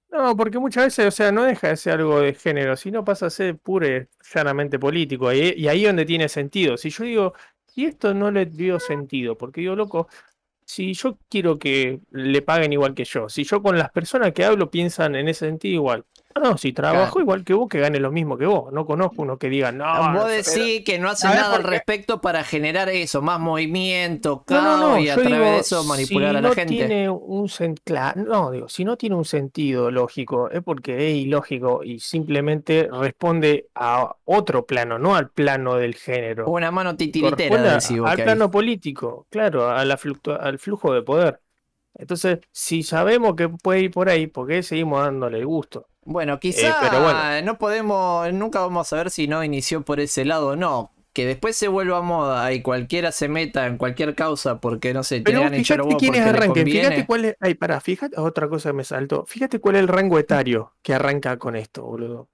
No, 0.09 0.35
porque 0.37 0.57
muchas 0.59 0.85
veces, 0.85 1.05
o 1.07 1.11
sea, 1.11 1.31
no 1.33 1.43
deja 1.43 1.67
de 1.69 1.75
ser 1.77 1.93
algo 1.93 2.21
de 2.21 2.33
género, 2.33 2.77
sino 2.77 3.03
pasa 3.03 3.25
a 3.25 3.29
ser 3.29 3.57
pure, 3.57 4.07
llanamente 4.33 4.79
político. 4.79 5.31
Y, 5.33 5.53
y 5.57 5.67
ahí 5.67 5.81
es 5.83 5.89
donde 5.89 6.05
tiene 6.05 6.29
sentido. 6.29 6.77
Si 6.77 6.89
yo 6.89 7.03
digo, 7.03 7.33
y 7.75 7.85
esto 7.85 8.13
no 8.13 8.31
le 8.31 8.45
dio 8.45 8.79
sentido, 8.79 9.37
porque 9.37 9.61
digo, 9.61 9.75
loco, 9.75 10.07
si 10.65 10.93
yo 10.93 11.17
quiero 11.29 11.59
que 11.59 11.99
le 12.11 12.41
paguen 12.41 12.73
igual 12.73 12.93
que 12.93 13.05
yo, 13.05 13.29
si 13.29 13.43
yo 13.43 13.61
con 13.61 13.77
las 13.77 13.91
personas 13.91 14.31
que 14.33 14.45
hablo 14.45 14.71
piensan 14.71 15.15
en 15.15 15.27
ese 15.27 15.47
sentido 15.47 15.75
igual. 15.75 16.05
No, 16.41 16.57
si 16.57 16.73
trabajo 16.73 17.19
Claro. 17.19 17.21
igual 17.21 17.43
que 17.43 17.53
vos, 17.53 17.67
que 17.69 17.79
gane 17.79 17.99
lo 17.99 18.11
mismo 18.11 18.37
que 18.37 18.45
vos. 18.45 18.71
No 18.71 18.85
conozco 18.85 19.21
uno 19.23 19.37
que 19.37 19.49
diga, 19.49 19.71
no, 19.71 19.85
Vos 20.13 20.29
decís 20.29 20.83
que 20.85 20.99
no 20.99 21.09
hace 21.09 21.27
¿sabés 21.27 21.35
nada 21.35 21.55
al 21.57 21.63
respecto 21.63 22.21
para 22.21 22.43
generar 22.43 22.89
eso, 22.89 23.21
más 23.21 23.39
movimiento, 23.39 24.43
No, 24.47 24.61
no, 24.61 24.75
caos 24.77 24.77
no, 24.77 24.99
y 24.99 25.09
a 25.09 25.15
yo 25.15 25.21
través 25.23 25.39
digo, 25.39 25.45
de 25.53 25.59
eso 25.59 25.83
manipular 25.85 26.29
si 26.31 26.37
a 26.37 26.41
la 26.41 26.49
no 26.49 26.51
gente. 26.51 26.75
Tiene 26.75 27.09
un 27.09 27.47
sen- 27.47 27.79
no, 28.17 28.51
digo, 28.51 28.67
si 28.67 28.83
no 28.83 28.97
tiene 28.97 29.15
un 29.15 29.23
sentido 29.23 29.89
lógico, 29.91 30.49
es 30.49 30.61
porque 30.61 31.09
es 31.11 31.15
ilógico 31.19 31.83
y 31.83 31.99
simplemente 31.99 32.89
responde 32.91 33.69
a 33.75 34.13
otro 34.25 34.65
plano, 34.65 34.99
no 34.99 35.15
al 35.15 35.29
plano 35.31 35.75
del 35.75 35.95
género. 35.95 36.49
Una 36.49 36.69
mano 36.71 36.95
titiritera, 36.97 37.77
al 37.77 38.17
hay. 38.17 38.23
plano 38.23 38.51
político, 38.51 39.27
claro, 39.29 39.69
a 39.69 39.85
la 39.85 39.97
al 40.41 40.59
flujo 40.59 40.93
de 40.93 41.01
poder. 41.01 41.41
Entonces, 41.95 42.39
si 42.51 42.83
sabemos 42.83 43.35
que 43.35 43.49
puede 43.49 43.81
ir 43.81 43.91
por 43.91 44.09
ahí, 44.09 44.27
¿por 44.27 44.47
qué 44.47 44.63
seguimos 44.63 45.03
dándole 45.03 45.39
el 45.39 45.45
gusto? 45.47 45.87
Bueno, 46.03 46.39
quizá 46.39 46.77
pero 46.81 47.01
bueno. 47.03 47.41
no 47.43 47.57
podemos, 47.57 48.31
nunca 48.33 48.59
vamos 48.59 48.87
a 48.87 48.89
saber 48.89 49.11
si 49.11 49.27
no 49.27 49.43
inició 49.43 49.83
por 49.83 49.99
ese 49.99 50.25
lado 50.25 50.49
o 50.49 50.55
no. 50.55 50.91
Que 51.13 51.25
después 51.25 51.57
se 51.57 51.67
vuelva 51.67 52.01
moda 52.01 52.53
y 52.53 52.61
cualquiera 52.61 53.11
se 53.11 53.27
meta 53.27 53.67
en 53.67 53.77
cualquier 53.77 54.15
causa 54.15 54.61
porque 54.61 54.93
no 54.93 55.03
sé, 55.03 55.17
te 55.17 55.23
Pero 55.23 55.43
a 55.43 55.47
hinchar 55.47 55.79
fíjate 55.79 55.81
huevo 55.83 55.97
quiénes 55.99 56.21
arranquen, 56.25 56.65
fíjate 56.69 57.05
cuál 57.05 57.25
es. 57.25 57.35
Ay, 57.41 57.53
pará, 57.55 57.81
fíjate, 57.81 58.17
otra 58.19 58.47
cosa 58.47 58.69
que 58.69 58.73
me 58.73 58.83
saltó. 58.85 59.25
Fíjate 59.25 59.59
cuál 59.59 59.75
es 59.75 59.81
el 59.81 59.87
rango 59.89 60.17
etario 60.17 60.73
que 60.81 60.93
arranca 60.93 61.37
con 61.37 61.57
esto, 61.57 61.83
boludo. 61.83 62.29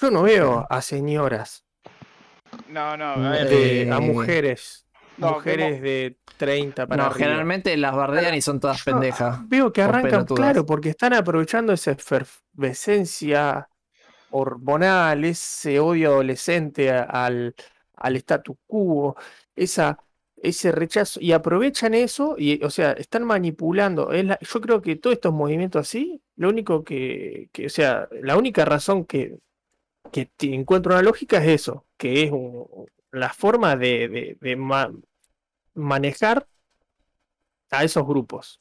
Yo 0.00 0.10
no 0.10 0.22
veo 0.22 0.66
a 0.70 0.80
señoras, 0.82 1.64
No, 2.68 2.96
no, 2.96 3.16
Mm, 3.16 3.24
a 3.26 3.30
ver. 3.30 3.48
de- 3.48 3.82
Eh, 3.82 3.92
a 3.92 4.00
mujeres, 4.00 4.86
no, 5.22 5.32
mujeres 5.34 5.80
de 5.80 6.18
30 6.36 6.86
para 6.86 7.02
No, 7.04 7.10
arriba. 7.10 7.26
generalmente 7.26 7.76
las 7.76 7.94
bardean 7.94 8.34
y 8.34 8.42
son 8.42 8.60
todas 8.60 8.84
Yo 8.84 8.92
pendejas. 8.92 9.38
Veo 9.48 9.72
que 9.72 9.82
arrancan, 9.82 10.24
claro, 10.26 10.66
porque 10.66 10.90
están 10.90 11.12
aprovechando 11.14 11.72
esa 11.72 11.92
efervescencia 11.92 13.68
hormonal, 14.30 15.24
ese 15.24 15.78
odio 15.80 16.10
adolescente 16.12 16.90
al, 16.90 17.54
al 17.96 18.16
statu 18.16 18.56
quo, 18.66 19.16
esa, 19.54 19.98
ese 20.36 20.72
rechazo, 20.72 21.20
y 21.20 21.32
aprovechan 21.32 21.94
eso, 21.94 22.34
y, 22.38 22.62
o 22.64 22.70
sea, 22.70 22.92
están 22.92 23.24
manipulando. 23.24 24.10
Es 24.12 24.24
la- 24.24 24.38
yo 24.40 24.60
creo 24.60 24.80
que 24.82 24.96
todos 24.96 25.14
estos 25.14 25.32
movimientos 25.34 25.80
así, 25.86 26.22
lo 26.36 26.48
único 26.48 26.82
que, 26.82 27.48
que, 27.52 27.66
o 27.66 27.70
sea, 27.70 28.08
la 28.22 28.36
única 28.36 28.64
razón 28.64 29.04
que, 29.04 29.38
que 30.10 30.30
encuentro 30.40 30.92
una 30.92 31.02
lógica 31.02 31.38
es 31.38 31.48
eso, 31.62 31.86
que 31.96 32.24
es 32.24 32.30
un- 32.32 32.66
la 33.10 33.32
forma 33.34 33.76
de, 33.76 34.08
de- 34.08 34.38
de 34.40 34.56
ma- 34.56 34.90
manejar 35.74 36.46
a 37.70 37.84
esos 37.84 38.06
grupos 38.06 38.60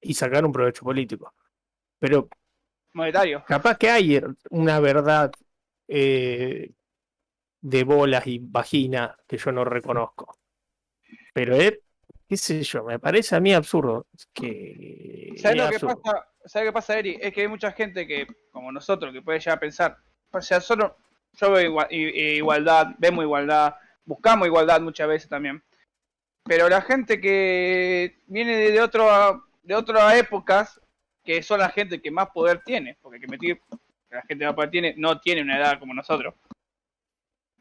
y 0.00 0.14
sacar 0.14 0.44
un 0.44 0.52
provecho 0.52 0.84
político. 0.84 1.34
Pero 1.98 2.28
monetario. 2.94 3.44
capaz 3.46 3.76
que 3.78 3.90
hay 3.90 4.20
una 4.50 4.80
verdad 4.80 5.32
eh, 5.88 6.72
de 7.60 7.84
bolas 7.84 8.26
y 8.26 8.38
vagina 8.40 9.16
que 9.26 9.36
yo 9.36 9.52
no 9.52 9.64
reconozco. 9.64 10.36
Pero 11.34 11.54
es, 11.56 11.78
qué 12.28 12.36
sé 12.36 12.62
yo, 12.62 12.84
me 12.84 12.98
parece 12.98 13.36
a 13.36 13.40
mí 13.40 13.54
absurdo. 13.54 14.06
Que 14.32 15.32
¿Sabes 15.36 15.58
es 15.58 15.82
lo 15.82 15.90
que 15.90 16.00
pasa? 16.02 16.28
¿Sabes 16.44 16.68
qué 16.68 16.72
pasa, 16.72 16.98
Eri? 16.98 17.18
Es 17.20 17.32
que 17.32 17.42
hay 17.42 17.48
mucha 17.48 17.70
gente 17.72 18.06
que, 18.06 18.26
como 18.50 18.72
nosotros, 18.72 19.12
que 19.12 19.22
puede 19.22 19.38
llegar 19.38 19.58
a 19.58 19.60
pensar, 19.60 19.96
o 20.32 20.40
sea, 20.40 20.60
solo 20.60 20.96
yo 21.34 21.50
veo 21.52 21.70
igua- 21.70 21.88
i- 21.90 22.02
i- 22.08 22.36
igualdad, 22.38 22.88
vemos 22.98 23.24
igualdad, 23.24 23.76
buscamos 24.04 24.46
igualdad 24.48 24.80
muchas 24.80 25.06
veces 25.08 25.28
también. 25.28 25.62
Pero 26.44 26.68
la 26.68 26.82
gente 26.82 27.20
que 27.20 28.16
viene 28.26 28.56
de, 28.56 28.80
otro, 28.80 29.44
de 29.62 29.74
otras 29.74 30.14
épocas, 30.16 30.80
que 31.24 31.42
son 31.42 31.60
la 31.60 31.68
gente 31.70 32.00
que 32.02 32.10
más 32.10 32.30
poder 32.30 32.62
tiene, 32.64 32.96
porque 33.00 33.16
hay 33.16 33.20
que 33.20 33.28
metir 33.28 33.60
que 34.08 34.14
la 34.16 34.22
gente 34.22 34.38
que 34.40 34.46
más 34.46 34.54
poder 34.54 34.70
tiene 34.70 34.94
no 34.96 35.20
tiene 35.20 35.42
una 35.42 35.56
edad 35.58 35.78
como 35.78 35.94
nosotros. 35.94 36.34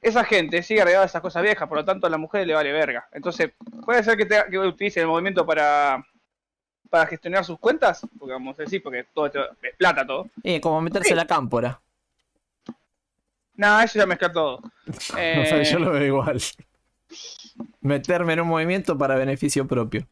Esa 0.01 0.23
gente 0.23 0.63
sigue 0.63 0.81
arreglada 0.81 1.05
a 1.05 1.07
esas 1.07 1.21
cosas 1.21 1.43
viejas, 1.43 1.67
por 1.69 1.77
lo 1.77 1.85
tanto 1.85 2.07
a 2.07 2.09
la 2.09 2.17
mujer 2.17 2.47
le 2.47 2.55
vale 2.55 2.71
verga. 2.71 3.07
Entonce, 3.11 3.53
puede 3.85 4.03
ser 4.03 4.17
que, 4.17 4.25
tenga- 4.25 4.49
que 4.49 4.57
utilice 4.57 4.99
el 5.01 5.05
movimiento 5.07 5.45
para, 5.45 6.03
para 6.89 7.05
gestionar 7.05 7.45
sus 7.45 7.59
cuentas, 7.59 8.01
porque 8.17 8.33
vamos 8.33 8.57
a 8.57 8.63
decir, 8.63 8.81
porque 8.81 9.05
todo 9.13 9.27
esto 9.27 9.47
es 9.61 9.75
plata 9.75 10.03
todo. 10.07 10.27
Eh, 10.43 10.59
como 10.59 10.81
meterse 10.81 11.13
la 11.13 11.27
cámpora. 11.27 11.79
Nada, 13.53 13.83
eso 13.83 13.99
ya 13.99 14.07
mezcla 14.07 14.31
todo. 14.31 14.55
O 15.13 15.17
Eh, 15.19 15.45
sea, 15.45 15.61
yo 15.61 15.77
lo 15.77 15.91
veo 15.91 16.03
igual. 16.05 16.41
Meterme 17.81 18.33
en 18.33 18.41
un 18.41 18.47
movimiento 18.47 18.97
para 18.97 19.15
beneficio 19.15 19.67
propio. 19.67 20.07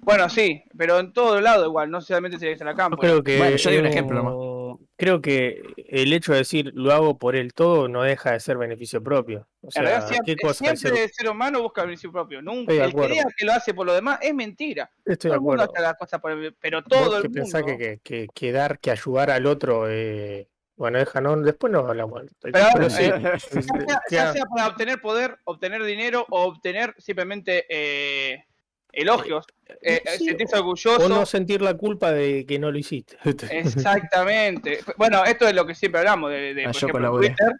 Bueno, 0.00 0.28
sí, 0.28 0.62
pero 0.76 1.00
en 1.00 1.12
todo 1.12 1.40
lado 1.40 1.66
igual, 1.66 1.90
no 1.90 2.00
solamente 2.00 2.38
se 2.38 2.46
dice 2.48 2.64
la 2.64 2.70
Yo 2.72 2.76
campo. 2.76 2.98
creo 2.98 3.22
que 3.22 3.36
Bueno, 3.36 3.56
yo 3.56 3.70
di 3.70 3.78
un 3.78 3.86
ejemplo 3.86 4.22
un- 4.22 4.88
Creo 4.96 5.20
que 5.20 5.60
el 5.76 6.12
hecho 6.12 6.32
de 6.32 6.38
decir 6.38 6.70
lo 6.74 6.92
hago 6.92 7.18
por 7.18 7.36
el 7.36 7.52
todo 7.52 7.88
no 7.88 8.02
deja 8.02 8.32
de 8.32 8.40
ser 8.40 8.58
beneficio 8.58 9.02
propio. 9.02 9.48
O 9.60 9.70
sea, 9.70 9.82
realidad 9.82 10.08
siempre, 10.08 10.34
¿qué 10.36 10.42
cosa 10.42 10.64
es 10.72 10.80
siempre 10.80 10.96
ser- 11.00 11.04
el 11.08 11.12
ser 11.12 11.28
humano 11.30 11.62
busca 11.62 11.82
beneficio 11.82 12.10
propio. 12.12 12.42
Nunca, 12.42 12.72
Estoy 12.72 12.78
el 12.78 12.94
que 12.94 13.08
diga 13.14 13.24
que 13.36 13.44
lo 13.44 13.52
hace 13.52 13.74
por 13.74 13.86
lo 13.86 13.94
demás 13.94 14.18
es 14.22 14.34
mentira. 14.34 14.90
Estoy 15.04 15.16
todo 15.16 15.30
de 15.30 15.34
el 15.34 15.40
mundo 15.40 15.62
acuerdo. 15.62 15.72
hace 15.74 15.82
las 15.82 15.94
cosas 15.98 16.20
por 16.20 16.30
el, 16.32 16.54
pero 16.60 16.82
todo 16.84 17.20
que 17.20 17.26
el 17.26 17.32
pensás 17.32 17.62
mundo. 17.62 17.76
que, 17.78 18.00
que, 18.02 18.26
que, 18.26 18.28
que 18.34 18.52
dar, 18.52 18.78
que 18.80 18.90
ayudar 18.90 19.30
al 19.30 19.46
otro, 19.46 19.88
eh, 19.88 20.48
bueno, 20.78 20.98
deja, 20.98 21.20
no, 21.20 21.36
después 21.36 21.72
no 21.72 21.80
hablamos. 21.80 22.22
Pero, 22.40 22.58
Pero 22.74 22.88
sí, 22.90 23.02
eh, 23.04 23.12
Ya 23.52 23.60
sea, 23.60 24.00
que- 24.08 24.14
ya 24.14 24.32
sea 24.32 24.44
para 24.46 24.68
obtener 24.68 25.00
poder, 25.00 25.36
obtener 25.44 25.82
dinero 25.84 26.24
o 26.30 26.44
obtener 26.44 26.94
simplemente 26.98 27.66
eh, 27.68 28.44
elogios, 28.92 29.44
eh, 29.82 30.02
sí, 30.16 30.24
sentirse 30.26 30.56
o 30.56 30.60
orgulloso. 30.60 31.08
no 31.08 31.26
sentir 31.26 31.60
la 31.60 31.74
culpa 31.74 32.10
de 32.12 32.46
que 32.46 32.58
no 32.58 32.70
lo 32.70 32.78
hiciste. 32.78 33.18
Exactamente. 33.50 34.80
Bueno, 34.96 35.24
esto 35.24 35.46
es 35.48 35.54
lo 35.54 35.66
que 35.66 35.74
siempre 35.74 35.98
hablamos 36.00 36.30
de, 36.30 36.54
de, 36.54 36.64
Ah, 36.66 36.70
por 36.72 36.76
ejemplo. 36.76 37.18
Twitter, 37.18 37.52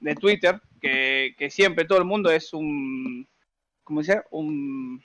de 0.00 0.14
Twitter, 0.16 0.60
que, 0.80 1.34
que 1.38 1.50
siempre 1.50 1.84
todo 1.84 1.98
el 1.98 2.04
mundo 2.04 2.30
es 2.30 2.52
un, 2.52 3.26
¿cómo 3.84 4.02
se 4.02 4.12
llama? 4.12 4.24
Un, 4.30 5.02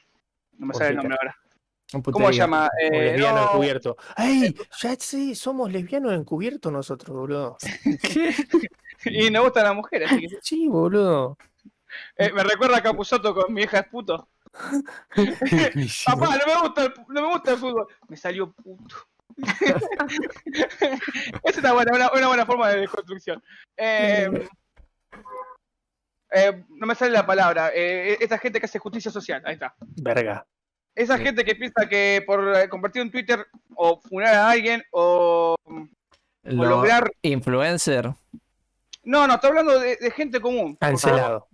no 0.58 0.66
me 0.68 0.74
sale 0.74 0.90
el 0.90 0.96
nombre 0.98 1.18
ahora. 1.22 1.38
¿Cómo 2.02 2.28
se 2.30 2.34
llama? 2.38 2.70
Eh, 2.82 2.90
lesbiano 2.92 3.38
no, 3.42 3.50
encubierto. 3.52 3.98
¡Ay! 4.16 4.56
Ya 4.82 4.96
sí, 4.98 5.36
somos 5.36 5.72
lesbianos 5.72 6.14
encubiertos 6.14 6.72
nosotros, 6.72 7.16
boludo. 7.16 7.58
y 9.06 9.30
me 9.32 9.40
gustan 9.40 9.64
las 9.66 9.76
mujeres. 9.76 10.12
así 10.12 10.28
que- 10.28 10.38
Sí, 10.42 10.68
boludo. 10.68 11.38
eh, 12.18 12.32
me 12.34 12.44
recuerda 12.44 12.78
a 12.78 12.82
Capuzoto 12.84 13.34
con 13.34 13.54
mi 13.54 13.64
hija 13.64 13.80
es 13.80 13.88
puto. 13.88 14.28
Papá, 16.06 16.38
no 16.38 16.46
me 16.54 16.62
gusta 16.62 16.84
el, 16.86 16.94
no 17.08 17.22
me 17.22 17.28
gusta 17.34 17.52
el 17.52 17.58
fútbol. 17.58 17.88
Me 18.08 18.18
salió 18.18 18.52
puto. 18.52 18.96
es 21.44 21.58
una 21.58 21.74
buena, 21.74 21.92
una, 21.96 22.12
una 22.12 22.28
buena 22.28 22.46
forma 22.46 22.70
de 22.70 22.82
desconstrucción. 22.82 23.44
Eh, 23.78 24.48
eh, 26.32 26.64
no 26.70 26.88
me 26.88 26.96
sale 26.96 27.12
la 27.12 27.26
palabra. 27.26 27.72
Eh, 27.74 28.18
esta 28.20 28.38
gente 28.38 28.60
que 28.60 28.66
hace 28.66 28.80
justicia 28.80 29.12
social. 29.12 29.42
Ahí 29.46 29.54
está. 29.56 29.76
Verga. 29.80 30.46
Esa 30.96 31.18
Sí. 31.18 31.24
gente 31.24 31.44
que 31.44 31.56
piensa 31.56 31.88
que 31.90 32.24
por 32.26 32.56
eh, 32.56 32.70
compartir 32.70 33.02
un 33.02 33.12
Twitter 33.12 33.46
o 33.76 34.00
funar 34.00 34.34
a 34.36 34.50
alguien 34.52 34.84
o, 34.92 35.56
o 35.66 35.88
Lo- 36.44 36.66
lograr... 36.66 37.12
Influencer. 37.24 38.12
No, 39.04 39.28
no, 39.28 39.34
estoy 39.36 39.50
hablando 39.50 39.80
de, 39.80 39.96
de 39.98 40.12
gente 40.12 40.40
común. 40.40 40.76
Cancelado. 40.76 41.48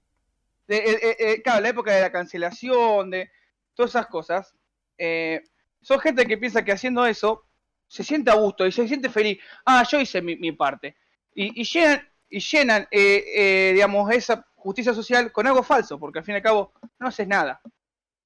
de, 0.68 0.78
eh, 0.78 1.16
eh, 1.20 1.42
claro, 1.42 1.62
la 1.62 1.70
época 1.70 1.92
de 1.94 2.02
la 2.02 2.12
cancelación, 2.12 3.10
de 3.10 3.32
todas 3.74 3.92
esas 3.92 4.08
cosas, 4.08 4.54
eh, 4.98 5.42
son 5.82 6.00
gente 6.00 6.26
que 6.26 6.38
piensa 6.38 6.64
que 6.64 6.72
haciendo 6.74 7.06
eso 7.06 7.46
se 7.88 8.04
siente 8.04 8.30
a 8.30 8.36
gusto 8.36 8.68
y 8.68 8.72
se 8.72 8.88
siente 8.88 9.10
feliz. 9.10 9.40
Ah, 9.66 9.84
yo 9.90 10.00
hice 10.00 10.22
mi, 10.22 10.36
mi 10.36 10.52
parte. 10.52 10.96
Y, 11.34 11.60
y 11.62 11.64
llenan, 11.64 12.08
y 12.30 12.40
llenan 12.40 12.88
eh, 12.92 13.24
eh, 13.36 13.72
digamos, 13.74 14.12
esa 14.12 14.46
justicia 14.56 14.94
social 14.94 15.32
con 15.32 15.48
algo 15.48 15.64
falso, 15.64 15.98
porque 15.98 16.20
al 16.20 16.26
fin 16.26 16.34
y 16.34 16.36
al 16.36 16.44
cabo 16.44 16.74
no 17.00 17.08
haces 17.08 17.28
nada. 17.28 17.62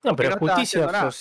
No, 0.04 0.16
pero 0.16 0.32
no 0.32 0.38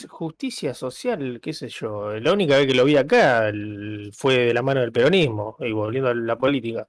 justicia, 0.09 0.75
social, 0.75 1.41
qué 1.41 1.53
sé 1.53 1.69
yo. 1.69 2.19
La 2.19 2.33
única 2.33 2.57
vez 2.57 2.67
que 2.67 2.75
lo 2.75 2.85
vi 2.85 2.97
acá 2.97 3.49
el- 3.49 4.11
fue 4.17 4.39
de 4.39 4.55
la 4.55 4.63
mano 4.63 4.81
del 4.81 4.91
peronismo, 4.93 5.57
y 5.61 5.71
volviendo 5.73 6.11
a 6.11 6.15
la 6.15 6.37
política. 6.37 6.89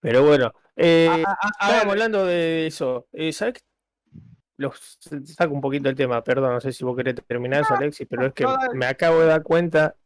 Pero 0.00 0.24
bueno, 0.24 0.52
eh, 0.76 1.08
A- 1.08 1.14
a- 1.14 1.32
a- 1.32 1.46
a 1.46 1.48
estábamos 1.50 1.82
ver, 1.84 1.90
hablando 1.90 2.24
de 2.26 2.66
eso. 2.68 3.08
Eh, 3.12 3.32
¿Sabes? 3.32 3.54
qué? 3.54 3.60
Los, 4.58 4.98
saco 5.24 5.52
un 5.52 5.60
poquito 5.60 5.88
el 5.88 5.96
tema, 5.96 6.22
perdón, 6.22 6.52
no 6.54 6.60
sé 6.60 6.72
si 6.72 6.84
vos 6.84 6.96
querés 6.96 7.16
terminar 7.26 7.62
eso, 7.62 7.74
Alexis, 7.74 8.06
pero 8.08 8.26
es 8.26 8.32
que 8.32 8.46
me 8.72 8.86
acabo 8.86 9.20
de 9.20 9.26
dar 9.26 9.42
cuenta 9.42 9.96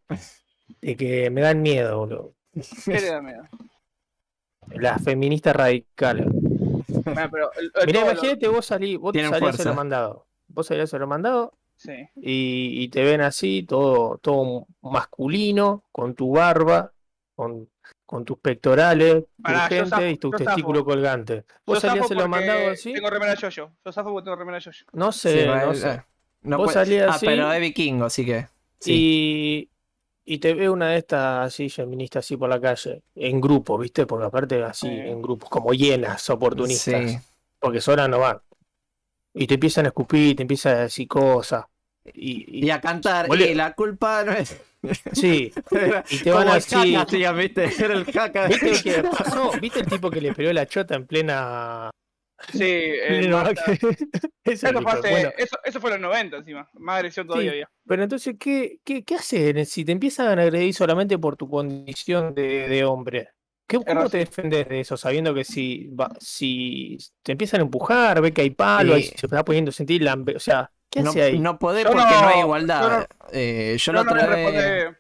de 0.81 0.97
que 0.97 1.31
me 1.31 1.41
dan 1.43 1.61
miedo, 1.63 1.99
boludo. 1.99 2.35
¿qué 2.85 3.01
le 3.01 3.07
da 3.11 3.21
miedo? 3.21 3.43
Las 4.71 5.03
feministas 5.05 5.55
radicales. 5.55 6.27
Bueno, 6.31 7.29
pero, 7.31 7.53
el- 7.55 7.71
el- 7.75 7.87
Mirá, 7.87 8.01
lo- 8.01 8.11
imagínate 8.13 8.49
vos 8.49 8.67
salís, 8.67 8.99
vos 8.99 9.13
Tienen 9.13 9.31
salís 9.31 9.49
a 9.49 9.53
fuerza. 9.53 9.69
lo 9.69 9.75
mandado. 9.77 10.27
Vos 10.69 10.85
hacer 10.85 11.01
lo 11.01 11.07
mandado 11.07 11.59
sí. 11.77 11.93
y, 12.17 12.83
y 12.83 12.89
te 12.89 13.03
ven 13.05 13.21
así, 13.21 13.63
todo, 13.63 14.19
todo 14.19 14.67
masculino, 14.83 15.85
con 15.93 16.15
tu 16.15 16.33
barba, 16.33 16.93
con, 17.35 17.69
con 18.07 18.25
tus 18.25 18.39
pectorales, 18.39 19.25
Pará, 19.43 19.69
yo 19.69 19.77
urgente 19.77 19.89
zafo, 19.91 20.07
y 20.07 20.17
tu 20.19 20.31
yo 20.33 20.37
testículo 20.39 20.79
zafo. 20.81 20.91
colgante. 20.91 21.45
Vos 21.67 21.77
Yo 21.77 21.81
salías 21.89 22.05
hacer 22.05 22.17
lo 22.17 22.29
mandado 22.29 22.71
así, 22.71 22.93
Tengo 22.93 23.11
remera 23.11 23.35
yo-yo. 23.35 23.71
Yo 23.85 23.93
zafo 23.93 24.11
porque 24.13 24.25
tengo 24.25 24.37
remera 24.37 24.59
yo-yo. 24.59 24.85
no 24.93 25.13
Sí, 25.13 25.19
sé, 25.21 25.47
no 25.47 25.73
eh, 25.73 25.75
sé. 25.77 26.03
no 26.43 26.59
Vos 26.59 26.73
salías 26.73 27.09
Ah, 27.11 27.15
así. 27.15 27.27
pero 27.27 27.53
es 27.53 27.61
vikingo, 27.61 28.05
así 28.05 28.27
que. 28.27 28.47
Sí. 28.81 29.69
Y, 30.27 30.35
y 30.35 30.39
te 30.39 30.55
ve 30.55 30.69
una 30.71 30.91
de 30.91 30.99
estas 30.99 31.47
así, 31.47 31.69
feministas 31.71 32.25
así 32.25 32.37
por 32.37 32.49
la 32.49 32.61
calle, 32.61 33.03
en 33.15 33.41
grupo, 33.41 33.77
¿viste? 33.79 34.07
Porque 34.07 34.27
aparte 34.27 34.63
así, 34.63 34.87
Sí. 34.89 34.93
en 34.95 35.21
grupos, 35.23 35.49
como 35.51 35.73
llenas, 35.73 36.29
oportunistas. 36.31 37.11
Sí. 37.11 37.19
Porque 37.59 37.81
solas 37.81 38.09
no 38.09 38.19
van. 38.21 38.41
Y 39.35 39.47
te 39.47 39.55
empiezan 39.55 39.85
a 39.85 39.89
escupir, 39.89 40.37
te 40.37 40.43
empiezan 40.43 40.77
a 40.77 40.81
decir 40.83 41.07
cosas. 41.09 41.65
Y, 42.15 42.59
y- 42.61 42.67
Y 42.67 42.71
a 42.71 42.81
cantar. 42.81 43.27
Y 43.39 43.55
la 43.55 43.73
culpa 43.75 44.25
no 44.25 44.33
es. 44.33 44.61
sí, 45.13 45.53
y 46.11 46.19
te 46.19 46.31
van 46.33 46.49
así. 46.49 46.75
jaca, 46.95 47.03
hacían, 47.03 47.37
¿viste? 47.37 47.65
Era 47.85 47.95
el 47.95 48.05
jaca. 48.07 48.47
¿Viste 48.49 48.71
el 48.71 48.83
que 48.83 49.03
pasó? 49.19 49.53
¿Viste 49.61 49.81
el 49.81 49.87
tipo 49.87 50.11
que 50.11 50.21
le 50.21 50.33
peleó 50.35 50.53
la 50.53 50.67
chota 50.67 50.95
en 50.97 51.07
plena. 51.07 51.91
Sí, 52.53 52.63
eh, 52.65 53.29
Eso 54.45 54.69
fue, 54.73 54.93
hace- 54.93 55.11
bueno, 55.11 55.31
eso, 55.37 55.59
eso 55.63 55.79
fue 55.81 55.91
en 55.95 56.01
los 56.01 56.11
90 56.11 56.39
encima. 56.39 56.71
Más 56.73 56.97
agresión 56.97 57.27
todavía 57.27 57.51
Sí. 57.51 57.55
había. 57.57 57.71
pero 57.87 58.03
entonces, 58.03 58.37
¿qué, 58.41 58.79
qué, 58.83 59.05
qué 59.05 59.15
haces 59.17 59.69
si 59.71 59.85
te 59.85 59.93
empiezan 59.93 60.39
a 60.39 60.43
agredir 60.43 60.73
solamente 60.73 61.19
por 61.19 61.37
tu 61.37 61.49
condición 61.51 62.35
de, 62.35 62.67
de 62.67 62.85
hombre? 62.85 63.29
¿Qué, 63.71 63.79
¿Cómo 63.85 64.11
te 64.11 64.19
defendes 64.19 64.69
de 64.69 64.81
eso? 64.81 64.97
Sabiendo 64.97 65.33
que 65.33 65.45
si, 65.45 65.87
va- 65.89 66.11
si 66.19 66.99
te 67.23 67.33
empiezan 67.33 67.61
a 67.61 67.63
empujar, 67.63 68.21
ve 68.21 68.33
que 68.33 68.43
hay 68.43 68.51
palo, 68.51 68.99
y 68.99 69.05
se 69.05 69.27
está 69.27 69.45
poniendo 69.45 69.69
a 69.69 69.73
sentir 69.73 70.03
la. 70.03 70.15
O 70.15 70.41
sea, 70.41 70.73
¿qué 70.91 71.03
No, 71.03 71.11
hace 71.11 71.23
ahí? 71.23 71.39
no 71.39 71.57
podés 71.57 71.85
Yo 71.85 71.93
porque 71.93 72.05
no- 72.05 72.21
no, 72.23 72.29
hay 72.29 72.41
yo 72.41 72.59
di 72.59 72.67
no- 72.67 73.07
Eh, 73.33 73.77
yo 73.79 73.85
Yo 73.85 73.93
la 73.93 74.03
no 74.05 74.11
otra 74.11 74.27
me 74.27 74.35
vez. 74.35 74.55
responde. 74.55 74.97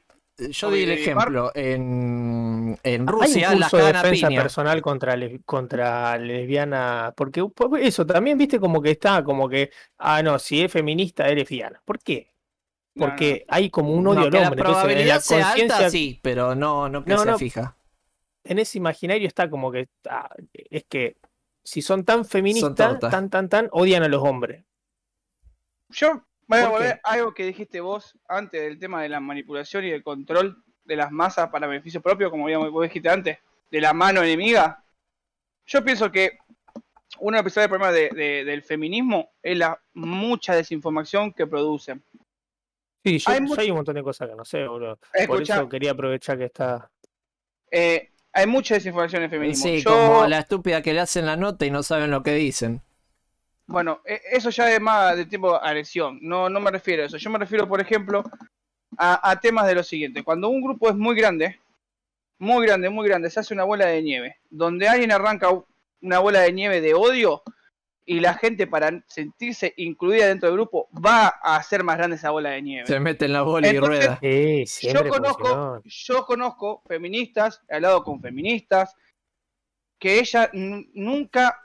Yo 0.52 0.70
di 0.70 0.82
el 0.84 0.90
ejemplo. 0.92 1.50
En, 1.54 2.78
en 2.84 3.00
Hay 3.02 3.06
Rusia 3.06 3.50
curso 3.52 3.76
de 3.76 3.92
defensa 3.92 4.28
piña. 4.28 4.42
personal 4.42 4.80
contra, 4.82 5.16
les- 5.16 5.40
contra 5.44 6.16
lesbiana, 6.16 7.12
porque 7.16 7.44
pues, 7.52 7.84
eso 7.84 8.06
también 8.06 8.38
viste 8.38 8.60
como 8.60 8.80
que 8.80 8.92
está, 8.92 9.24
como 9.24 9.48
que, 9.48 9.70
ah, 9.98 10.22
no, 10.22 10.38
si 10.38 10.62
es 10.62 10.70
feminista, 10.72 11.28
es 11.28 11.34
lesbiana. 11.34 11.82
¿Por 11.84 11.98
qué? 11.98 12.32
No, 12.94 13.06
Porque 13.06 13.44
hay 13.48 13.68
como 13.70 13.92
un 13.92 14.04
No, 14.04 14.10
odio 14.12 14.30
que 14.30 14.36
al 14.38 14.42
la 14.44 14.48
hombre. 14.48 14.60
Entonces, 14.60 14.84
en 14.84 14.88
la 14.88 15.14
probabilidad 15.14 15.20
sea 15.20 15.44
conciencia, 15.48 15.76
alta, 15.76 15.90
sí, 15.90 16.20
pero 16.22 16.54
no, 16.54 16.88
no 16.88 17.04
que 17.04 17.10
No, 17.10 17.18
sea 17.22 17.32
no. 17.32 17.38
fija. 17.38 17.76
En 18.44 18.58
ese 18.58 18.78
imaginario 18.78 19.26
está 19.28 19.48
como 19.50 19.70
que, 19.70 19.88
ah, 20.08 20.28
es 20.52 20.84
que 20.84 21.16
si 21.62 21.82
son 21.82 22.04
tan 22.04 22.24
feministas, 22.24 22.98
tan, 22.98 23.28
tan, 23.30 23.48
tan, 23.48 23.68
odian 23.72 24.02
a 24.02 24.08
los 24.08 24.22
hombres. 24.22 24.64
Yo 25.90 26.22
voy 26.46 26.58
a 26.58 26.62
¿Por 26.62 26.70
volver 26.72 27.00
a 27.04 27.10
algo 27.12 27.34
que 27.34 27.44
dijiste 27.44 27.80
vos 27.80 28.16
antes 28.28 28.60
del 28.60 28.78
tema 28.78 29.02
de 29.02 29.08
la 29.08 29.20
manipulación 29.20 29.84
y 29.84 29.90
del 29.90 30.02
control 30.02 30.62
de 30.84 30.96
las 30.96 31.10
masas 31.12 31.50
para 31.50 31.66
beneficio 31.66 32.00
propio, 32.00 32.30
como 32.30 32.44
habíamos- 32.44 32.70
vos 32.70 32.82
dijiste 32.84 33.08
antes, 33.08 33.38
de 33.70 33.80
la 33.80 33.92
mano 33.92 34.22
enemiga. 34.22 34.82
Yo 35.66 35.84
pienso 35.84 36.10
que 36.10 36.38
uno 37.18 37.36
de 37.36 37.38
los 37.38 37.42
principales 37.42 37.68
problemas 37.68 37.94
de- 37.94 38.10
de- 38.10 38.44
del 38.44 38.62
feminismo 38.62 39.30
es 39.42 39.56
la 39.58 39.80
mucha 39.94 40.54
desinformación 40.54 41.32
que 41.32 41.46
producen. 41.46 42.02
Sí, 43.04 43.18
yo, 43.18 43.30
Hay 43.30 43.38
yo 43.38 43.42
mucho- 43.44 43.60
hay 43.60 43.70
un 43.70 43.76
montón 43.76 43.94
de 43.94 44.02
cosas 44.02 44.28
que 44.28 44.34
no 44.34 44.44
sé, 44.44 44.66
boludo. 44.66 44.96
Por 44.96 45.20
Escucha, 45.20 45.56
eso 45.56 45.68
quería 45.68 45.92
aprovechar 45.92 46.38
que 46.38 46.44
está. 46.46 46.90
eh, 47.70 48.10
hay 48.32 48.46
mucha 48.46 48.74
desinformación 48.74 49.22
en 49.22 49.24
el 49.24 49.30
feminismo. 49.30 49.64
Sí, 49.64 49.82
Yo- 49.82 49.90
como 49.90 50.26
la 50.26 50.38
estúpida 50.40 50.82
que 50.82 50.92
le 50.92 51.00
hacen 51.00 51.26
la 51.26 51.36
nota 51.36 51.66
y 51.66 51.70
no 51.70 51.82
saben 51.82 52.10
lo 52.10 52.22
que 52.22 52.34
dicen. 52.34 52.82
Bueno, 53.66 54.00
e- 54.04 54.20
eso 54.32 54.50
ya 54.50 54.70
es 54.72 54.80
más 54.80 55.16
de 55.16 55.26
tipo 55.26 55.54
agresión. 55.54 56.18
No, 56.22 56.48
no 56.48 56.60
me 56.60 56.70
refiero 56.70 57.02
a 57.02 57.06
eso. 57.06 57.16
Yo 57.16 57.30
me 57.30 57.38
refiero, 57.38 57.68
por 57.68 57.80
ejemplo, 57.80 58.22
a, 58.96 59.30
a 59.30 59.38
temas 59.40 59.66
de 59.66 59.74
lo 59.74 59.82
siguiente. 59.82 60.22
Cuando 60.24 60.48
un 60.48 60.60
grupo 60.60 60.88
es 60.88 60.96
muy 60.96 61.14
grande, 61.14 61.60
muy 62.38 62.66
grande, 62.66 62.88
muy 62.90 63.06
grande, 63.08 63.30
se 63.30 63.40
hace 63.40 63.54
una 63.54 63.64
bola 63.64 63.86
de 63.86 64.02
nieve. 64.02 64.36
Donde 64.50 64.88
alguien 64.88 65.12
arranca 65.12 65.48
una 66.02 66.18
bola 66.18 66.40
de 66.40 66.52
nieve 66.52 66.80
de 66.80 66.94
odio 66.94 67.42
y 68.10 68.18
la 68.18 68.34
gente 68.34 68.66
para 68.66 69.04
sentirse 69.06 69.72
incluida 69.76 70.26
dentro 70.26 70.48
del 70.48 70.56
grupo 70.56 70.88
va 70.92 71.32
a 71.40 71.54
hacer 71.54 71.84
más 71.84 71.96
grande 71.96 72.16
esa 72.16 72.30
bola 72.30 72.50
de 72.50 72.60
nieve. 72.60 72.84
Se 72.88 72.98
mete 72.98 73.26
en 73.26 73.32
la 73.32 73.42
bola 73.42 73.68
y 73.68 73.78
rueda. 73.78 74.18
Sí, 74.20 74.64
Yo 74.92 75.08
conozco, 75.08 75.44
funcionó. 75.44 75.82
yo 75.84 76.26
conozco 76.26 76.82
feministas, 76.88 77.62
he 77.68 77.76
hablado 77.76 78.02
con 78.02 78.20
feministas, 78.20 78.96
que 80.00 80.18
ellas 80.18 80.50
nunca 80.52 81.56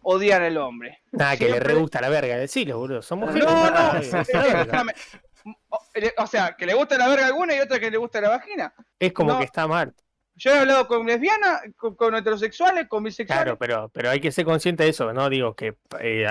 odian 0.00 0.42
al 0.42 0.56
hombre. 0.56 1.02
Nada, 1.10 1.36
que 1.36 1.50
le 1.50 1.60
re 1.60 1.74
gusta 1.74 2.00
la 2.00 2.08
verga, 2.08 2.38
decilo, 2.38 2.78
boludo. 2.78 3.02
Somos 3.02 3.34
No, 3.34 3.70
no, 3.70 3.98
escúchame. 3.98 4.94
O, 5.68 5.78
o 6.16 6.26
sea, 6.26 6.56
que 6.56 6.64
le 6.64 6.72
gusta 6.72 6.96
la 6.96 7.08
verga 7.08 7.24
a 7.24 7.28
alguna 7.28 7.54
y 7.54 7.60
otra 7.60 7.78
que 7.78 7.90
le 7.90 7.98
gusta 7.98 8.18
la 8.18 8.30
vagina. 8.30 8.72
Es 8.98 9.12
como 9.12 9.34
no. 9.34 9.38
que 9.40 9.44
está 9.44 9.68
mal. 9.68 9.94
Yo 10.34 10.50
he 10.50 10.58
hablado 10.58 10.86
con 10.88 11.06
lesbianas, 11.06 11.62
con, 11.76 11.94
con 11.94 12.14
heterosexuales, 12.14 12.88
con 12.88 13.04
bisexuales. 13.04 13.44
Claro, 13.44 13.58
pero, 13.58 13.90
pero 13.90 14.10
hay 14.10 14.20
que 14.20 14.32
ser 14.32 14.44
consciente 14.44 14.84
de 14.84 14.90
eso, 14.90 15.12
¿no? 15.12 15.28
Digo 15.28 15.54
que 15.54 15.76
eh, 16.00 16.26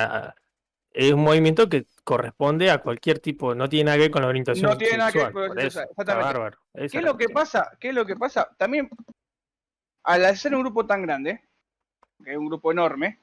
es 0.91 1.13
un 1.13 1.23
movimiento 1.23 1.69
que 1.69 1.85
corresponde 2.03 2.71
a 2.71 2.79
cualquier 2.79 3.19
tipo, 3.19 3.53
no 3.55 3.69
tiene 3.69 3.85
nada 3.85 3.97
que 3.97 4.01
ver 4.03 4.11
con 4.11 4.21
la 4.23 4.27
orientación 4.27 4.69
No 4.71 4.77
tiene 4.77 4.97
nada 4.97 5.11
que 5.11 5.19
ver 5.19 5.27
sexual, 5.27 5.33
con 5.33 5.41
la 5.45 5.51
orientación 5.51 5.87
sexual, 5.95 6.57
¿Qué 6.73 6.97
es 6.97 7.03
lo 7.03 7.17
que 7.17 7.29
pasa? 7.29 7.71
¿Qué 7.79 7.89
es 7.89 7.95
lo 7.95 8.05
que 8.05 8.15
pasa? 8.15 8.49
También, 8.57 8.89
al 10.03 10.25
hacer 10.25 10.53
un 10.55 10.61
grupo 10.61 10.85
tan 10.85 11.03
grande, 11.03 11.41
que 12.23 12.31
es 12.31 12.37
un 12.37 12.47
grupo 12.47 12.71
enorme, 12.71 13.19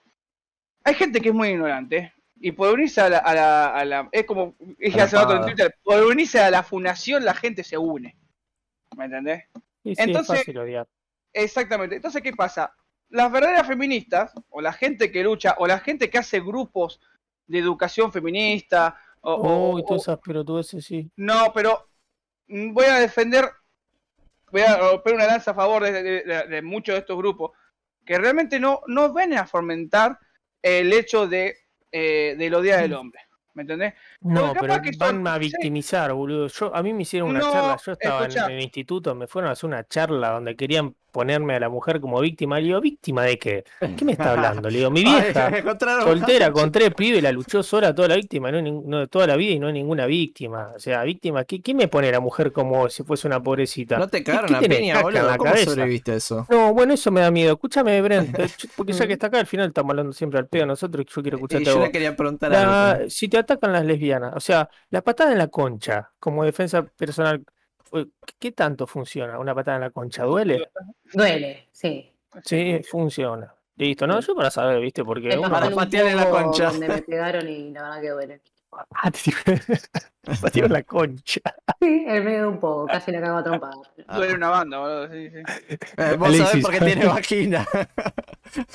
hay 0.84 0.94
gente 0.94 1.20
que 1.20 1.28
es 1.30 1.34
muy 1.34 1.48
ignorante. 1.48 2.12
Y 2.40 2.52
por 2.52 2.72
unirse 2.72 3.00
a 3.00 3.08
la. 3.08 3.18
A 3.18 3.34
la, 3.34 3.66
a 3.74 3.84
la- 3.84 4.08
es 4.12 4.24
como 4.24 4.54
dije 4.78 5.00
hace 5.00 5.16
rato 5.16 5.34
en. 5.34 5.42
Twitter, 5.42 5.74
por 5.82 6.04
unirse 6.06 6.38
a 6.40 6.50
la 6.52 6.62
fundación 6.62 7.24
la 7.24 7.34
gente 7.34 7.64
se 7.64 7.76
une. 7.76 8.16
¿Me 8.96 9.06
entendés? 9.06 9.44
Sí, 9.90 9.94
sí, 9.96 10.02
Entonces- 10.02 10.34
es 10.34 10.40
fácil 10.40 10.58
odiar. 10.58 10.86
Exactamente. 11.32 11.96
Entonces, 11.96 12.22
¿qué 12.22 12.32
pasa? 12.32 12.74
Las 13.10 13.30
verdaderas 13.32 13.66
feministas, 13.66 14.32
o 14.50 14.60
la 14.60 14.72
gente 14.72 15.10
que 15.12 15.22
lucha, 15.22 15.54
o 15.58 15.66
la 15.66 15.78
gente 15.80 16.10
que 16.10 16.18
hace 16.18 16.40
grupos 16.40 17.00
de 17.46 17.58
educación 17.58 18.12
feminista, 18.12 18.98
o, 19.20 19.32
o- 19.34 19.74
Uy, 19.74 19.82
o- 19.82 19.84
todas 19.84 20.02
esas 20.02 20.18
pelotudeces, 20.18 20.84
sí. 20.84 21.10
no, 21.16 21.52
pero 21.54 21.88
mm, 22.48 22.72
voy 22.72 22.86
a 22.86 22.98
defender, 23.00 23.44
voy 24.50 24.62
a 24.62 24.76
romper 24.76 25.14
una 25.14 25.26
lanza 25.26 25.50
a 25.52 25.54
favor 25.54 25.82
de, 25.84 26.02
de- 26.02 26.22
de- 26.22 26.46
de 26.48 26.62
muchos 26.62 26.94
de 26.94 27.00
estos 27.00 27.16
grupos, 27.16 27.52
que 28.04 28.18
realmente 28.18 28.58
no, 28.60 28.80
no 28.86 29.12
ven 29.12 29.34
a 29.34 29.46
fomentar 29.46 30.18
el 30.62 30.92
hecho 30.92 31.26
de 31.26 31.56
eh, 31.92 32.34
del 32.36 32.54
odiar 32.54 32.80
al 32.80 32.92
hombre. 32.92 33.20
¿Me 33.58 33.62
entendés? 33.62 33.94
No, 34.20 34.52
pero 34.60 34.80
que 34.80 34.92
son- 34.92 35.24
van 35.24 35.26
a 35.26 35.34
sí. 35.34 35.46
victimizar, 35.46 36.12
boludo. 36.12 36.46
Yo, 36.46 36.72
a 36.72 36.80
mí 36.80 36.92
me 36.94 37.02
hicieron 37.02 37.30
una 37.30 37.40
No, 37.40 37.52
charla, 37.52 37.76
yo 37.84 37.90
estaba 37.92 38.18
en- 38.20 38.30
escuchá. 38.30 38.46
en 38.46 38.52
el 38.52 38.62
instituto, 38.62 39.14
me 39.16 39.26
fueron 39.26 39.48
a 39.48 39.52
hacer 39.54 39.66
una 39.66 39.82
charla 39.88 40.30
donde 40.30 40.54
querían 40.54 40.94
ponerme 41.10 41.54
a 41.56 41.60
la 41.60 41.68
mujer 41.68 42.00
como 42.00 42.20
víctima. 42.20 42.60
Le 42.60 42.66
digo, 42.66 42.80
¿víctima 42.80 43.24
de 43.24 43.36
qué? 43.38 43.64
¿Qué 43.96 44.04
me 44.04 44.12
está 44.12 44.32
hablando? 44.32 44.70
Le 44.70 44.78
digo, 44.78 44.90
mi 44.90 45.02
vieja, 45.34 45.50
soltera, 46.04 46.52
con 46.52 46.70
tres 46.70 46.94
pibes, 46.94 47.20
la 47.22 47.32
luchó 47.32 47.62
sola 47.64 47.92
toda 47.94 48.08
la 48.08 48.14
víctima, 48.16 48.52
no, 48.52 48.60
no 48.62 49.06
toda 49.08 49.26
la 49.26 49.34
vida 49.34 49.52
y 49.54 49.58
no 49.58 49.66
hay 49.66 49.72
ninguna 49.72 50.06
víctima. 50.06 50.70
O 50.76 50.78
sea, 50.78 51.02
víctima, 51.02 51.42
¿qué, 51.44 51.74
me 51.74 51.88
pone 51.88 52.12
la 52.12 52.20
mujer 52.20 52.52
como 52.52 52.88
si 52.90 53.02
fuese 53.02 53.26
una 53.26 53.42
pobrecita? 53.42 53.98
No 53.98 54.06
te 54.06 54.18
¿Qué- 54.18 54.24
cagaron 54.30 54.48
qué 54.50 54.56
a 54.56 54.60
tenés, 54.60 54.78
piña, 54.78 54.94
caca 54.94 55.08
en 55.08 55.14
boludo. 55.14 55.30
la 55.30 55.36
¿Cómo 55.38 55.50
cabeza? 55.50 55.70
sobreviviste 55.70 56.14
eso? 56.14 56.46
No, 56.48 56.57
bueno, 56.74 56.94
eso 56.94 57.10
me 57.10 57.20
da 57.20 57.30
miedo. 57.30 57.52
Escúchame, 57.54 58.00
Brent, 58.02 58.38
eh, 58.38 58.48
porque 58.76 58.92
ya 58.92 59.06
que 59.06 59.14
está 59.14 59.28
acá, 59.28 59.38
al 59.40 59.46
final 59.46 59.68
estamos 59.68 59.90
hablando 59.90 60.12
siempre 60.12 60.38
al 60.38 60.48
pedo 60.48 60.66
nosotros 60.66 61.06
yo 61.06 61.22
quiero 61.22 61.36
Y 61.36 61.40
escucharte 61.40 61.68
a 61.68 61.72
yo 61.72 61.78
vos. 61.78 61.86
le 61.86 61.92
quería 61.92 62.16
preguntar 62.16 62.50
La- 62.50 62.90
algo. 62.92 63.10
si 63.10 63.28
te 63.28 63.38
atacan 63.38 63.72
las 63.72 63.84
lesbianas. 63.84 64.34
O 64.36 64.40
sea, 64.40 64.68
la 64.90 65.02
patada 65.02 65.32
en 65.32 65.38
la 65.38 65.48
concha, 65.48 66.10
como 66.18 66.44
defensa 66.44 66.82
personal, 66.84 67.44
eh, 67.92 68.06
¿qué 68.38 68.52
tanto 68.52 68.86
funciona? 68.86 69.38
¿Una 69.38 69.54
patada 69.54 69.76
en 69.78 69.82
la 69.82 69.90
concha? 69.90 70.24
¿Duele? 70.24 70.70
Duele, 71.12 71.68
sí. 71.72 72.12
Sí, 72.44 72.80
funciona. 72.88 73.54
Listo, 73.76 74.06
¿no? 74.06 74.18
Yo 74.20 74.34
para 74.34 74.50
saber, 74.50 74.80
¿viste? 74.80 75.04
Porque 75.04 75.38
uno... 75.38 75.48
Para 75.50 75.70
patear 75.70 76.06
en 76.08 76.16
la 76.16 76.28
concha. 76.28 76.70
Donde 76.70 76.88
me 76.88 77.02
pegaron 77.02 77.48
y 77.48 77.70
la 77.70 77.82
verdad 77.82 78.00
que 78.00 78.10
duele. 78.10 78.40
Ah, 78.70 79.10
te 79.10 80.60
en 80.64 80.72
la 80.72 80.82
concha. 80.82 81.40
Sí, 81.80 82.04
en 82.06 82.24
medio 82.24 82.40
de 82.42 82.46
un 82.48 82.60
poco, 82.60 82.86
casi 82.86 83.10
la 83.12 83.20
cago 83.20 83.38
a 83.38 83.44
trompada. 83.44 83.74
Duele 84.14 84.34
una 84.34 84.48
banda, 84.50 84.78
boludo. 84.78 85.08
Sí, 85.10 85.30
sí. 85.30 85.76
Eh, 85.96 86.16
vos 86.18 86.28
Alexis. 86.28 86.48
sabés 86.48 86.64
por 86.64 86.72
qué 86.74 86.80
tiene 86.84 87.06
vagina. 87.06 87.66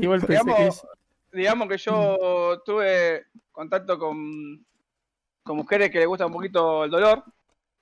Igual 0.00 0.20
pensé 0.20 0.44
que 0.44 0.50
Digamos, 0.50 0.76
es- 0.76 0.86
digamos 1.32 1.68
que 1.68 1.78
yo 1.78 2.62
tuve 2.64 3.26
contacto 3.52 3.98
con, 3.98 4.64
con 5.42 5.56
mujeres 5.56 5.90
que 5.90 5.98
les 5.98 6.06
gusta 6.08 6.26
un 6.26 6.32
poquito 6.32 6.84
el 6.84 6.90
dolor 6.90 7.22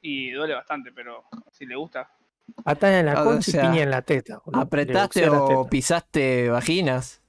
y 0.03 0.31
duele 0.33 0.55
bastante, 0.55 0.93
pero 0.93 1.25
si 1.51 1.67
le 1.67 1.77
gusta. 1.77 2.11
patada 2.65 3.01
en 3.01 3.07
la 3.07 3.23
O 3.23 3.25
concha 3.25 3.51
sea, 3.51 3.65
y 3.65 3.69
piña 3.69 3.83
en 3.83 3.91
la 3.91 4.03
teta. 4.03 4.39
boludo. 4.45 4.61
Le 4.61 4.67
¿Apretaste 4.67 5.31
o 5.31 5.67
pisaste 5.69 6.49
vaginas? 6.51 7.21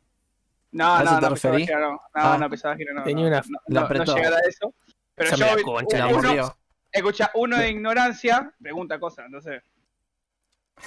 No, 0.72 0.96
¿A 0.96 1.04
eso 1.04 1.12
no, 1.14 1.20
te 1.20 1.48
no, 1.50 1.58
gira, 1.58 1.80
no, 1.80 1.92
no, 1.92 2.00
Ah. 2.14 2.38
no, 2.40 2.50
pesada 2.50 2.76
gira, 2.76 2.94
no. 2.94 3.04
Tenía 3.04 3.24
no, 3.24 3.30
una- 3.30 3.42
no, 3.42 3.44
la 3.48 3.60
no, 3.68 3.80
no 3.80 3.86
apretó. 3.86 4.16
llegar 4.16 4.34
a 4.34 4.40
eso. 4.48 4.74
Pero 5.16 5.36
yo, 5.36 5.46
concha, 5.64 6.08
uno, 6.08 6.54
escucha, 6.92 7.32
uno 7.34 7.58
de 7.58 7.70
ignorancia 7.72 8.54
pregunta 8.62 9.00
cosas, 9.00 9.26
entonces. 9.26 9.62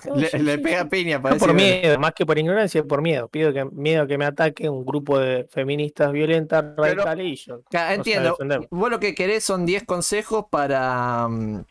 No, 0.07 0.17
Le, 0.17 0.31
le 0.39 0.59
pega 0.59 0.87
piña 0.87 1.19
No 1.19 1.23
para 1.25 1.37
por 1.37 1.53
miedo, 1.53 1.99
más 1.99 2.13
que 2.15 2.25
por 2.25 2.39
ignorancia, 2.39 2.83
por 2.83 3.03
miedo. 3.03 3.29
Pido 3.29 3.53
que, 3.53 3.65
miedo 3.67 4.07
que 4.07 4.17
me 4.17 4.25
ataque 4.25 4.67
un 4.69 4.87
grupo 4.87 5.19
de 5.19 5.47
feministas 5.51 6.11
violentas 6.13 6.65
radicales 6.77 7.27
y 7.27 7.37
yo. 7.37 7.61
No 7.71 7.81
Entiendo. 7.91 8.37
Vos 8.71 8.91
lo 8.91 8.99
que 8.99 9.15
querés 9.15 9.45
son 9.45 9.67
10 9.67 9.85
consejos 9.85 10.47
para, 10.51 11.29
mm, 11.29 11.65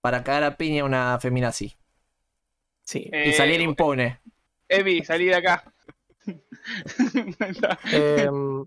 para 0.00 0.24
cagar 0.24 0.44
a 0.44 0.56
piña 0.56 0.82
a 0.82 0.86
una 0.86 1.18
feminazi. 1.20 1.76
Sí. 2.82 3.10
Y 3.12 3.32
salir 3.32 3.60
Eh, 3.60 3.64
impune. 3.64 4.20
Evi, 4.68 5.04
salí 5.04 5.26
de 5.26 5.34
acá. 5.34 5.64
Em, 7.92 8.64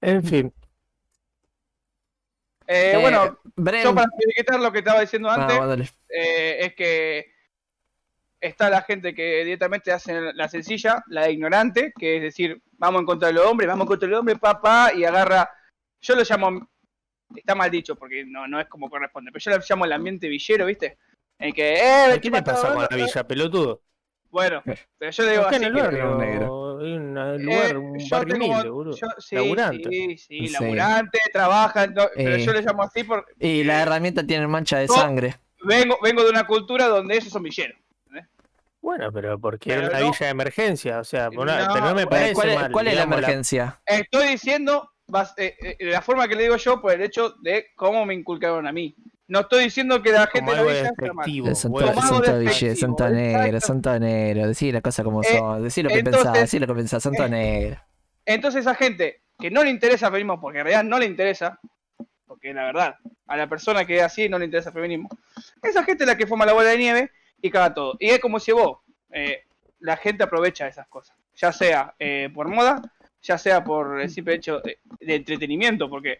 en 0.00 0.22
fin. 0.24 0.52
Eh, 2.66 2.92
Eh, 2.94 2.98
bueno, 3.00 3.38
Bren- 3.56 3.82
yo 3.84 3.94
para 3.94 4.08
etiquetar 4.20 4.60
lo 4.60 4.72
que 4.72 4.78
estaba 4.78 5.00
diciendo 5.00 5.28
Ah, 5.30 5.34
antes, 5.34 5.56
bueno, 5.58 5.84
eh, 6.08 6.56
es 6.60 6.74
que 6.74 7.32
está 8.40 8.68
la 8.70 8.82
gente 8.82 9.14
que 9.14 9.44
directamente 9.44 9.92
hace 9.92 10.32
la 10.32 10.48
sencilla, 10.48 11.02
la 11.08 11.30
ignorante, 11.30 11.92
que 11.98 12.16
es 12.16 12.22
decir, 12.22 12.62
vamos 12.72 13.00
en 13.00 13.06
contra 13.06 13.28
de 13.28 13.34
los 13.34 13.46
hombres, 13.46 13.68
vamos 13.68 13.84
en 13.84 13.88
contra 13.88 14.06
de 14.06 14.10
los 14.10 14.20
hombres, 14.20 14.38
papá, 14.38 14.92
y 14.94 15.04
agarra, 15.04 15.50
yo 16.00 16.14
lo 16.14 16.22
llamo, 16.28 16.68
está 17.34 17.54
mal 17.54 17.70
dicho 17.70 17.96
porque 17.96 18.24
no, 18.26 18.46
no 18.46 18.60
es 18.60 18.66
como 18.66 18.90
corresponde, 18.90 19.30
pero 19.32 19.42
yo 19.42 19.50
lo 19.58 19.64
llamo 19.66 19.84
el 19.86 19.92
ambiente 19.92 20.28
villero, 20.28 20.66
¿viste? 20.66 20.98
En 21.38 21.52
que, 21.52 21.74
eh, 21.74 22.20
¿Qué 22.20 22.30
le 22.30 22.42
pasa 22.42 22.72
con 22.72 22.82
la 22.82 22.96
villa, 22.96 23.26
pelotudo? 23.26 23.82
Bueno, 24.34 24.62
pero 24.98 25.10
yo 25.12 25.26
digo 25.30 25.46
así 25.46 25.54
en 25.54 25.62
el 25.62 25.74
que- 25.74 25.80
barrio, 25.80 26.14
negro. 26.16 26.74
un 26.74 27.16
Eh, 27.16 27.38
lugar, 27.38 27.76
un 27.78 27.98
yo 28.00 28.06
barrio 28.16 28.34
tengo- 28.34 28.46
humilde, 28.46 28.68
boludo. 28.68 28.96
yo- 28.96 29.06
sí, 29.18 29.36
Laburante. 29.36 29.88
Sí, 29.88 30.18
sí, 30.18 30.46
Sí. 30.48 30.52
laburante, 30.52 31.18
trabaja, 31.32 31.86
no- 31.86 32.08
pero 32.16 32.34
Eh. 32.34 32.44
yo 32.44 32.52
le 32.52 32.62
llamo 32.62 32.82
así 32.82 33.04
porque 33.04 33.32
Y 33.38 33.62
la 33.62 33.82
herramienta 33.82 34.26
tiene 34.26 34.48
mancha 34.48 34.78
de 34.78 34.88
No. 34.88 34.94
sangre. 34.94 35.36
vengo, 35.66 35.96
vengo 36.02 36.24
de 36.24 36.30
una 36.30 36.46
cultura 36.48 36.88
donde 36.88 37.16
esos 37.16 37.30
son 37.32 37.44
villeros. 37.44 37.78
Bueno, 38.82 39.10
pero 39.12 39.38
porque 39.38 39.70
Pero 39.70 39.82
era 39.82 39.90
una 39.90 40.00
no- 40.00 40.06
villa 40.10 40.26
de 40.26 40.30
emergencia, 40.32 40.98
o 40.98 41.04
sea, 41.04 41.30
pero 41.30 41.44
no 41.46 41.94
me 41.94 42.02
eh, 42.02 42.06
parece 42.06 42.34
¿Cuál, 42.34 42.54
mal, 42.56 42.72
cuál 42.72 42.88
es 42.88 42.96
la 42.96 43.02
emergencia? 43.04 43.80
Estoy 43.86 44.26
diciendo 44.28 44.90
vas- 45.06 45.32
eh, 45.38 45.54
eh, 45.62 45.76
la 45.86 46.02
forma 46.02 46.26
que 46.28 46.34
le 46.34 46.42
digo 46.42 46.56
yo 46.56 46.82
por 46.82 46.92
el 46.92 47.00
hecho 47.02 47.30
de 47.40 47.68
cómo 47.76 48.04
me 48.04 48.14
inculcaron 48.14 48.66
a 48.66 48.72
mí. 48.72 48.94
No 49.26 49.40
estoy 49.40 49.64
diciendo 49.64 50.02
que 50.02 50.12
la 50.12 50.26
gente 50.26 50.40
como 50.40 50.50
de 50.50 50.56
la 50.56 50.60
algo 50.62 50.70
villa 50.72 50.88
está 50.88 51.06
mal. 51.06 51.24
despectivo. 51.26 51.54
Son 51.54 51.72
bueno, 51.72 51.88
todos 51.88 51.94
Como 52.04 52.06
algo 52.06 52.16
son 52.16 52.24
todos 52.26 52.38
despectivo, 52.40 52.60
villeros, 52.60 52.80
son 52.80 52.96
todos 52.96 53.10
negros, 53.12 53.44
exacto. 53.46 53.66
son 53.66 53.82
todos 53.82 54.00
negros. 54.00 54.46
Decí 54.48 54.72
las 54.72 54.82
cosas 54.82 55.04
como 55.04 55.22
Eh, 55.22 55.38
son, 55.38 55.62
decí 55.62 55.82
lo 55.82 55.88
que 55.88 55.98
entonces- 55.98 56.22
pensás, 56.22 56.40
decí 56.40 56.58
lo 56.58 56.66
que 56.66 56.74
pensás, 56.74 57.02
todos 57.02 57.30
negros. 57.30 57.78
Entonces 58.26 58.60
esa 58.60 58.74
gente 58.74 59.20
que 59.38 59.50
no 59.50 59.64
le 59.64 59.70
interesa 59.70 60.06
el 60.06 60.12
feminismo, 60.12 60.40
porque 60.40 60.58
en 60.58 60.64
realidad 60.64 60.84
no 60.84 60.98
le 60.98 61.06
interesa, 61.06 61.58
porque 62.26 62.52
la 62.54 62.64
verdad, 62.64 62.96
a 63.26 63.36
la 63.36 63.48
persona 63.48 63.84
que 63.86 63.96
es 63.96 64.02
así 64.02 64.28
no 64.28 64.38
le 64.38 64.44
interesa 64.44 64.68
el 64.70 64.74
feminismo, 64.74 65.08
esa 65.62 65.82
gente 65.84 66.04
es 66.04 66.08
la 66.08 66.16
que 66.16 66.26
forma 66.26 66.44
la 66.46 66.52
bola 66.52 66.68
de 66.70 66.78
nieve 66.78 67.10
y 67.40 67.50
caga 67.50 67.72
todo. 67.74 67.96
Y 67.98 68.10
es 68.10 68.20
como 68.20 68.38
si 68.40 68.52
vos, 68.52 68.78
eh, 69.10 69.42
la 69.80 69.96
gente 69.96 70.22
aprovecha 70.24 70.68
esas 70.68 70.86
cosas, 70.88 71.16
ya 71.34 71.50
sea 71.52 71.94
eh, 71.98 72.30
por 72.34 72.48
moda, 72.48 72.80
ya 73.22 73.38
sea 73.38 73.64
por 73.64 74.00
el 74.00 74.10
simple 74.10 74.34
hecho 74.34 74.60
de, 74.60 74.78
de 75.00 75.14
entretenimiento, 75.14 75.88
porque 75.88 76.18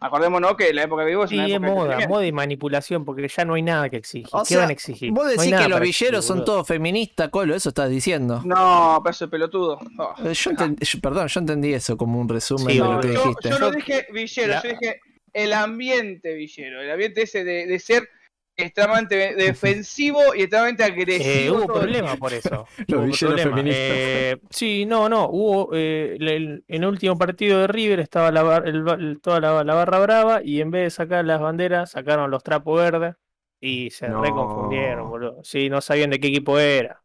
acordémonos 0.00 0.56
que 0.56 0.72
la 0.72 0.82
época 0.84 1.02
que 1.04 1.10
vivo 1.10 1.24
es 1.24 1.30
Sí, 1.30 1.36
una 1.36 1.46
es 1.46 1.52
época 1.54 1.68
de 1.68 1.74
moda, 1.74 2.08
moda 2.08 2.26
y 2.26 2.32
manipulación, 2.32 3.04
porque 3.04 3.26
ya 3.28 3.44
no 3.44 3.54
hay 3.54 3.62
nada 3.62 3.88
que 3.88 3.96
exigir. 3.96 4.28
O 4.32 4.40
¿Qué 4.42 4.46
sea, 4.50 4.58
van 4.60 4.68
a 4.70 4.72
exigir? 4.72 5.10
Vos 5.12 5.26
decís 5.28 5.44
que 5.44 5.68
los 5.68 5.80
exigir, 5.80 6.08
villeros 6.08 6.24
son 6.24 6.44
todos 6.44 6.66
feministas, 6.66 7.28
Colo, 7.30 7.54
eso 7.54 7.68
estás 7.70 7.90
diciendo. 7.90 8.42
No, 8.44 9.02
de 9.04 9.28
pelotudo. 9.28 9.78
Oh. 9.98 10.14
Eh, 10.24 10.34
Yo 10.34 10.50
enten- 10.52 10.78
yo- 10.78 11.00
perdón, 11.00 11.28
yo 11.28 11.40
entendí 11.40 11.72
eso 11.72 11.96
como 11.96 12.20
un 12.20 12.28
resumen 12.28 12.66
Sí, 12.66 12.78
de 12.78 12.78
lo 12.84 13.00
que 13.00 13.12
yo, 13.12 13.20
dijiste. 13.22 13.50
yo 13.50 13.58
no 13.58 13.70
dije 13.70 14.06
villero, 14.12 14.48
La- 14.54 14.62
yo 14.62 14.68
dije 14.70 15.00
el 15.32 15.52
ambiente 15.52 16.34
villero, 16.34 16.80
el 16.80 16.90
ambiente 16.90 17.22
ese 17.22 17.42
de, 17.44 17.66
de 17.66 17.78
ser 17.78 18.08
extremadamente 18.56 19.34
defensivo 19.36 20.34
y 20.34 20.42
extremadamente 20.42 20.84
Eh, 20.84 20.86
agresivo. 20.86 21.56
hubo 21.58 21.66
problemas 21.72 22.16
por 22.18 22.32
eso. 22.32 22.66
Los 22.88 23.22
Hubo. 23.22 23.34
Eh, 23.66 24.36
sí, 24.50 24.86
no, 24.86 25.08
no. 25.08 25.28
Hubo 25.28 25.74
eh, 25.74 26.16
el- 26.20 26.28
el- 26.28 26.64
en 26.68 26.82
el 26.82 26.88
último 26.88 27.16
partido 27.18 27.60
de 27.60 27.66
River 27.66 28.00
estaba 28.00 28.30
la, 28.30 28.42
bar- 28.42 28.66
el 28.68 28.82
ba- 28.82 28.94
el- 28.94 29.20
toda 29.20 29.40
la, 29.40 29.64
la 29.64 29.74
barra 29.74 29.98
brava 30.00 30.40
y 30.44 30.60
en 30.60 30.70
vez 30.70 30.84
de 30.84 30.90
sacar 30.90 31.24
las 31.24 31.40
banderas 31.40 31.90
sacaron 31.92 32.30
los 32.30 32.42
trapos 32.42 32.78
verdes 32.78 33.14
y 33.60 33.90
se 33.90 34.08
No. 34.08 34.22
reconfundieron, 34.22 35.08
boludo. 35.08 35.42
Sí, 35.44 35.68
no 35.70 35.80
sabían 35.80 36.10
de 36.10 36.20
qué 36.20 36.28
equipo 36.28 36.58
era. 36.58 37.00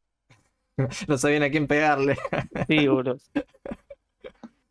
No 1.08 1.18
sabían 1.18 1.43
a 1.43 1.50
quién 1.50 1.68
pegarle. 1.68 2.18
Sí, 2.68 2.88
boludo. 2.88 3.18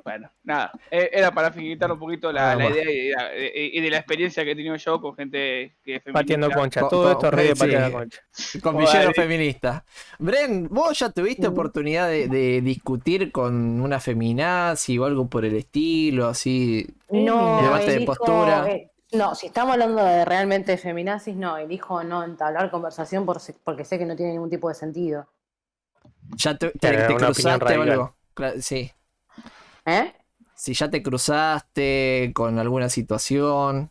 Bueno, 0.08 0.30
nada, 0.42 0.72
eh, 0.90 1.10
era 1.12 1.30
para 1.32 1.52
finiquitar 1.52 1.92
un 1.92 1.98
poquito 1.98 2.32
la, 2.32 2.52
Ah, 2.52 2.56
la 2.56 2.70
idea 2.70 2.90
y, 2.90 3.10
la- 3.10 3.36
y- 3.36 3.78
y 3.78 3.80
de 3.82 3.90
la 3.90 3.98
experiencia 3.98 4.42
que 4.42 4.52
he 4.52 4.56
tenido 4.56 4.74
yo 4.76 5.00
con 5.02 5.14
gente 5.14 5.76
que 5.84 5.96
es 5.96 6.02
feminista. 6.02 6.12
Pateando 6.12 6.50
concha. 6.50 6.80
Co- 6.80 6.88
Todo 6.88 7.02
co- 7.04 7.10
esto 7.12 7.30
re 7.30 7.42
de 7.44 7.56
sí. 7.56 7.66
la 7.66 7.90
concha. 7.92 8.20
Con 8.62 8.74
Joder. 8.74 8.88
villeros 8.88 9.14
feministas. 9.14 9.82
Bren, 10.18 10.68
¿vos 10.70 10.98
ya 10.98 11.10
tuviste 11.10 11.46
Mm. 11.48 11.52
oportunidad 11.52 12.08
de, 12.08 12.28
de 12.28 12.60
discutir 12.62 13.30
con 13.32 13.80
una 13.82 14.00
feminazi 14.00 14.98
o 14.98 15.04
algo 15.04 15.28
por 15.28 15.44
el 15.44 15.56
estilo? 15.56 16.26
Así. 16.28 16.86
No, 17.10 17.60
Debate 17.62 17.86
de 17.86 17.96
elijo, 17.96 18.14
postura. 18.14 18.70
eh, 18.70 18.90
no, 19.12 19.34
si 19.34 19.46
estamos 19.48 19.72
hablando 19.74 20.02
de 20.02 20.24
realmente 20.24 20.76
feminazis, 20.78 21.36
no, 21.36 21.56
elijo 21.58 22.02
no 22.02 22.24
entablar 22.24 22.70
conversación 22.70 23.26
por 23.26 23.38
porque 23.62 23.84
sé 23.84 23.98
que 23.98 24.06
no 24.06 24.16
tiene 24.16 24.32
ningún 24.32 24.48
tipo 24.50 24.68
de 24.68 24.74
sentido. 24.74 25.28
¿Ya 26.36 26.56
te, 26.56 26.70
te- 26.70 27.06
cruzaste 27.06 27.76
o 27.78 27.82
algo? 27.82 28.14
Sí. 28.60 28.90
¿Eh? 29.88 30.14
Si 30.54 30.74
ya 30.74 30.90
te 30.90 31.02
cruzaste 31.02 32.32
con 32.34 32.58
alguna 32.58 32.88
situación. 32.88 33.90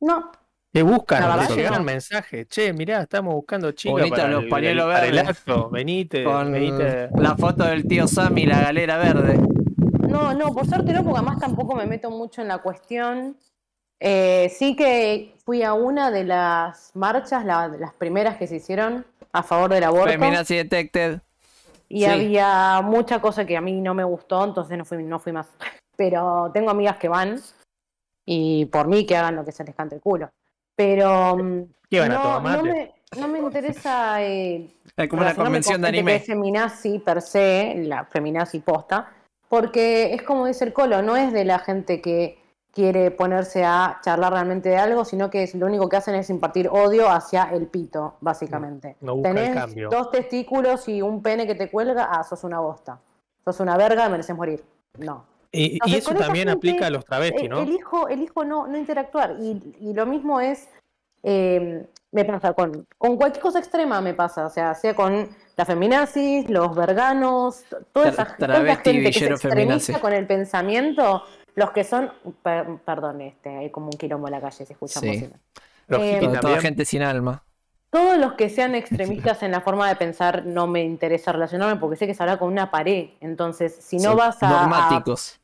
No, 0.00 0.30
Te 0.70 0.82
buscan, 0.82 1.28
La 1.28 1.46
te 1.48 1.56
llegan 1.56 1.78
no. 1.78 1.84
mensajes. 1.84 2.46
Che, 2.48 2.72
mirá, 2.72 3.00
estamos 3.02 3.34
buscando 3.34 3.72
chicas 3.72 3.92
Bonita 4.00 4.16
para, 4.16 4.28
los 4.28 4.42
el, 4.44 4.48
pañuelos 4.48 4.84
para 4.86 5.06
el 5.06 5.12
verdes. 5.14 5.30
acto. 5.38 5.70
Venite, 5.70 6.22
Con 6.24 6.52
venite. 6.52 7.08
la 7.16 7.34
foto 7.36 7.64
del 7.64 7.86
tío 7.88 8.06
Sam 8.06 8.38
y 8.38 8.46
la 8.46 8.60
galera 8.60 8.98
verde. 8.98 9.38
no, 10.08 10.34
no, 10.34 10.52
por 10.54 10.66
suerte 10.66 10.92
no, 10.92 11.02
porque 11.02 11.18
además 11.18 11.40
tampoco 11.40 11.74
me 11.74 11.86
meto 11.86 12.10
mucho 12.10 12.42
en 12.42 12.48
la 12.48 12.58
cuestión. 12.58 13.36
Eh, 13.98 14.52
sí 14.56 14.76
que 14.76 15.34
fui 15.44 15.64
a 15.64 15.72
una 15.74 16.10
de 16.12 16.22
las 16.24 16.92
marchas, 16.94 17.44
la- 17.44 17.66
las 17.68 17.92
primeras 17.94 18.36
que 18.36 18.46
se 18.46 18.56
hicieron 18.56 19.04
a 19.32 19.42
favor 19.42 19.70
del 19.72 19.82
aborto. 19.84 20.10
Feminazi 20.12 20.54
Detected. 20.56 21.20
Y 21.88 22.00
Sí. 22.00 22.06
había 22.06 22.80
mucha 22.82 23.20
cosa 23.20 23.44
que 23.46 23.56
a 23.56 23.60
mí 23.60 23.80
no 23.80 23.94
me 23.94 24.04
gustó, 24.04 24.44
entonces 24.44 24.76
no 24.76 24.84
fui, 24.84 25.02
no 25.02 25.18
fui 25.18 25.32
más. 25.32 25.48
Pero 25.96 26.50
tengo 26.52 26.70
amigas 26.70 26.96
que 26.98 27.08
van 27.08 27.40
y 28.26 28.66
por 28.66 28.86
mí 28.86 29.06
que 29.06 29.16
hagan 29.16 29.36
lo 29.36 29.44
que 29.44 29.52
se 29.52 29.64
les 29.64 29.74
cante 29.74 29.94
el 29.96 30.00
culo. 30.00 30.30
Pero 30.76 31.36
mm, 31.36 31.62
¿Qué 31.90 32.00
van 32.00 32.12
a 32.12 32.14
no, 32.14 32.40
no, 32.40 32.62
me, 32.62 32.94
no 33.18 33.28
me 33.28 33.38
interesa 33.38 34.22
eh, 34.22 34.68
como 35.08 35.22
relacionarme 35.22 35.34
convención 35.34 35.74
con 35.76 35.82
de 35.82 35.88
anime. 35.88 36.20
feminazi 36.20 36.98
per 36.98 37.22
se, 37.22 37.74
la 37.78 38.04
feminazi 38.04 38.60
posta, 38.60 39.12
porque 39.48 40.12
es 40.14 40.22
como 40.22 40.46
dice 40.46 40.66
el 40.66 40.72
colo, 40.72 41.00
no 41.02 41.16
es 41.16 41.32
de 41.32 41.44
la 41.44 41.58
gente 41.58 42.00
que 42.00 42.38
quiere 42.78 43.10
ponerse 43.10 43.64
a 43.64 43.98
charlar 44.04 44.32
realmente 44.32 44.68
de 44.68 44.76
algo, 44.76 45.04
sino 45.04 45.30
que 45.30 45.42
es, 45.42 45.54
lo 45.56 45.66
único 45.66 45.88
que 45.88 45.96
hacen 45.96 46.14
es 46.14 46.30
impartir 46.30 46.68
odio 46.68 47.08
hacia 47.10 47.50
el 47.52 47.66
pito, 47.66 48.14
básicamente. 48.20 48.94
No 49.00 49.16
busca 49.16 49.30
el 49.30 49.34
Tenés 49.34 49.54
cambio. 49.56 49.88
dos 49.90 50.12
testículos 50.12 50.88
y 50.88 51.02
un 51.02 51.20
pene 51.20 51.44
que 51.44 51.56
te 51.56 51.68
cuelga, 51.68 52.04
ah, 52.08 52.22
sos 52.22 52.44
una 52.44 52.60
bosta. 52.60 53.00
Sos 53.44 53.58
una 53.58 53.76
verga, 53.76 54.08
mereces 54.08 54.36
morir. 54.36 54.62
No. 54.96 55.24
Y, 55.50 55.60
y 55.60 55.72
Entonces, 55.72 55.98
eso 55.98 56.08
con 56.10 56.16
esa 56.18 56.26
también 56.26 56.48
gente, 56.48 56.68
aplica 56.68 56.86
a 56.86 56.90
los 56.90 57.04
travestis, 57.04 57.48
¿no? 57.50 57.58
Elijo, 57.62 58.08
elijo 58.08 58.44
no, 58.44 58.68
no 58.68 58.78
interactuar. 58.78 59.36
Y, 59.40 59.60
y 59.80 59.92
lo 59.92 60.06
mismo 60.06 60.40
es 60.40 60.68
Eh, 61.24 61.84
me 62.12 62.24
pasa 62.24 62.52
con, 62.52 62.86
con 62.96 63.16
cualquier 63.16 63.42
cosa 63.42 63.58
extrema, 63.58 64.00
me 64.00 64.14
pasa, 64.14 64.46
o 64.46 64.50
sea, 64.50 64.72
sea 64.74 64.94
con 64.94 65.28
la 65.56 65.64
feminazis, 65.64 66.48
los 66.48 66.74
verganos, 66.76 67.64
toda 67.92 68.10
esa, 68.10 68.36
toda 68.36 68.62
esa 68.62 68.76
gente 68.76 69.10
que 69.10 69.18
se 69.18 69.26
extremiza 69.26 70.00
con 70.00 70.12
el 70.12 70.26
pensamiento, 70.26 71.24
los 71.58 71.70
que 71.72 71.84
son, 71.84 72.12
per- 72.42 72.66
perdón, 72.84 73.20
este, 73.20 73.50
hay 73.56 73.70
como 73.70 73.86
un 73.86 73.98
quilombo 73.98 74.28
en 74.28 74.32
la 74.32 74.40
calle, 74.40 74.64
se 74.64 74.72
escucha 74.72 75.00
Sí. 75.00 75.30
Los 75.88 76.00
Eh, 76.02 76.18
Toda, 76.20 76.40
también. 76.40 76.60
gente 76.62 76.84
sin 76.84 77.02
alma. 77.02 77.42
Todos 77.90 78.18
los 78.18 78.34
que 78.34 78.48
sean 78.50 78.74
extremistas 78.82 79.42
en 79.42 79.50
la 79.50 79.60
forma 79.62 79.88
de 79.88 79.96
pensar 79.96 80.44
no 80.46 80.66
me 80.66 80.82
interesa 80.84 81.32
relacionarme 81.32 81.80
porque 81.80 81.96
sé 81.96 82.06
que 82.06 82.14
se 82.14 82.22
habla 82.22 82.38
con 82.38 82.50
una 82.52 82.70
pared. 82.70 83.10
Entonces, 83.20 83.74
si 83.74 83.98
no 83.98 84.14
vas 84.16 84.42
a, 84.42 84.48
a, 84.48 84.62
Dogmáticos. 84.62 85.40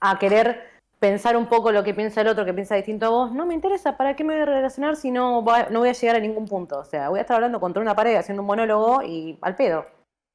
a 0.00 0.18
querer 0.18 0.66
pensar 0.98 1.36
un 1.36 1.46
poco 1.46 1.70
lo 1.70 1.84
que 1.84 1.94
piensa 1.94 2.20
el 2.22 2.28
otro 2.28 2.44
que 2.44 2.52
piensa 2.54 2.74
distinto 2.74 3.06
a 3.06 3.10
vos, 3.10 3.32
no 3.32 3.46
me 3.46 3.54
interesa. 3.54 3.96
¿Para 3.96 4.16
qué 4.16 4.24
me 4.24 4.34
voy 4.34 4.42
a 4.42 4.46
relacionar 4.46 4.96
si 4.96 5.10
no, 5.12 5.44
va- 5.44 5.68
no 5.70 5.80
voy 5.80 5.90
a 5.90 5.92
llegar 5.92 6.16
a 6.16 6.20
ningún 6.20 6.46
punto? 6.48 6.78
O 6.80 6.84
sea, 6.84 7.08
voy 7.08 7.18
a 7.18 7.22
estar 7.22 7.36
hablando 7.36 7.60
contra 7.60 7.80
una 7.82 7.94
pared 7.94 8.16
haciendo 8.16 8.42
un 8.42 8.46
monólogo 8.48 9.02
y 9.02 9.38
al 9.42 9.54
pedo. 9.56 9.84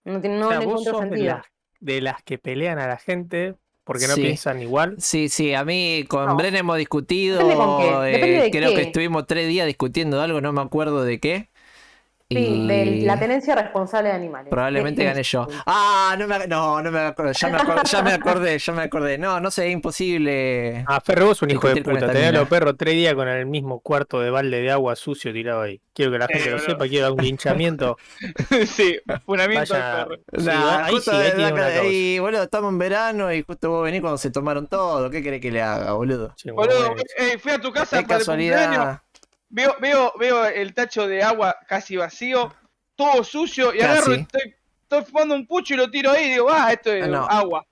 No, 0.06 0.20
tiene, 0.22 0.38
no 0.40 0.48
O 0.48 0.50
sea, 0.50 0.62
encuentro 0.62 0.94
de 1.10 1.10
sentido. 1.10 1.36
las, 1.36 1.46
de 1.80 2.02
las 2.02 2.24
que 2.24 2.38
pelean 2.38 2.80
a 2.80 2.88
la 2.88 2.98
gente 2.98 3.56
porque 3.84 4.08
no 4.08 4.16
Sí. 4.16 4.22
piensan 4.22 4.62
igual. 4.62 4.96
Sí, 5.00 5.30
sí, 5.30 5.54
a 5.54 5.64
mí 5.66 6.06
con 6.08 6.26
No. 6.26 6.36
Bren 6.36 6.56
hemos 6.56 6.78
discutido. 6.78 7.38
Depende 7.40 7.56
con 7.58 7.82
qué, 7.82 7.88
eh, 7.88 8.42
de 8.44 8.52
creo 8.52 8.70
qué. 8.70 8.76
que 8.76 8.82
estuvimos 8.84 9.26
tres 9.28 9.48
días 9.48 9.68
discutiendo 9.68 10.22
algo, 10.22 10.42
no 10.42 10.54
me 10.54 10.62
acuerdo 10.62 11.04
de 11.04 11.20
qué. 11.20 11.50
Sí, 12.34 12.40
Y 12.64 12.68
de 12.68 13.06
la 13.06 13.20
tenencia 13.20 13.56
responsable 13.56 14.10
de 14.10 14.16
animales. 14.16 14.50
probablemente 14.50 15.02
De- 15.02 15.08
gané 15.08 15.24
yo. 15.24 15.48
Ah, 15.66 16.16
no 16.18 16.28
me, 16.28 16.48
no, 16.48 16.82
no 16.82 16.92
me 16.92 17.00
acuerdo, 17.00 17.32
ya 17.34 17.48
me 17.50 17.58
acordé, 17.58 17.82
ya 17.90 18.02
me 18.04 18.12
acordé, 18.14 18.58
ya 18.60 18.74
me 18.74 18.82
acordé. 18.84 19.18
No, 19.18 19.40
no 19.40 19.52
sé, 19.52 19.68
es 19.68 19.74
imposible. 19.74 20.84
Ah, 20.88 21.00
Ferro, 21.02 21.28
vos 21.28 21.42
un 21.42 21.52
hijo 21.52 21.68
de 21.68 21.82
puta. 21.82 22.08
Tenés 22.08 22.30
a 22.30 22.32
los 22.32 22.48
perros 22.48 22.76
tres 22.78 22.94
días 22.96 23.14
con 23.16 23.28
el 23.28 23.46
mismo 23.46 23.80
cuarto 23.80 24.20
de 24.20 24.30
balde 24.30 24.62
de 24.62 24.72
agua 24.72 24.96
sucio 24.96 25.32
tirado 25.34 25.62
ahí. 25.62 25.80
Quiero 25.94 26.12
que 26.12 26.18
la 26.20 26.28
gente 26.28 26.48
Eh, 26.50 26.52
lo 26.52 26.60
sepa, 26.60 26.88
quiero 26.88 27.04
dar 27.04 27.12
un 27.14 27.24
linchamiento. 27.24 27.98
sí, 28.68 28.98
funamiento 29.26 29.74
Vaya-. 29.74 30.08
Sí, 30.38 30.46
Nah, 30.46 30.86
ahí 30.86 31.00
sí, 31.00 31.10
ahí 31.12 31.18
de- 31.24 31.32
tiene 31.32 31.46
de- 31.46 31.54
una 31.54 31.62
causa. 31.64 31.84
y, 31.86 32.20
boludo, 32.20 32.44
estamos 32.44 32.72
en 32.72 32.78
verano 32.80 33.32
y 33.34 33.44
justo 33.44 33.70
vos 33.70 33.84
venís 33.84 34.02
cuando 34.02 34.18
se 34.18 34.32
tomaron 34.32 34.68
todo. 34.68 35.10
¿Qué 35.10 35.22
querés 35.22 35.42
que 35.42 35.52
le 35.52 35.62
haga, 35.62 35.94
boludo? 35.94 36.34
Boludo, 36.54 36.96
eh, 37.18 37.38
fui 37.38 37.52
a 37.52 37.60
tu 37.60 37.72
casa 37.72 37.98
Qué 38.00 38.04
para 38.04 38.16
el 38.16 38.20
casualidad. 38.20 39.02
Veo, 39.54 39.76
veo, 39.80 40.14
veo 40.20 40.46
el 40.46 40.74
tacho 40.74 41.08
de 41.08 41.22
agua 41.24 41.56
casi 41.68 41.96
vacío, 41.96 42.54
todo 42.96 43.24
sucio, 43.24 43.74
y 43.74 43.78
Casi. 43.80 43.92
agarro, 43.92 44.14
estoy, 44.14 44.56
estoy 44.82 45.04
fumando 45.06 45.36
un 45.36 45.48
pucho 45.48 45.74
y 45.76 45.78
lo 45.78 45.90
tiro 45.90 46.12
ahí 46.12 46.26
y 46.26 46.30
digo, 46.32 46.50
ah, 46.50 46.72
esto 46.74 46.92
es 46.92 47.04
Ah, 47.04 47.08
no. 47.08 47.26
agua. 47.26 47.66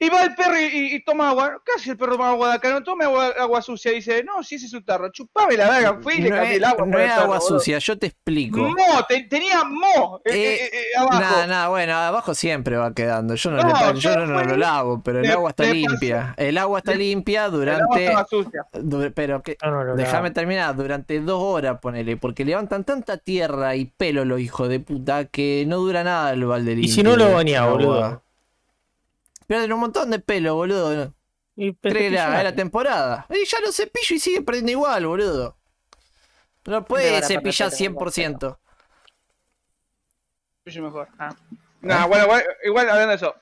Y 0.00 0.08
va 0.10 0.24
el 0.24 0.34
perro 0.34 0.58
y, 0.58 0.64
y- 0.64 0.94
y 0.96 1.04
toma 1.04 1.30
agua. 1.30 1.62
Casi 1.64 1.90
el 1.90 1.96
perro 1.96 2.12
toma 2.16 2.30
agua 2.30 2.48
de 2.48 2.54
acá, 2.56 2.70
no 2.70 2.82
tome 2.82 3.04
agua, 3.04 3.32
agua 3.38 3.62
sucia. 3.62 3.92
Dice, 3.92 4.24
no, 4.24 4.42
si 4.42 4.56
ese 4.56 4.64
es 4.66 4.72
su 4.72 4.82
tarro, 4.82 5.10
chupame 5.12 5.56
la 5.56 5.70
verga. 5.70 5.98
Fui 6.02 6.14
y 6.14 6.22
le 6.22 6.30
cambié 6.30 6.50
es, 6.50 6.56
el 6.56 6.64
agua. 6.64 6.86
no 6.86 6.98
es 6.98 7.10
agua 7.12 7.40
sucia, 7.40 7.78
yo 7.78 7.96
te 7.96 8.06
explico. 8.08 8.58
Mo, 8.58 8.74
te- 9.08 9.22
tenía 9.24 9.62
mo 9.64 10.20
eh, 10.24 10.32
Eh, 10.34 10.70
eh, 10.72 10.98
abajo. 10.98 11.20
Nada, 11.20 11.46
nada, 11.46 11.68
bueno, 11.68 11.94
abajo 11.94 12.34
siempre 12.34 12.76
va 12.76 12.92
quedando. 12.92 13.36
Yo 13.36 13.50
no, 13.52 13.62
No, 13.62 13.68
le 13.68 14.00
yo 14.00 14.10
yo 14.10 14.16
no, 14.18 14.26
no 14.26 14.42
lo 14.44 14.56
lavo, 14.56 15.00
pero 15.02 15.20
el 15.20 15.30
agua 15.30 15.50
está 15.50 15.64
limpia. 15.64 16.34
El 16.36 16.58
agua 16.58 16.80
está 16.80 16.94
limpia 16.94 17.44
El 17.46 17.52
agua 17.52 17.58
durante. 17.58 18.12
sucia. 18.28 18.66
du- 18.72 19.12
Pero 19.14 19.42
que. 19.42 19.56
no, 19.62 19.70
no, 19.70 19.84
no, 19.84 19.94
Déjame 19.96 20.30
no. 20.30 20.34
terminar, 20.34 20.74
durante 20.76 21.20
dos 21.20 21.40
horas 21.40 21.78
ponele, 21.80 22.16
porque 22.16 22.44
levantan 22.44 22.82
tanta 22.84 23.16
tierra 23.16 23.76
y 23.76 23.84
pelo 23.86 24.24
los 24.24 24.40
hijos 24.40 24.68
de 24.68 24.80
puta 24.80 25.26
que 25.26 25.64
no 25.68 25.76
dura 25.76 26.02
nada 26.02 26.32
el 26.32 26.44
balde 26.44 26.72
Y 26.72 26.88
si 26.88 27.02
no 27.04 27.14
lo 27.16 27.32
bañás, 27.32 27.60
agua. 27.62 27.72
boludo. 27.74 28.23
Pierden 29.46 29.72
un 29.72 29.80
montón 29.80 30.10
de 30.10 30.18
pelo, 30.18 30.54
boludo. 30.54 31.12
Y 31.56 31.74
Cree 31.74 32.10
la, 32.10 32.42
la 32.42 32.54
temporada. 32.54 33.26
Y 33.30 33.44
ya 33.46 33.60
lo 33.60 33.70
cepillo 33.72 34.16
y 34.16 34.18
sigue 34.18 34.42
perdiendo 34.42 34.72
igual, 34.72 35.06
boludo. 35.06 35.56
No 36.66 36.84
puede 36.84 37.22
cepillar 37.22 37.70
perder 37.70 37.88
pelo, 37.92 38.00
100%. 38.00 38.58
Yo 40.66 40.82
mejor. 40.82 41.08
Ah. 41.18 41.34
Nah, 41.82 42.06
bueno, 42.06 42.24
igual, 42.24 42.44
igual 42.64 42.88
hablando 42.88 43.10
de 43.10 43.16
eso, 43.16 43.34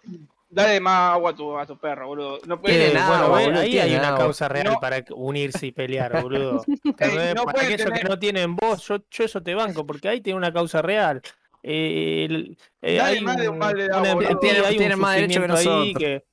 dale 0.51 0.81
más 0.81 1.13
agua 1.13 1.31
a 1.31 1.35
tu, 1.37 1.57
a 1.57 1.65
tu 1.67 1.79
perro, 1.79 2.09
boludo. 2.09 2.39
No 2.47 2.61
puede, 2.61 2.93
Eh, 2.93 2.99
agua, 2.99 3.29
bueno, 3.29 3.47
boludo, 3.47 3.61
ahí 3.61 3.79
hay 3.79 3.95
una 3.95 4.09
agua. 4.09 4.19
causa 4.19 4.49
real 4.49 4.67
No. 4.73 4.81
para 4.81 5.05
unirse 5.15 5.67
y 5.67 5.73
pelear, 5.73 6.11
boludo. 6.23 6.65
¿Entendés? 6.85 7.35
no 7.37 7.45
para 7.45 7.63
aquellos 7.63 7.87
tener- 7.87 8.03
que 8.03 8.09
no 8.09 8.19
tienen 8.19 8.57
voz, 8.57 8.83
yo, 8.89 8.97
yo 9.09 9.25
eso 9.25 9.41
te 9.41 9.55
banco, 9.55 9.87
porque 9.87 10.09
ahí 10.09 10.21
tiene 10.21 10.37
una 10.37 10.53
causa 10.53 10.83
real. 10.83 11.23
Eh, 11.63 12.57
eh, 12.83 12.97
Dale 12.97 13.19
hay 13.19 13.21
más 13.25 13.37
de 13.37 13.49
un 13.49 13.59
balde 13.59 13.83
de 13.85 13.89
una 13.89 13.97
agua, 13.99 14.15
boludo. 14.15 14.29
empatía, 14.31 14.51
Tienen- 14.51 14.65
hay 14.65 14.73
un 14.73 14.79
tienen 14.79 14.99
más 14.99 15.15
derecho 15.15 15.41
que 15.41 15.49
sufrimiento 15.49 15.57
ahí 15.57 15.93
nosotros. 15.95 15.99
que- 15.99 16.25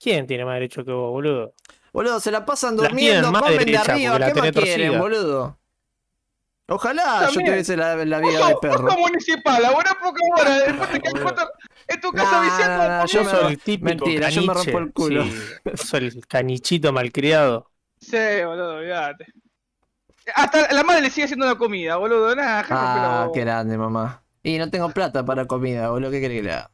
¿Quién 0.00 0.26
tiene 0.26 0.44
más 0.44 0.54
derecho 0.54 0.84
que 0.84 0.92
vos, 0.92 1.10
boludo? 1.10 1.54
Boludo, 1.92 2.20
se 2.20 2.30
la 2.30 2.44
pasan 2.46 2.76
La 2.76 2.82
durmiendo, 2.84 3.14
tienen 3.14 3.32
más 3.32 3.42
comen 3.42 3.58
de 3.58 3.64
derecha, 3.64 3.92
arriba. 3.92 4.12
porque 4.12 4.20
la 4.20 4.26
¿Qué 4.32 4.40
más 4.40 4.50
tenés 4.52 4.64
quieren, 4.64 4.86
torcida. 4.92 5.00
boludo? 5.00 5.58
Ojalá 6.70 7.20
yo 7.20 7.26
También. 7.26 7.46
tuviese 7.46 7.76
la, 7.76 7.96
la 8.04 8.18
vida 8.20 8.48
de 8.48 8.56
perro. 8.60 8.96
municipal, 8.98 9.62
laburás 9.62 9.94
poca 9.94 10.20
hora, 10.38 10.58
después 10.66 10.90
te 10.90 11.00
quedas 11.00 11.12
boludo. 11.14 11.22
cuatro- 11.34 11.50
en 11.88 12.00
tu 12.00 12.12
casa 12.12 12.30
Nah, 12.32 12.42
viciando 12.42 12.78
nah, 12.78 12.88
nah, 12.88 13.00
por 13.00 13.08
yo 13.10 13.22
Yo 13.22 13.30
soy 13.30 13.52
el 13.52 13.58
típico 13.58 13.86
mentira, 13.86 14.28
yo 14.28 14.40
me 14.42 14.46
caniche, 14.48 14.72
rompo 14.72 14.78
el 14.86 14.92
culo. 14.92 15.24
sí, 15.24 15.32
soy 15.74 16.04
el 16.08 16.26
canichito 16.26 16.92
malcriado. 16.92 17.70
Sí, 17.98 18.16
boludo, 18.44 18.74
olvídate. 18.76 19.26
Hasta 20.34 20.72
la 20.74 20.82
madre 20.84 21.00
le 21.02 21.10
sigue 21.10 21.24
haciendo 21.24 21.46
la 21.46 21.54
comida, 21.56 21.96
boludo. 21.96 22.36
Nada, 22.36 22.66
Ah, 22.68 23.30
qué 23.32 23.40
grande, 23.40 23.78
mamá. 23.78 24.22
Y 24.42 24.58
no 24.58 24.70
tengo 24.70 24.90
plata 24.90 25.24
para 25.24 25.46
comida, 25.46 25.90
boludo. 25.90 26.10
¿Qué 26.10 26.20
querés 26.20 26.38
que 26.38 26.42
le 26.42 26.52
haga? 26.52 26.70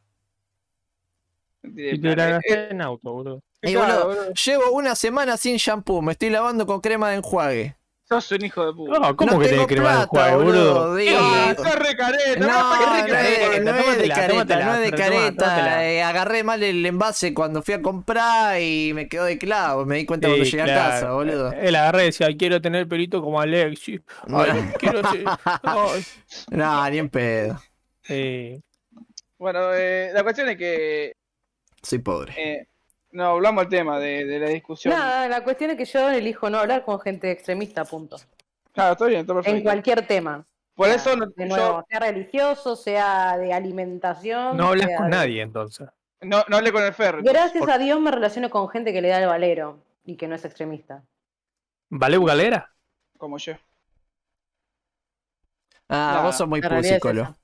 Y 1.63 1.99
te 1.99 2.15
la 2.15 2.27
gasté 2.29 2.71
en 2.71 2.81
auto, 2.81 3.11
boludo. 3.11 3.43
Y 3.61 3.73
Claro, 3.73 4.05
boludo, 4.05 4.07
boludo. 4.07 4.33
llevo 4.33 4.71
una 4.71 4.95
semana 4.95 5.37
sin 5.37 5.57
shampoo. 5.57 6.01
Me 6.01 6.11
estoy 6.13 6.29
lavando 6.29 6.65
con 6.65 6.79
crema 6.81 7.09
de 7.09 7.17
enjuague. 7.17 7.75
Sos 8.07 8.31
un 8.33 8.45
hijo 8.45 8.63
de 8.67 8.73
puta. 8.73 8.99
No, 8.99 9.15
¿cómo 9.15 9.31
No 9.33 9.39
que 9.39 9.47
tenés 9.47 9.65
crema 9.65 9.95
de 9.97 10.01
enjuague, 10.03 10.35
boludo, 10.35 10.73
boludo? 10.75 10.95
digo. 10.95 11.17
Ah, 11.19 11.47
digo. 11.49 11.63
sos 11.63 11.75
re 11.79 11.95
careta, 11.97 12.39
No, 12.39 12.47
no, 12.47 12.85
no, 12.85 12.93
re 12.93 12.99
es, 12.99 13.05
careta. 13.13 13.59
no 13.71 13.77
es 13.79 13.97
de 13.97 14.07
careta, 14.09 14.27
tómatela, 14.27 14.65
no 14.65 14.75
es 14.75 14.81
de 14.91 14.97
careta. 14.97 15.85
Eh, 15.91 16.03
agarré 16.03 16.43
mal 16.43 16.61
el 16.61 16.85
envase 16.85 17.33
cuando 17.33 17.63
fui 17.63 17.73
a 17.73 17.81
comprar 17.81 18.61
y 18.61 18.91
me 18.93 19.07
quedó 19.09 19.23
de 19.25 19.39
clavo. 19.39 19.85
Me 19.87 19.97
di 19.97 20.05
cuenta 20.05 20.27
cuando 20.27 20.45
Sí, 20.45 20.51
llegué 20.51 20.61
a 20.63 20.65
claro. 20.65 20.91
casa, 20.91 21.11
boludo. 21.13 21.51
Él 21.53 21.75
agarré 21.75 22.03
y 22.03 22.05
decía, 22.07 22.27
quiero 22.37 22.61
tener 22.61 22.87
pelito 22.87 23.23
como 23.23 23.41
Alexi. 23.41 23.99
Ay, 24.27 24.71
quiero 24.77 25.01
ser- 25.11 25.23
ay. 25.63 26.05
No, 26.51 26.89
ni 26.91 26.97
en 26.99 27.09
pedo. 27.09 27.59
Sí. 28.03 28.61
Bueno, 29.39 29.73
eh, 29.73 30.11
la 30.13 30.21
cuestión 30.21 30.47
es 30.49 30.57
que... 30.57 31.13
Soy 31.81 31.99
pobre. 31.99 32.33
eh, 32.37 32.67
no, 33.15 33.25
hablamos 33.27 33.63
del 33.63 33.69
tema 33.79 33.99
de, 33.99 34.25
de 34.25 34.39
la 34.39 34.49
discusión. 34.49 34.93
Nada, 34.93 35.27
la 35.27 35.43
cuestión 35.43 35.71
es 35.71 35.77
que 35.77 35.85
yo 35.85 36.09
elijo 36.09 36.49
no 36.49 36.59
hablar 36.59 36.83
con 36.83 36.99
gente 36.99 37.31
extremista, 37.31 37.85
punto. 37.85 38.17
Claro, 38.73 38.91
está 38.93 39.05
bien, 39.05 39.21
está 39.21 39.33
perfecto. 39.33 39.57
En 39.57 39.63
cualquier 39.63 40.05
tema. 40.05 40.45
Por 40.75 40.89
eso 40.89 41.15
no, 41.15 41.27
De 41.27 41.47
yo 41.47 41.55
nuevo, 41.55 41.85
sea 41.89 41.99
religioso, 42.01 42.75
sea 42.75 43.37
de 43.37 43.53
alimentación. 43.53 44.57
No 44.57 44.67
hablas 44.67 44.89
con 44.97 45.09
de- 45.09 45.15
nadie 45.15 45.41
entonces. 45.41 45.87
no, 46.21 46.43
no 46.49 46.57
hablé 46.57 46.73
con 46.73 46.83
el 46.83 46.93
Ferro. 46.93 47.21
Gracias 47.23 47.67
a 47.67 47.77
Dios 47.77 47.99
me 48.01 48.11
relaciono 48.11 48.49
con 48.49 48.67
gente 48.67 48.91
que 48.91 49.01
le 49.01 49.07
da 49.07 49.19
el 49.19 49.27
valero 49.27 49.79
y 50.03 50.17
que 50.17 50.27
no 50.27 50.35
es 50.35 50.43
extremista. 50.43 51.01
¿Valeu 51.89 52.25
Galera? 52.25 52.73
Como 53.17 53.37
yo. 53.37 53.53
Ah, 55.87 56.15
no, 56.17 56.23
vos 56.23 56.35
sos 56.35 56.47
muy 56.47 56.61
pusicolo. 56.61 57.35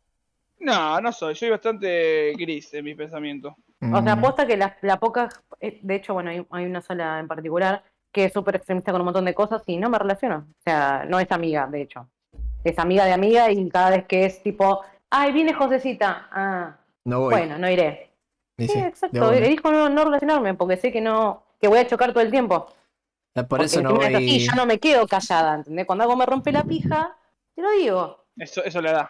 No, 0.62 1.02
no 1.02 1.12
soy. 1.12 1.36
Soy 1.36 1.50
bastante 1.50 2.34
gris 2.38 2.74
en 2.74 2.86
mi 2.86 2.96
pensamiento. 2.96 3.56
O 3.82 4.02
sea, 4.04 4.16
Mm. 4.16 4.20
aposta 4.20 4.46
que 4.46 4.58
la, 4.58 4.78
la 4.82 5.00
poca, 5.00 5.28
eh, 5.60 5.80
de 5.82 5.96
hecho, 5.96 6.14
bueno, 6.14 6.30
hay, 6.30 6.46
hay 6.52 6.66
una 6.66 6.82
sola 6.82 7.20
en 7.20 7.28
particular 7.28 7.84
que 8.12 8.26
es 8.26 8.34
súper 8.34 8.56
extremista 8.58 8.92
con 8.92 9.02
un 9.02 9.06
montón 9.06 9.26
de 9.26 9.34
cosas 9.34 9.64
y 9.66 9.78
no 9.78 9.90
me 9.90 9.98
relaciono. 9.98 10.46
O 10.50 10.62
sea, 10.64 11.06
no 11.08 11.20
es 11.20 11.32
amiga, 11.32 11.66
de 11.68 11.82
hecho. 11.82 12.08
Es 12.64 12.78
amiga 12.78 13.06
de 13.06 13.14
amiga 13.14 13.50
y 13.52 13.68
cada 13.70 13.90
vez 13.90 14.06
que 14.06 14.26
es 14.26 14.44
tipo, 14.44 14.82
ay, 15.10 15.32
viene 15.32 15.54
Josecita. 15.54 16.28
Ah, 16.32 16.78
No 17.06 17.22
voy. 17.22 17.32
bueno, 17.34 17.58
no 17.58 17.70
iré. 17.70 18.12
Sí, 18.60 18.78
exacto. 18.78 19.32
Elijo 19.32 19.72
no, 19.72 19.90
no 19.90 20.04
relacionarme 20.06 20.54
porque 20.54 20.78
sé 20.78 20.92
que 20.92 21.02
no, 21.02 21.42
que 21.60 21.68
voy 21.68 21.80
a 21.80 21.88
chocar 21.88 22.12
todo 22.14 22.22
el 22.22 22.30
tiempo. 22.30 22.68
Por 23.34 23.48
Porque 23.48 23.66
eso 23.66 23.82
no 23.82 24.00
es 24.02 24.14
así, 24.14 24.26
voy. 24.28 24.40
yo 24.40 24.52
no 24.56 24.66
me 24.68 24.78
quedo 24.78 25.08
callada, 25.08 25.56
¿entendés? 25.56 25.88
Cuando 25.88 26.04
algo 26.04 26.16
me 26.18 26.26
rompe 26.28 26.52
la 26.52 26.64
pija, 26.66 27.16
te 27.56 27.62
lo 27.64 27.72
digo. 27.72 28.26
Eso, 28.36 28.64
eso 28.64 28.82
le 28.82 28.92
da. 28.92 29.10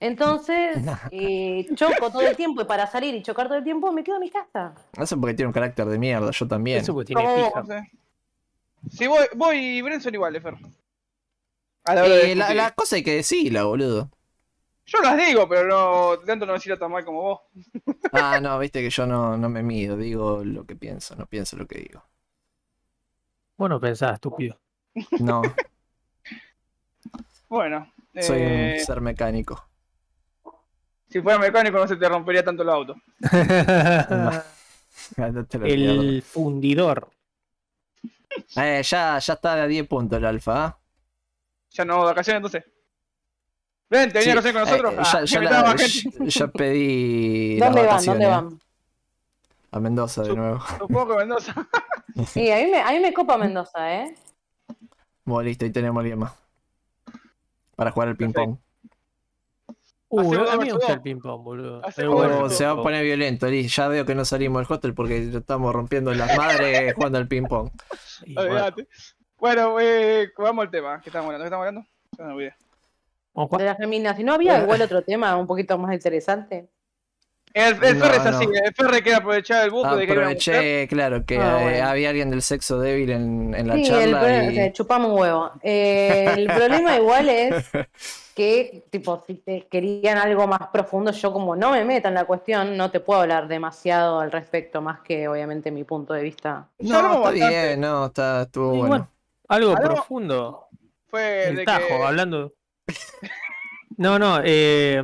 Entonces, 0.00 0.78
eh, 1.10 1.66
choco 1.74 2.10
todo 2.10 2.22
el 2.22 2.34
tiempo 2.34 2.62
y 2.62 2.64
para 2.64 2.86
salir 2.86 3.14
y 3.14 3.22
chocar 3.22 3.46
todo 3.46 3.58
el 3.58 3.64
tiempo 3.64 3.92
me 3.92 4.02
quedo 4.02 4.16
en 4.16 4.22
mi 4.22 4.30
casa. 4.30 4.74
Eso 4.98 5.20
porque 5.20 5.34
tiene 5.34 5.48
un 5.48 5.52
carácter 5.52 5.86
de 5.86 5.98
mierda, 5.98 6.30
yo 6.30 6.48
también. 6.48 6.78
Eso 6.78 6.94
porque 6.94 7.14
tiene 7.14 7.50
no 7.54 7.66
sé. 7.66 7.90
Sí, 8.90 9.06
voy, 9.06 9.26
voy 9.36 9.58
y 9.58 9.82
Bren 9.82 10.00
son 10.00 10.14
iguales, 10.14 10.42
Fer. 10.42 10.54
A 11.84 11.94
la 11.94 12.04
hora 12.04 12.14
de 12.14 12.32
Eh, 12.32 12.34
la, 12.34 12.70
cosa 12.72 12.96
hay 12.96 13.02
que 13.02 13.14
decirla, 13.14 13.64
boludo. 13.64 14.10
Yo 14.86 15.00
las 15.02 15.18
digo, 15.18 15.46
pero 15.48 15.68
no 15.68 16.18
tanto 16.20 16.46
no 16.46 16.54
decirlo 16.54 16.78
tan 16.78 16.90
mal 16.90 17.04
como 17.04 17.22
vos. 17.22 17.40
Ah, 18.12 18.40
no, 18.42 18.58
viste 18.58 18.80
que 18.80 18.90
yo 18.90 19.06
no, 19.06 19.36
no 19.36 19.48
me 19.48 19.62
mido, 19.62 19.96
digo 19.96 20.42
lo 20.44 20.64
que 20.64 20.74
pienso, 20.74 21.14
no 21.14 21.26
pienso 21.26 21.56
lo 21.56 21.68
que 21.68 21.78
digo. 21.78 22.02
Bueno, 23.56 23.78
pensás, 23.78 24.14
estúpido. 24.14 24.58
No, 25.20 25.42
Bueno, 27.48 27.92
soy 28.20 28.42
eh, 28.42 28.76
un 28.78 28.84
ser 28.84 29.00
mecánico. 29.00 29.69
Si 31.10 31.20
fuera 31.20 31.38
mecánico 31.38 31.76
no 31.78 31.86
se 31.88 31.96
te 31.96 32.08
rompería 32.08 32.44
tanto 32.44 32.62
el 32.62 32.68
auto. 32.70 32.94
El 35.62 36.22
fundidor. 36.22 37.10
Eh, 38.56 38.82
ya, 38.84 39.18
ya 39.18 39.32
está 39.34 39.54
a 39.54 39.66
10 39.66 39.86
puntos 39.88 40.18
el 40.18 40.24
alfa, 40.24 40.64
¿ah? 40.64 40.78
Ya 41.70 41.84
no, 41.84 42.04
vacaciones 42.04 42.38
entonces. 42.38 42.64
Ven, 43.88 44.12
te 44.12 44.18
venía 44.20 44.22
Sí, 44.22 44.30
a 44.30 44.52
conocer 44.52 44.52
con 44.52 44.62
nosotros. 44.62 44.92
eh, 44.94 44.96
Ah, 45.00 45.24
ya, 45.24 45.40
la- 45.40 46.48
pedí. 46.52 47.58
las 47.58 47.72
¿Dónde 47.74 47.86
van? 47.88 48.04
¿Dónde 48.04 48.26
van? 48.26 48.60
A 49.72 49.80
Mendoza 49.80 50.22
de 50.22 50.30
Sup- 50.30 50.36
nuevo. 50.36 50.60
Supongo 50.78 51.08
que 51.08 51.16
Mendoza. 51.16 51.54
Sí, 52.26 52.50
a 52.50 52.56
mí 52.56 52.66
me, 52.72 52.80
a 52.82 52.90
mí 52.90 52.98
me 53.00 53.12
copa 53.14 53.38
Mendoza, 53.38 53.94
¿eh? 54.02 54.14
Bueno, 55.24 55.48
listo, 55.48 55.64
ahí 55.64 55.70
tenemos 55.70 55.98
a 55.98 56.00
alguien 56.00 56.18
más. 56.18 56.32
Para 57.76 57.92
jugar 57.92 58.08
al 58.08 58.16
ping-pong. 58.16 58.58
Uh, 60.12 60.34
a 60.34 60.56
mí 60.56 60.66
me 60.66 60.72
gusta 60.72 60.94
el 60.94 61.02
ping-pong, 61.02 61.44
boludo. 61.44 61.82
Bueno. 62.08 62.48
Se 62.50 62.64
va 62.66 62.72
a 62.72 62.82
poner 62.82 63.04
violento, 63.04 63.46
Liz. 63.46 63.74
Ya 63.74 63.86
veo 63.86 64.04
que 64.04 64.14
no 64.14 64.24
salimos 64.24 64.66
del 64.66 64.74
hostel 64.74 64.92
porque 64.92 65.18
estamos 65.18 65.72
rompiendo 65.72 66.12
las 66.12 66.36
madres 66.36 66.92
jugando 66.96 67.18
al 67.18 67.28
ping-pong. 67.28 67.70
Bueno. 68.34 68.74
Bueno, 69.38 69.80
eh, 69.80 70.32
vamos 70.36 70.64
al 70.64 70.70
tema. 70.70 71.00
¿Qué 71.00 71.08
estamos 71.08 71.26
hablando? 71.26 71.44
¿Qué 71.44 71.46
estamos 71.46 71.66
hablando? 71.66 71.88
Ya 72.18 72.24
me 72.24 72.32
olvidé. 72.32 72.54
De 73.58 73.64
las 73.64 73.78
feminas. 73.78 74.16
Si 74.16 74.24
no 74.24 74.34
había 74.34 74.60
igual 74.60 74.82
otro 74.82 75.02
tema 75.02 75.36
un 75.36 75.46
poquito 75.46 75.78
más 75.78 75.94
interesante. 75.94 76.68
El, 77.52 77.64
el 77.84 77.96
No, 77.96 78.04
Ferre 78.04 78.16
es 78.16 78.30
no. 78.30 78.38
así. 78.38 78.44
El 78.64 78.74
Ferre 78.74 79.02
quiere 79.02 79.16
aprovechar 79.16 79.64
el 79.64 79.70
buco 79.70 79.96
de 79.96 80.06
que. 80.06 80.12
Aproveché, 80.12 80.88
claro, 80.88 81.24
que 81.24 81.36
Ah, 81.36 81.58
eh, 81.60 81.64
bueno. 81.64 81.88
había 81.88 82.10
alguien 82.10 82.30
del 82.30 82.42
sexo 82.42 82.78
débil 82.78 83.10
en, 83.10 83.54
en 83.54 83.66
la 83.68 83.74
Sí, 83.74 83.82
el 83.82 83.86
charla. 83.88 84.20
problema, 84.20 84.44
y- 84.44 84.48
o 84.48 84.52
sea, 84.52 84.72
chupamos 84.72 85.10
un 85.12 85.18
huevo. 85.18 85.50
Eh, 85.62 86.34
el 86.36 86.46
problema 86.46 86.96
igual 86.96 87.28
es 87.28 87.70
que, 88.36 88.84
tipo, 88.90 89.22
si 89.26 89.34
te 89.34 89.66
querían 89.68 90.18
algo 90.18 90.46
más 90.46 90.68
profundo, 90.72 91.10
yo 91.12 91.32
como 91.32 91.56
no 91.56 91.72
me 91.72 91.84
meto 91.84 92.08
en 92.08 92.14
la 92.14 92.24
cuestión, 92.24 92.76
no 92.76 92.90
te 92.90 93.00
puedo 93.00 93.20
hablar 93.20 93.48
demasiado 93.48 94.20
al 94.20 94.30
respecto, 94.30 94.80
más 94.80 95.00
que 95.00 95.26
obviamente 95.28 95.70
mi 95.70 95.84
punto 95.84 96.14
de 96.14 96.22
vista. 96.22 96.68
No, 96.78 96.96
hablamos 96.96 97.16
está 97.18 97.30
bastante. 97.30 97.66
bien, 97.66 97.80
no, 97.80 98.06
está, 98.06 98.42
estuvo 98.42 98.68
bueno. 98.68 98.88
bueno, 98.88 99.08
algo 99.48 99.74
profundo. 99.76 100.68
Fue 101.08 101.20
de 101.22 101.48
El 101.48 101.64
tajo, 101.64 101.86
que... 101.88 101.94
hablando. 101.94 102.52
No, 103.96 104.18
no, 104.18 104.40
eh. 104.44 105.02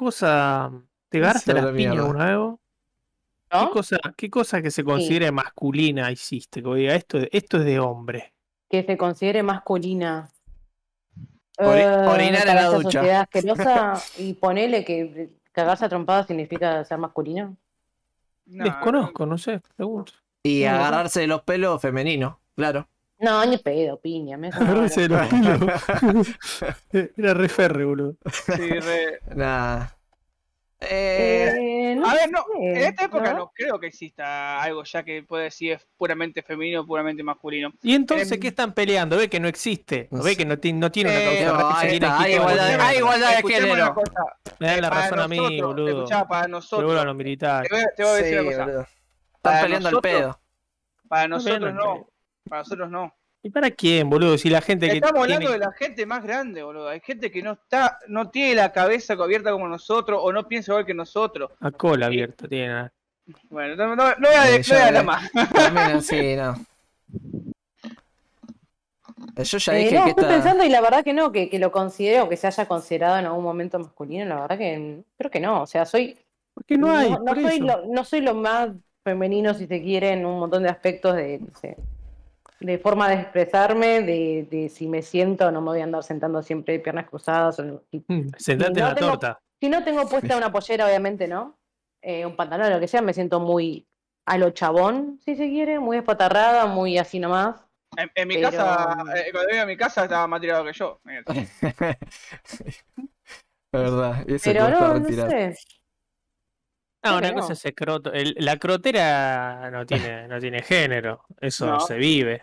¿Qué 0.00 0.04
cosa. 0.06 0.72
¿Te 1.10 1.18
agarraste 1.18 1.52
las 1.52 1.64
la 1.64 1.72
piñas 1.72 1.92
mierda. 1.92 2.00
alguna 2.08 2.26
vez? 2.26 2.36
vos? 2.38 2.58
¿Qué 3.50 3.56
¿No? 3.58 3.70
cosa, 3.70 3.98
¿Qué 4.16 4.30
cosa 4.30 4.62
que 4.62 4.70
se 4.70 4.82
considere 4.84 5.30
masculina 5.30 6.10
hiciste? 6.10 6.62
Que 6.62 6.68
vos 6.68 6.76
digas, 6.78 6.96
esto, 6.96 7.18
esto 7.30 7.58
es 7.58 7.64
de 7.64 7.78
hombre. 7.80 8.32
Que 8.70 8.82
se 8.84 8.96
considere 8.96 9.42
masculina. 9.42 10.30
Ori- 11.58 11.80
Eh, 11.80 12.06
orinar 12.08 12.40
en 12.42 12.46
para 12.46 12.54
la 12.62 12.68
ducha. 12.70 13.20
asquerosa 13.20 13.94
y 14.18 14.32
ponele 14.34 14.84
que 14.84 15.30
cagarse 15.52 15.84
a 15.84 15.88
trompada 15.88 16.26
significa 16.26 16.82
ser 16.84 16.96
masculino. 16.98 17.56
No, 18.46 18.64
Desconozco, 18.64 19.26
no 19.26 19.36
sé, 19.36 19.60
pregunto. 19.76 20.12
Y 20.42 20.62
No, 20.64 20.70
agarrarse 20.70 21.20
de 21.20 21.26
los 21.26 21.42
pelos 21.42 21.82
femenino, 21.82 22.40
claro. 22.56 22.88
No, 23.20 23.44
ni 23.44 23.58
pedo, 23.58 24.00
piña. 24.00 24.36
Me. 24.38 24.50
Era 27.16 27.34
re 27.34 27.48
ferre, 27.48 27.84
boludo. 27.84 28.14
Sí, 28.46 28.68
re- 28.80 29.18
Nada. 29.34 29.96
Eh, 30.82 31.52
Eh, 31.58 31.94
no 31.94 32.08
A 32.08 32.14
ver, 32.14 32.30
no, 32.30 32.38
sé, 32.38 32.70
en 32.70 32.76
esta 32.78 33.04
época 33.04 33.32
¿no? 33.34 33.38
no 33.40 33.52
creo 33.54 33.78
que 33.78 33.88
exista 33.88 34.62
algo 34.62 34.82
ya 34.84 35.02
que 35.02 35.22
puede 35.22 35.44
decir 35.44 35.72
es 35.72 35.86
puramente 35.98 36.42
femenino 36.42 36.80
o 36.80 36.86
puramente 36.86 37.22
masculino. 37.22 37.70
¿Y 37.82 37.94
entonces 37.94 38.32
Em, 38.32 38.40
qué 38.40 38.48
están 38.48 38.72
peleando? 38.72 39.18
¿Ve 39.18 39.28
que 39.28 39.38
no 39.40 39.48
existe? 39.48 40.08
no 40.10 40.22
¿Ve 40.22 40.30
sé. 40.30 40.36
que 40.38 40.46
no, 40.46 40.58
ti- 40.58 40.72
no 40.72 40.90
tiene 40.90 41.10
una 41.10 41.20
Eh, 41.20 41.24
causa 41.24 41.44
no, 41.44 41.52
está, 41.68 41.80
hay 41.80 41.90
quitar? 41.92 42.30
igualdad- 42.30 42.80
hay 42.80 42.96
igualdad 42.96 43.36
de 43.36 43.42
género. 43.52 43.94
Me 44.58 44.66
dan 44.68 44.80
la 44.80 44.88
razón 44.90 45.20
a 45.20 45.28
mí, 45.28 45.60
boludo. 45.60 45.88
escuchá, 45.98 46.26
para 46.26 46.48
nosotros, 46.48 46.86
vuelvan 46.86 47.06
los 47.08 47.16
militares. 47.16 47.68
te 47.68 47.74
voy, 47.76 47.84
a- 47.84 47.94
te 47.94 48.02
voy 48.02 48.12
a 48.12 48.14
decir 48.14 48.40
sí, 48.40 48.46
una 48.46 48.64
cosa. 48.64 48.88
Están 49.36 49.62
peleando 49.62 49.88
al 49.88 49.92
nosotros- 49.94 50.12
pedo. 50.14 50.40
para 51.08 51.28
No 51.28 51.36
nosotros 51.36 51.74
no. 51.74 52.09
Para 52.48 52.62
nosotros 52.62 52.90
no. 52.90 53.14
¿Y 53.42 53.48
para 53.50 53.70
quién, 53.70 54.10
boludo? 54.10 54.36
Si 54.36 54.50
la 54.50 54.60
gente 54.60 54.86
que 54.88 54.96
Estamos 54.96 55.26
tiene... 55.26 55.46
hablando 55.46 55.52
de 55.52 55.58
la 55.66 55.72
gente 55.72 56.04
más 56.04 56.22
grande, 56.22 56.62
boludo. 56.62 56.88
Hay 56.88 57.00
gente 57.00 57.30
que 57.30 57.42
no 57.42 57.52
está, 57.52 57.98
no 58.06 58.28
tiene 58.28 58.54
la 58.56 58.70
cabeza 58.70 59.14
abierta 59.14 59.50
como 59.50 59.66
nosotros 59.66 60.20
o 60.22 60.30
no 60.32 60.46
piensa 60.46 60.72
igual 60.72 60.84
que 60.84 60.92
nosotros. 60.94 61.50
A 61.60 61.70
cola 61.70 62.06
abierta 62.06 62.46
tiene. 62.46 62.90
Bueno, 63.48 63.76
no, 63.76 63.96
no, 63.96 64.04
no 64.18 64.28
voy 64.28 64.36
a, 64.36 64.56
Eh, 64.56 64.62
hablar 64.70 64.92
ve. 64.92 65.02
más. 65.04 65.30
También 65.52 65.86
así, 65.96 66.36
no. 66.36 66.54
Eh, 69.36 69.44
Yo 69.44 69.58
ya 69.58 69.72
Eh, 69.74 69.78
dije 69.84 69.94
no, 69.96 70.04
que 70.04 70.10
estoy 70.10 70.24
pensando 70.26 70.64
y 70.64 70.68
la 70.68 70.80
verdad 70.80 71.04
que 71.04 71.12
no, 71.14 71.32
que, 71.32 71.48
que 71.48 71.58
lo 71.58 71.70
considero, 71.72 72.28
que 72.28 72.36
se 72.36 72.46
haya 72.46 72.66
considerado 72.66 73.18
en 73.18 73.26
algún 73.26 73.44
momento 73.44 73.78
masculino, 73.78 74.24
la 74.26 74.40
verdad 74.40 74.58
que 74.58 75.02
creo 75.16 75.30
que 75.30 75.40
no. 75.40 75.62
O 75.62 75.66
sea, 75.66 75.86
soy. 75.86 76.18
Porque 76.52 76.76
no 76.76 76.90
hay, 76.94 77.10
no, 77.10 77.24
por 77.24 77.40
soy 77.40 77.54
eso. 77.56 77.64
lo, 77.64 77.86
no 77.86 78.04
soy 78.04 78.20
lo 78.20 78.34
más 78.34 78.70
femenino, 79.04 79.54
si 79.54 79.66
se 79.66 79.80
quiere, 79.82 80.10
en 80.12 80.26
un 80.26 80.40
montón 80.40 80.62
de 80.64 80.68
aspectos 80.68 81.14
de, 81.16 81.38
no 81.38 81.58
sé, 81.58 81.76
de 82.60 82.78
forma 82.78 83.08
de 83.08 83.14
expresarme, 83.16 84.02
de, 84.02 84.46
de 84.50 84.68
si 84.68 84.86
me 84.86 85.00
siento, 85.02 85.50
no 85.50 85.60
me 85.62 85.68
voy 85.70 85.80
a 85.80 85.84
andar 85.84 86.02
sentando 86.04 86.42
siempre 86.42 86.74
de 86.74 86.80
piernas 86.80 87.08
cruzadas. 87.08 87.58
o- 87.58 87.82
y- 87.90 88.04
Mm, 88.06 88.30
Sentate 88.36 88.80
No 88.80 88.86
en 88.86 88.88
la 88.90 88.94
tengo- 88.94 89.10
torta. 89.12 89.40
si 89.60 89.68
no 89.68 89.82
tengo 89.82 90.06
puesta 90.08 90.36
una 90.36 90.52
pollera, 90.52 90.86
obviamente, 90.86 91.26
¿no? 91.26 91.58
Eh, 92.02 92.24
un 92.26 92.36
pantalón, 92.36 92.70
lo 92.70 92.80
que 92.80 92.88
sea, 92.88 93.02
me 93.02 93.12
siento 93.14 93.40
muy 93.40 93.86
a 94.26 94.38
lo 94.38 94.50
chabón, 94.50 95.18
si 95.24 95.34
se 95.36 95.48
quiere, 95.48 95.78
muy 95.80 95.96
espatarrada, 95.96 96.66
muy 96.66 96.98
así 96.98 97.18
nomás. 97.18 97.56
En, 97.96 98.10
en 98.14 98.28
mi 98.28 98.34
Pero- 98.36 98.50
casa, 98.50 98.96
eh, 99.16 99.30
cuando 99.32 99.52
iba 99.52 99.62
a 99.62 99.66
mi 99.66 99.76
casa 99.76 100.04
estaba 100.04 100.26
más 100.28 100.40
tirado 100.40 100.64
que 100.64 100.72
yo. 100.72 101.00
Mira. 101.04 101.22
verdad, 103.72 104.24
y 104.28 104.34
ese 104.34 104.52
Pero 104.52 104.68
no, 104.68 104.98
no 104.98 105.06
sé. 105.08 105.56
No, 107.02 107.16
Creo 107.16 107.18
una 107.18 107.32
cosa 107.32 107.48
no. 107.48 107.52
es. 107.54 107.64
El- 108.12 108.34
la 108.38 108.56
crotera 108.58 109.70
no 109.70 109.86
tiene, 109.86 110.28
no 110.28 110.38
tiene 110.38 110.62
género. 110.62 111.24
Eso 111.40 111.66
No. 111.66 111.80
se 111.80 111.96
vive. 111.96 112.42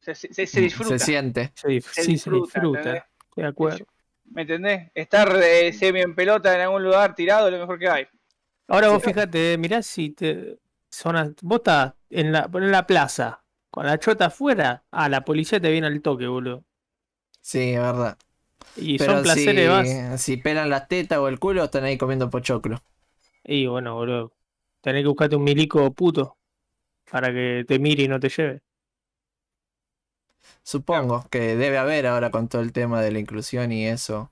Se, 0.00 0.14
se, 0.14 0.32
se- 0.32 0.46
se 0.46 0.60
disfruta. 0.60 0.98
Se 0.98 1.04
siente. 1.04 1.52
Se 1.54 1.68
dif- 1.68 1.92
Se 1.92 2.02
sí, 2.02 2.12
disfruta, 2.12 2.52
se 2.52 2.60
disfruta. 2.60 3.06
de 3.36 3.44
acuerdo. 3.46 3.86
¿Me 4.30 4.42
entendés? 4.42 4.90
Estar 4.94 5.34
eh, 5.42 5.72
semi 5.72 6.00
en 6.00 6.14
pelota 6.14 6.54
en 6.54 6.60
algún 6.62 6.82
lugar 6.84 7.14
tirado 7.14 7.46
es 7.48 7.52
lo 7.52 7.58
mejor 7.60 7.78
que 7.78 7.88
hay. 7.88 8.06
Ahora 8.68 8.88
vos 8.90 9.02
fíjate, 9.02 9.54
eh, 9.54 9.58
mirá 9.58 9.82
si 9.82 10.10
te. 10.10 10.58
Zona, 10.90 11.32
vos 11.42 11.58
estás 11.58 11.94
en 12.10 12.32
la, 12.32 12.48
en 12.52 12.70
la 12.72 12.86
plaza, 12.86 13.44
con 13.70 13.86
la 13.86 13.98
chota 13.98 14.26
afuera, 14.26 14.84
ah, 14.90 15.08
la 15.08 15.22
policía 15.24 15.60
te 15.60 15.70
viene 15.70 15.86
al 15.86 16.00
toque, 16.00 16.26
boludo. 16.26 16.64
Sí, 17.40 17.72
es 17.72 17.80
verdad. 17.80 18.16
Y 18.76 18.98
Pero 18.98 19.14
son 19.14 19.22
placeres 19.24 20.00
si, 20.16 20.18
si 20.18 20.36
pelan 20.38 20.70
las 20.70 20.88
tetas 20.88 21.18
o 21.18 21.28
el 21.28 21.38
culo, 21.38 21.64
están 21.64 21.84
ahí 21.84 21.98
comiendo 21.98 22.30
pochoclo. 22.30 22.82
Y 23.44 23.66
bueno, 23.66 23.94
boludo. 23.94 24.32
Tenés 24.80 25.02
que 25.02 25.08
buscarte 25.08 25.36
un 25.36 25.44
milico 25.44 25.92
puto 25.92 26.38
para 27.10 27.32
que 27.32 27.64
te 27.68 27.78
mire 27.78 28.04
y 28.04 28.08
no 28.08 28.20
te 28.20 28.28
lleve. 28.30 28.62
Supongo 30.62 31.24
que 31.30 31.56
debe 31.56 31.78
haber 31.78 32.06
ahora 32.06 32.30
con 32.30 32.48
todo 32.48 32.62
el 32.62 32.72
tema 32.72 33.00
de 33.00 33.10
la 33.12 33.18
inclusión 33.18 33.72
y 33.72 33.86
eso. 33.86 34.30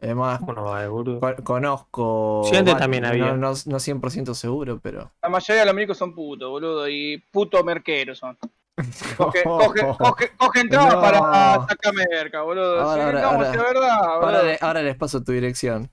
Además, 0.00 0.40
¿Cómo 0.40 0.52
no 0.52 0.64
va, 0.64 0.86
boludo? 0.88 1.20
co- 1.20 1.42
conozco. 1.44 2.42
Sí, 2.50 2.56
antes 2.56 2.76
también 2.76 3.04
había. 3.04 3.26
No, 3.32 3.36
no, 3.36 3.52
no 3.66 3.78
100% 3.78 4.34
seguro, 4.34 4.80
pero. 4.82 5.12
La 5.22 5.28
mayoría 5.28 5.60
de 5.60 5.66
los 5.66 5.74
milicos 5.74 5.96
son 5.96 6.14
putos, 6.14 6.50
boludo, 6.50 6.88
y 6.88 7.18
puto 7.32 7.62
merqueros 7.64 8.18
son. 8.18 8.36
Coge, 9.16 9.44
coge, 9.44 9.80
coge, 9.98 10.30
cogen 10.36 10.62
entradas 10.62 10.94
No. 10.94 11.00
para 11.00 11.66
sacar 11.68 11.94
merca, 11.94 12.42
boludo. 12.42 12.80
Ahora, 12.80 12.94
si 12.94 13.00
ahora, 13.06 13.20
no, 13.22 13.28
ahora. 13.28 13.52
si 13.52 13.56
es 13.56 13.62
verdad, 13.62 13.98
boludo. 13.98 14.26
Ahora, 14.26 14.42
le- 14.42 14.58
ahora 14.60 14.82
les 14.82 14.96
paso 14.96 15.22
tu 15.22 15.32
dirección. 15.32 15.90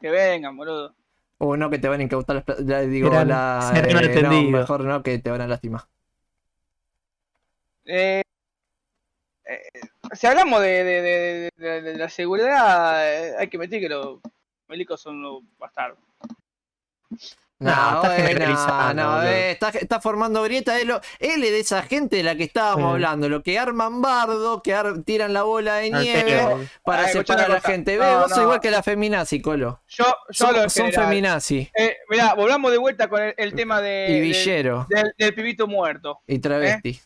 Que 0.00 0.10
vengan, 0.10 0.56
boludo. 0.56 0.94
O 1.38 1.56
no, 1.56 1.70
que 1.70 1.78
te 1.78 1.88
van 1.88 2.00
a 2.00 2.02
incautar 2.02 2.44
las 2.46 2.66
ya 2.66 2.80
digo, 2.80 3.08
la. 3.24 3.72
eh, 3.76 4.22
no, 4.22 4.42
mejor 4.42 4.84
no, 4.84 5.02
que 5.02 5.18
te 5.18 5.30
van 5.30 5.40
a 5.40 5.46
lastimar. 5.46 5.86
Eh, 7.86 8.22
eh, 9.52 9.80
si 10.14 10.26
hablamos 10.26 10.60
de, 10.60 10.84
de, 10.84 11.02
de, 11.02 11.50
de- 11.56 11.82
de 11.82 11.96
la 11.96 12.08
seguridad, 12.08 13.06
eh, 13.12 13.34
hay 13.38 13.48
que 13.48 13.58
meter 13.58 13.80
que 13.80 13.88
los 13.88 14.18
milicos 14.68 15.00
son 15.00 15.16
unos 15.16 15.42
bastardos. 15.58 15.98
No, 17.58 17.70
No, 18.02 18.02
está 18.14 18.94
no, 18.94 19.22
eh, 19.22 19.50
está, 19.50 19.68
está 19.68 20.00
formando 20.00 20.42
grieta. 20.44 20.80
Él, 20.80 20.92
él 21.18 21.44
es 21.44 21.50
de 21.50 21.60
esa 21.60 21.82
gente 21.82 22.16
de 22.16 22.22
la 22.22 22.34
que 22.34 22.44
estábamos 22.44 22.86
Sí. 22.88 22.94
hablando, 22.94 23.28
lo 23.28 23.42
que 23.42 23.58
arman 23.58 24.00
bardo, 24.00 24.62
que 24.62 24.72
ar- 24.72 25.02
tiran 25.02 25.34
la 25.34 25.42
bola 25.42 25.74
de 25.76 25.92
Al 25.92 26.02
nieve 26.02 26.68
para 26.82 27.02
Ah, 27.04 27.08
separar 27.08 27.44
a 27.44 27.48
la 27.48 27.54
cosa. 27.56 27.68
gente. 27.72 27.96
No, 27.96 28.02
Ve, 28.02 28.14
vos 28.16 28.30
sos 28.30 28.38
igual 28.44 28.60
que 28.60 28.70
la 28.70 28.82
feminazi, 28.82 29.42
Colo. 29.42 29.82
Yo, 29.88 30.04
yo 30.30 30.46
Son, 30.46 30.70
son 30.70 30.90
feminazi 30.90 31.70
Eh, 31.76 31.98
mirá, 32.08 32.32
volvamos 32.32 32.70
de 32.72 32.78
vuelta 32.78 33.08
con 33.08 33.20
el, 33.20 33.34
el 33.36 33.52
tema 33.52 33.82
de, 33.82 34.06
y 34.08 34.12
del- 34.14 34.22
villero 34.22 34.86
del, 34.88 35.12
del 35.18 35.34
pibito 35.34 35.66
muerto. 35.66 36.20
y 36.26 36.38
travesti. 36.38 36.98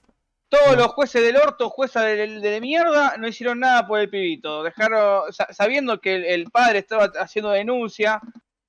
Todos 0.54 0.76
los 0.76 0.86
jueces 0.88 1.20
del 1.22 1.36
orto, 1.36 1.68
juezas 1.68 2.04
de, 2.04 2.28
de 2.40 2.60
mierda, 2.60 3.16
no 3.18 3.26
hicieron 3.26 3.58
nada 3.58 3.86
por 3.86 3.98
el 3.98 4.08
pibito. 4.08 4.62
Dejaron, 4.62 5.32
sa- 5.32 5.52
sabiendo 5.52 6.00
que 6.00 6.14
el, 6.14 6.24
el 6.24 6.50
padre 6.50 6.78
estaba 6.78 7.10
haciendo 7.18 7.50
denuncia, 7.50 8.20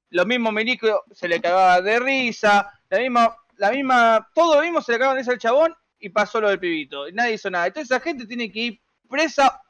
lo 0.10 0.26
mismo 0.26 0.52
Milico 0.52 1.04
se 1.12 1.28
le 1.28 1.40
cagaba 1.40 1.82
de 1.82 2.00
risa, 2.00 2.72
la 2.90 3.00
misma, 3.00 3.36
la 3.58 3.72
misma, 3.72 4.28
todo 4.34 4.56
lo 4.56 4.62
mismo 4.62 4.82
se 4.82 4.94
le 4.94 4.98
cagaba 4.98 5.14
de 5.14 5.20
risa 5.20 5.32
al 5.34 5.38
chabón 5.38 5.76
y 6.00 6.10
pasó 6.10 6.42
lo 6.42 6.50
del 6.50 6.60
pibito. 6.60 7.08
Y 7.08 7.14
nadie 7.14 7.34
hizo 7.34 7.52
nada. 7.52 7.68
Entonces 7.68 7.92
esa 7.92 8.00
gente 8.04 8.26
tiene 8.26 8.52
que 8.52 8.60
ir 8.60 8.82
presa, 9.08 9.62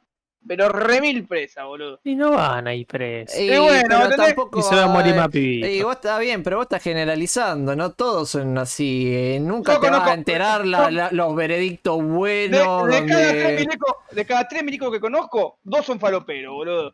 pero 0.46 0.68
remil 0.68 1.26
presa, 1.26 1.64
boludo. 1.64 2.00
Y 2.04 2.14
no 2.16 2.32
van 2.32 2.66
ahí 2.66 2.84
presos. 2.84 3.38
Y, 3.38 3.48
bueno, 3.58 3.82
pero 3.88 4.02
¿entendés? 4.04 4.26
tampoco. 4.26 4.58
Y 4.58 4.62
se 4.62 4.74
va 4.74 4.84
a 4.84 4.86
morir 4.88 5.14
eh, 5.14 5.16
más 5.16 5.28
pibito. 5.28 5.66
Y 5.68 5.82
vos 5.82 5.94
está 5.96 6.18
bien, 6.18 6.42
pero 6.42 6.56
vos 6.56 6.64
estás 6.64 6.82
generalizando, 6.82 7.76
no 7.76 7.92
todos 7.92 8.30
son 8.30 8.56
así. 8.58 9.12
eh, 9.14 9.38
nunca 9.40 9.74
Yo 9.74 9.80
te 9.80 9.90
vas 9.90 10.08
a 10.08 10.14
enterar 10.14 10.66
la- 10.66 10.90
la- 10.90 11.10
los 11.12 11.34
veredictos 11.34 11.98
De, 11.98 12.04
buenos. 12.04 12.86
de 12.88 13.06
cada 13.06 13.26
donde- 13.26 13.42
tres 13.44 13.60
milicos, 13.60 13.94
de 14.10 14.26
cada 14.26 14.48
tres 14.48 14.64
milicos 14.64 14.90
que 14.92 15.00
conozco, 15.00 15.58
dos 15.62 15.84
son 15.86 16.00
faloperos, 16.00 16.52
boludo. 16.54 16.92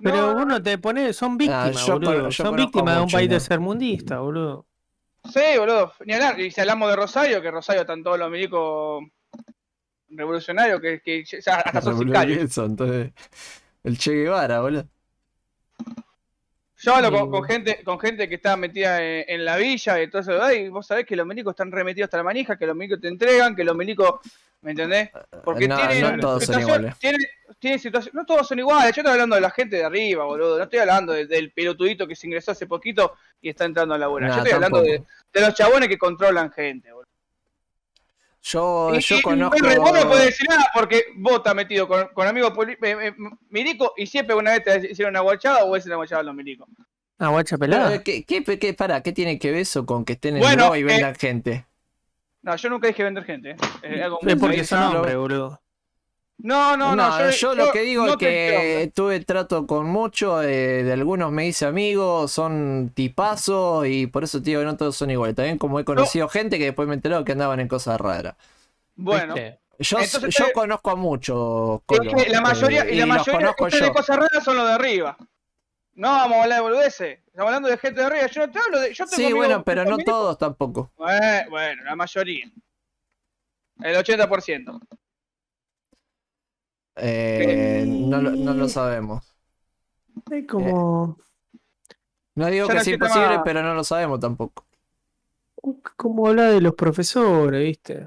Pero 0.00 0.32
No, 0.34 0.42
uno 0.42 0.62
te 0.62 0.78
pone, 0.78 1.12
son 1.12 1.36
víctimas, 1.36 1.76
Ah, 1.76 1.86
yo 1.86 1.92
boludo. 1.94 2.28
yo 2.28 2.44
son 2.44 2.54
víctimas 2.54 2.96
de 2.96 3.02
un 3.02 3.10
país 3.10 3.28
¿no? 3.28 3.34
tercermundista, 3.34 4.20
boludo. 4.20 4.64
Sí, 5.24 5.40
boludo, 5.58 5.92
ni 6.06 6.14
hablar. 6.14 6.38
Y 6.40 6.50
si 6.52 6.60
hablamos 6.60 6.88
de 6.88 6.96
Rosario, 6.96 7.42
que 7.42 7.50
Rosario 7.50 7.82
están 7.82 8.02
todos 8.04 8.18
los 8.18 8.30
milicos 8.30 9.02
revolucionarios, 10.10 10.80
que, 10.80 11.00
que 11.00 11.24
ya 11.24 11.56
hasta 11.56 11.80
son 11.82 11.98
sicarios. 11.98 12.38
Eso, 12.44 12.64
entonces. 12.64 13.12
El 13.84 13.96
Che 13.98 14.12
Guevara, 14.12 14.60
boludo. 14.60 14.86
Yo 16.80 16.94
hablo 16.94 17.28
con, 17.28 17.42
gente 17.44 17.82
con 17.82 17.98
gente 17.98 18.28
que 18.28 18.36
está 18.36 18.56
metida 18.56 19.02
en, 19.02 19.24
en 19.26 19.44
la 19.44 19.56
villa 19.56 20.00
y 20.00 20.08
todo 20.08 20.22
eso, 20.22 20.52
y 20.52 20.68
vos 20.68 20.86
sabés 20.86 21.06
que 21.06 21.16
los 21.16 21.26
milicos 21.26 21.52
están 21.52 21.72
remetidos 21.72 22.06
hasta 22.06 22.18
la 22.18 22.22
manija, 22.22 22.56
que 22.56 22.66
los 22.66 22.76
milicos 22.76 23.00
te 23.00 23.08
entregan, 23.08 23.56
que 23.56 23.64
los 23.64 23.74
milicos, 23.74 24.20
¿me 24.60 24.70
entendés? 24.70 25.10
Porque 25.44 25.66
no, 25.66 25.76
tienen, 25.76 26.16
no 26.16 26.20
todos 26.20 26.44
son 26.44 26.60
iguales. 26.60 26.96
tienen- 27.00 27.20
tienen 27.58 27.80
situación- 27.80 28.14
no 28.14 28.24
todos 28.24 28.46
son 28.46 28.60
iguales, 28.60 28.94
yo 28.94 29.00
estoy 29.00 29.10
hablando 29.12 29.34
de 29.34 29.40
la 29.40 29.50
gente 29.50 29.74
de 29.76 29.84
arriba, 29.84 30.24
boludo, 30.24 30.56
no 30.56 30.62
estoy 30.62 30.78
hablando 30.78 31.12
de- 31.14 31.26
del 31.26 31.50
pelotudito 31.50 32.06
que 32.06 32.14
se 32.14 32.28
ingresó 32.28 32.52
hace 32.52 32.68
poquito 32.68 33.14
y 33.40 33.48
está 33.48 33.64
entrando 33.64 33.94
a 33.94 33.98
la 33.98 34.06
buena, 34.06 34.28
Nah, 34.28 34.34
yo 34.36 34.38
estoy 34.42 34.54
hablando 34.54 34.80
de, 34.82 35.02
de 35.32 35.40
los 35.40 35.54
chabones 35.54 35.88
que 35.88 35.98
controlan 35.98 36.52
gente, 36.52 36.92
boludo. 36.92 37.07
Yo, 38.50 38.94
Y- 38.94 39.00
yo 39.00 39.18
y 39.18 39.22
conozco. 39.22 39.56
Vos 39.60 39.92
no 39.92 40.08
podés 40.08 40.24
decir 40.26 40.46
nada 40.48 40.64
porque 40.72 41.04
vos 41.16 41.34
estás 41.34 41.54
metido 41.54 41.86
con, 41.86 42.08
con 42.14 42.26
amigos 42.26 42.52
poli- 42.52 42.78
eh, 42.82 42.96
eh, 43.08 43.14
milico 43.50 43.92
y 43.96 44.06
siempre 44.06 44.34
una 44.34 44.52
vez 44.52 44.64
te 44.64 44.90
hicieron 44.92 45.12
una 45.12 45.20
guachada 45.20 45.64
o 45.64 45.68
vos 45.68 45.84
una 45.84 45.96
guachada 45.96 46.20
a 46.22 46.24
los 46.24 46.34
milicos. 46.34 46.66
Guacha 47.18 47.58
Pero, 47.58 47.70
pelada. 47.72 47.94
eh, 47.96 48.02
¿Qué, 48.02 48.24
qué, 48.24 48.58
qué, 48.58 48.74
pará, 48.74 49.02
¿qué 49.02 49.12
tiene 49.12 49.38
que 49.38 49.50
ver 49.50 49.60
eso 49.60 49.84
con 49.84 50.04
que 50.04 50.14
estén 50.14 50.36
en 50.36 50.40
Bueno, 50.42 50.62
droga 50.64 50.78
y 50.78 50.82
eh, 50.82 50.84
vendan 50.84 51.14
gente? 51.16 51.66
No, 52.42 52.56
yo 52.56 52.70
nunca 52.70 52.86
dije 52.86 53.02
vender 53.02 53.24
gente. 53.24 53.50
¿eh? 53.50 53.56
Es 53.82 54.02
algo 54.02 54.18
muy 54.22 54.32
Es 54.32 54.38
porque 54.38 54.74
hombres, 54.74 55.16
boludo. 55.16 55.60
No, 56.40 56.76
no, 56.76 56.94
no. 56.94 57.30
yo, 57.30 57.54
lo 57.54 57.72
que 57.72 57.80
digo 57.80 58.06
no 58.06 58.12
es 58.12 58.16
que 58.18 58.92
tuve 58.94 59.18
trato 59.20 59.66
con 59.66 59.86
muchos, 59.86 60.44
eh, 60.44 60.84
de 60.84 60.92
algunos 60.92 61.32
me 61.32 61.48
hice 61.48 61.66
amigos, 61.66 62.30
son 62.30 62.92
tipazos 62.94 63.86
y 63.88 64.06
por 64.06 64.22
eso 64.22 64.38
te 64.38 64.50
digo 64.50 64.60
que 64.60 64.66
no 64.66 64.76
todos 64.76 64.96
son 64.96 65.10
iguales. 65.10 65.34
También 65.34 65.58
como 65.58 65.80
he 65.80 65.84
conocido 65.84 66.28
gente 66.28 66.58
que 66.58 66.66
después 66.66 66.86
me 66.86 66.94
enteró 66.94 67.24
que 67.24 67.32
andaban 67.32 67.58
en 67.58 67.66
cosas 67.66 68.00
raras. 68.00 68.36
Bueno, 68.94 69.34
¿Viste? 69.34 69.58
Yo, 69.80 69.98
Entonces, 69.98 70.34
yo 70.34 70.46
eh, 70.46 70.52
conozco 70.52 70.90
a 70.90 70.96
muchos. 70.96 71.80
es 71.88 72.00
que 72.00 72.30
la 72.30 72.40
mayoría, 72.40 72.82
eh, 72.82 72.94
y 72.94 72.98
la 72.98 73.06
los 73.06 73.26
mayoría 73.26 73.54
yo. 73.70 73.84
de 73.86 73.92
cosas 73.92 74.16
raras 74.16 74.44
son 74.44 74.56
los 74.56 74.66
de 74.66 74.74
arriba. 74.74 75.16
No 75.94 76.08
vamos 76.10 76.38
a 76.38 76.42
hablar 76.44 76.58
de 76.58 76.62
boludeces. 76.62 77.18
Estamos 77.26 77.48
hablando 77.48 77.68
de 77.68 77.78
gente 77.78 78.00
de 78.00 78.06
arriba. 78.06 78.26
Yo 78.26 78.46
no 78.46 78.52
te 78.52 78.58
hablo 78.60 78.80
de. 78.80 78.94
Yo 78.94 79.04
tengo 79.04 79.16
Sí, 79.16 79.24
amigos 79.24 79.38
bueno, 79.46 79.64
pero 79.64 79.84
no 79.84 79.98
todos 79.98 80.38
tampoco. 80.38 80.92
Eh, 81.08 81.46
bueno, 81.50 81.82
la 81.84 81.96
mayoría. 81.96 82.48
El 83.80 83.96
80%. 83.96 84.80
Eh, 87.00 87.84
no, 87.86 88.20
lo- 88.22 88.30
no 88.32 88.54
lo 88.54 88.68
sabemos. 88.68 89.24
Es 90.30 90.46
como. 90.46 91.18
No 92.34 92.46
digo 92.46 92.66
Ya 92.68 92.72
que 92.74 92.78
existe 92.78 92.94
imposible, 93.04 93.36
más. 93.36 93.42
pero 93.44 93.62
no 93.62 93.74
lo 93.74 93.84
sabemos 93.84 94.20
tampoco. 94.20 94.64
Como 95.96 96.28
habla 96.28 96.44
de 96.50 96.60
los 96.60 96.74
profesores, 96.74 97.62
¿viste? 97.64 98.06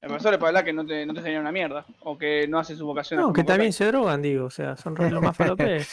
El 0.00 0.08
profesor 0.08 0.32
es 0.34 0.38
para 0.38 0.48
hablar 0.48 0.64
que 0.64 0.72
no 0.72 0.86
te, 0.86 1.04
no 1.06 1.12
te 1.12 1.20
enseña 1.20 1.40
una 1.40 1.52
mierda. 1.52 1.84
O 2.00 2.16
que 2.16 2.46
no 2.48 2.58
hace 2.58 2.76
su 2.76 2.86
vocación. 2.86 3.20
No, 3.20 3.32
que 3.32 3.44
también 3.44 3.72
se 3.72 3.84
drogan, 3.86 4.22
digo. 4.22 4.46
O 4.46 4.50
sea, 4.50 4.76
son 4.76 4.94
los 4.94 5.22
más 5.22 5.36
faloperos. 5.36 5.88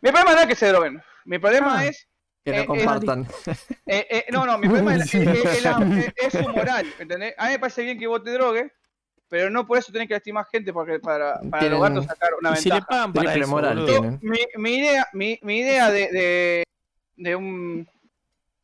Mi 0.00 0.10
problema 0.10 0.34
no 0.34 0.40
es 0.40 0.46
que 0.46 0.54
se 0.56 0.68
droguen. 0.68 1.02
Mi 1.24 1.38
problema 1.38 1.78
Ah. 1.78 1.86
es 1.86 2.08
Que 2.44 2.50
Eh, 2.50 2.56
no 2.56 2.62
eh, 2.62 2.66
compartan. 2.66 3.26
Eh, 3.86 4.06
eh, 4.10 4.24
no, 4.32 4.44
no, 4.46 4.58
mi 4.58 4.66
problema 4.68 4.96
es, 4.96 5.14
es- 5.14 5.28
es- 5.28 5.44
es 5.44 5.62
la- 5.62 5.78
es- 5.98 6.14
es 6.16 6.32
su 6.44 6.48
moral, 6.50 6.86
¿entendés? 6.98 7.34
A 7.38 7.46
mí 7.46 7.52
me 7.52 7.58
parece 7.60 7.82
bien 7.84 7.98
que 7.98 8.06
vos 8.08 8.22
te 8.24 8.32
drogues, 8.32 8.72
pero 9.32 9.48
no 9.48 9.66
por 9.66 9.78
eso 9.78 9.90
tenés 9.90 10.08
que 10.08 10.12
lastimar 10.14 10.44
gente 10.44 10.74
porque 10.74 11.00
para, 11.00 11.40
para 11.50 11.60
Tienen- 11.66 12.02
sacar 12.06 12.34
una 12.38 12.52
Y 12.52 12.56
si 12.56 12.68
le 12.68 12.74
ventaja. 12.74 12.86
pagan 12.86 13.12
para 13.14 13.34
eso, 13.34 13.48
moral 13.48 14.18
mi, 14.20 14.38
mi 14.56 14.76
idea, 14.76 15.08
mi, 15.14 15.38
mi 15.40 15.58
idea 15.60 15.90
de, 15.90 16.12
de, 16.12 16.64
de 17.16 17.34
un 17.36 17.88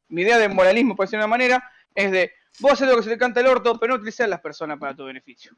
mi 0.09 0.23
idea 0.23 0.37
de 0.37 0.47
moralismo, 0.51 0.95
por 0.95 1.07
decirlo 1.07 1.23
de 1.23 1.25
una 1.27 1.31
manera, 1.31 1.73
es 1.95 2.13
de 2.13 2.33
vos 2.61 2.73
haces 2.73 2.87
lo 2.87 2.97
que 2.97 3.03
se 3.03 3.09
te 3.09 3.17
canta 3.17 3.41
el 3.41 3.47
orto, 3.47 3.79
pero 3.81 3.95
no 3.95 3.97
utilizar 3.97 4.27
a 4.27 4.29
las 4.29 4.41
personas 4.43 4.79
para 4.79 4.95
tu 4.95 5.07
beneficio. 5.07 5.57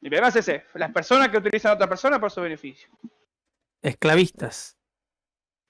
Mi 0.00 0.08
problema 0.08 0.28
es 0.30 0.36
ese, 0.36 0.64
las 0.74 0.90
personas 0.90 1.28
que 1.28 1.36
utilizan 1.38 1.70
a 1.70 1.74
otra 1.76 1.88
persona 1.88 2.18
para 2.18 2.30
su 2.30 2.40
beneficio. 2.40 2.88
Esclavistas. 3.80 4.76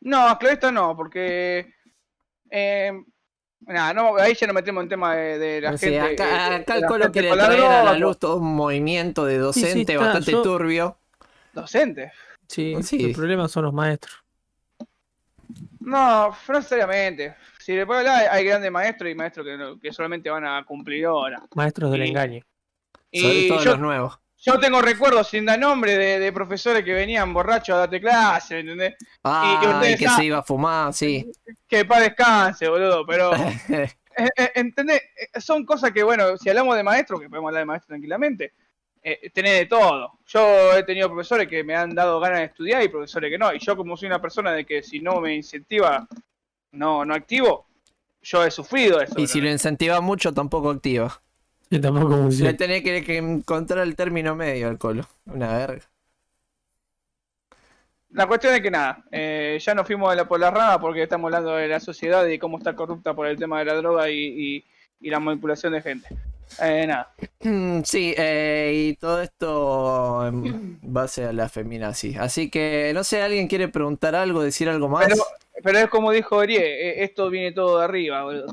No, 0.01 0.27
esclavista 0.33 0.73
no, 0.73 0.97
porque. 0.97 1.75
Eh, 2.51 2.93
no, 3.95 4.17
ahí 4.17 4.35
ya 4.35 4.47
nos 4.47 4.55
metemos 4.55 4.83
en 4.83 4.89
tema 4.89 5.15
de, 5.15 5.39
de 5.39 5.61
la 5.61 5.79
gente. 5.79 6.01
acá, 6.01 6.25
eh, 6.25 6.55
acá 6.57 6.73
de 6.75 6.79
el 6.79 6.81
la 6.83 6.87
Colo 6.89 7.05
gente 7.05 7.21
quiere 7.21 7.37
traer 7.37 7.65
a 7.65 7.85
la 7.85 7.95
luz 7.99 8.19
todo 8.19 8.37
un 8.39 8.55
movimiento 8.55 9.25
de 9.25 9.35
Sí, 9.35 9.39
sí, 9.39 9.43
docente 9.67 9.93
está, 9.93 10.05
bastante 10.05 10.33
yo- 10.33 10.43
turbio. 10.43 10.97
Docente. 11.53 12.13
Sí, 12.49 12.75
Sí. 12.83 13.05
el 13.05 13.13
problema 13.15 13.47
son 13.49 13.65
los 13.65 13.73
maestros. 13.73 14.17
No, 15.81 16.29
no 16.31 16.55
necesariamente. 16.55 17.35
Si 17.59 17.73
le 17.75 17.87
puedo 17.87 18.01
hablar, 18.01 18.27
hay 18.31 18.45
grandes 18.45 18.71
maestros 18.71 19.11
y 19.11 19.15
maestros 19.15 19.47
que, 19.47 19.57
no- 19.57 19.79
que 19.79 19.93
solamente 19.93 20.31
van 20.31 20.45
a 20.45 20.65
cumplir 20.65 21.07
horas. 21.07 21.43
Maestros 21.55 21.91
del 21.93 22.05
Y- 22.05 22.09
engaño. 22.09 22.43
Sobre 23.15 23.49
todo 23.49 23.59
yo, 23.65 23.71
los 23.73 23.79
nuevos. 23.81 24.19
Yo 24.45 24.59
tengo 24.59 24.83
recuerdos 24.83 25.29
sin 25.29 25.47
dar 25.47 25.59
nombre 25.59 25.97
de, 25.97 26.19
de 26.19 26.33
profesores 26.33 26.85
que 26.85 26.93
venían 26.93 27.33
borrachos 27.33 27.77
a 27.77 27.79
darte 27.79 28.01
clase, 28.01 28.55
¿me 28.57 28.61
entendés? 28.61 28.95
Ah, 29.23 29.61
y, 29.63 29.67
ustedes 29.69 29.99
que 30.01 30.09
se 30.09 30.25
iba 30.25 30.39
a 30.39 30.43
fumar, 30.43 30.93
sí. 30.93 31.31
Que 31.69 31.85
para 31.85 32.03
descanse, 32.03 32.69
boludo, 32.69 33.07
pero. 33.07 33.31
Eh, 34.15 34.29
eh, 34.37 34.53
¿Entendés? 34.57 35.01
Eh, 35.17 35.41
Son 35.41 35.65
cosas 35.65 35.91
que, 35.91 36.03
bueno, 36.03 36.37
si 36.37 36.51
hablamos 36.51 36.77
de 36.77 36.83
maestros, 36.83 37.19
que 37.19 37.31
podemos 37.31 37.49
hablar 37.49 37.63
de 37.63 37.65
maestros 37.65 37.89
tranquilamente, 37.89 38.53
eh, 39.03 39.31
tenés 39.33 39.61
de 39.61 39.65
todo. 39.65 40.19
Yo 40.27 40.77
he 40.77 40.83
tenido 40.83 41.09
profesores 41.09 41.49
que 41.49 41.65
me 41.65 41.75
han 41.75 41.95
dado 41.95 42.21
ganas 42.21 42.41
de 42.41 42.45
estudiar 42.45 42.83
y 42.83 42.89
profesores 42.89 43.31
que 43.31 43.39
no. 43.39 43.55
Y 43.55 43.59
yo 43.59 43.75
como 43.75 43.97
soy 43.97 44.09
una 44.09 44.21
persona 44.21 44.53
de 44.53 44.67
que 44.67 44.83
si 44.83 45.01
no 45.01 45.19
me 45.23 45.35
incentiva, 45.35 46.07
no, 46.73 47.07
no 47.07 47.15
activo, 47.15 47.67
yo 48.21 48.45
he 48.45 48.51
sufrido 48.51 49.01
eso. 49.01 49.19
y 49.19 49.27
si 49.27 49.41
lo 49.41 49.51
incentiva 49.51 50.03
mucho, 50.03 50.35
tampoco 50.35 50.69
activa. 50.69 51.23
Tampoco 51.81 52.17
Le 52.17 52.23
funciona. 52.23 52.57
tenés 52.57 52.83
que, 52.83 53.03
que 53.05 53.17
encontrar 53.19 53.87
el 53.87 53.97
término 53.97 54.35
medio 54.37 54.69
al 54.69 54.79
Colo. 54.79 55.07
Una 55.27 55.57
verga. 55.57 55.83
La 58.11 58.27
cuestión 58.27 58.55
es 58.55 58.61
que 58.61 58.71
nada, 58.71 59.03
eh, 59.11 59.59
ya 59.59 59.75
nos 59.75 59.87
fuimos 59.87 60.11
de 60.11 60.17
la, 60.17 60.29
por 60.29 60.39
la 60.39 60.51
rama 60.51 60.79
porque 60.79 61.03
estamos 61.03 61.29
hablando 61.29 61.57
de 61.57 61.67
la 61.67 61.81
sociedad 61.81 62.27
y 62.27 62.39
cómo 62.39 62.59
está 62.59 62.77
corrupta 62.77 63.15
por 63.15 63.27
el 63.27 63.39
tema 63.39 63.59
de 63.61 63.65
la 63.65 63.75
droga 63.75 64.11
y, 64.11 64.19
y- 64.19 64.65
y 65.01 65.11
la 65.11 65.19
manipulación 65.19 65.73
de 65.73 65.81
gente. 65.83 66.09
Eh, 66.61 66.87
nada. 66.87 67.11
Mm, 67.41 67.81
Sí, 67.85 68.15
eh, 68.17 68.73
y 68.91 68.97
todo 68.97 69.23
esto 69.23 70.27
en 70.29 70.79
base 70.83 71.25
a 71.25 71.33
la 71.33 71.49
feminazi. 71.49 72.15
Así 72.19 72.51
que, 72.51 72.93
no 72.95 73.03
sé, 73.03 73.23
¿alguien 73.23 73.49
quiere 73.49 73.69
preguntar 73.69 74.15
algo, 74.15 74.43
decir 74.43 74.69
algo 74.69 74.89
más? 74.91 75.07
Pero, 75.09 75.25
pero 75.65 75.79
es 75.79 75.89
como 75.89 76.11
dijo 76.13 76.43
Erie, 76.43 76.61
eh, 76.61 77.05
esto 77.05 77.31
viene 77.31 77.53
todo 77.53 77.79
de 77.79 77.85
arriba, 77.87 78.25
boludo. 78.25 78.47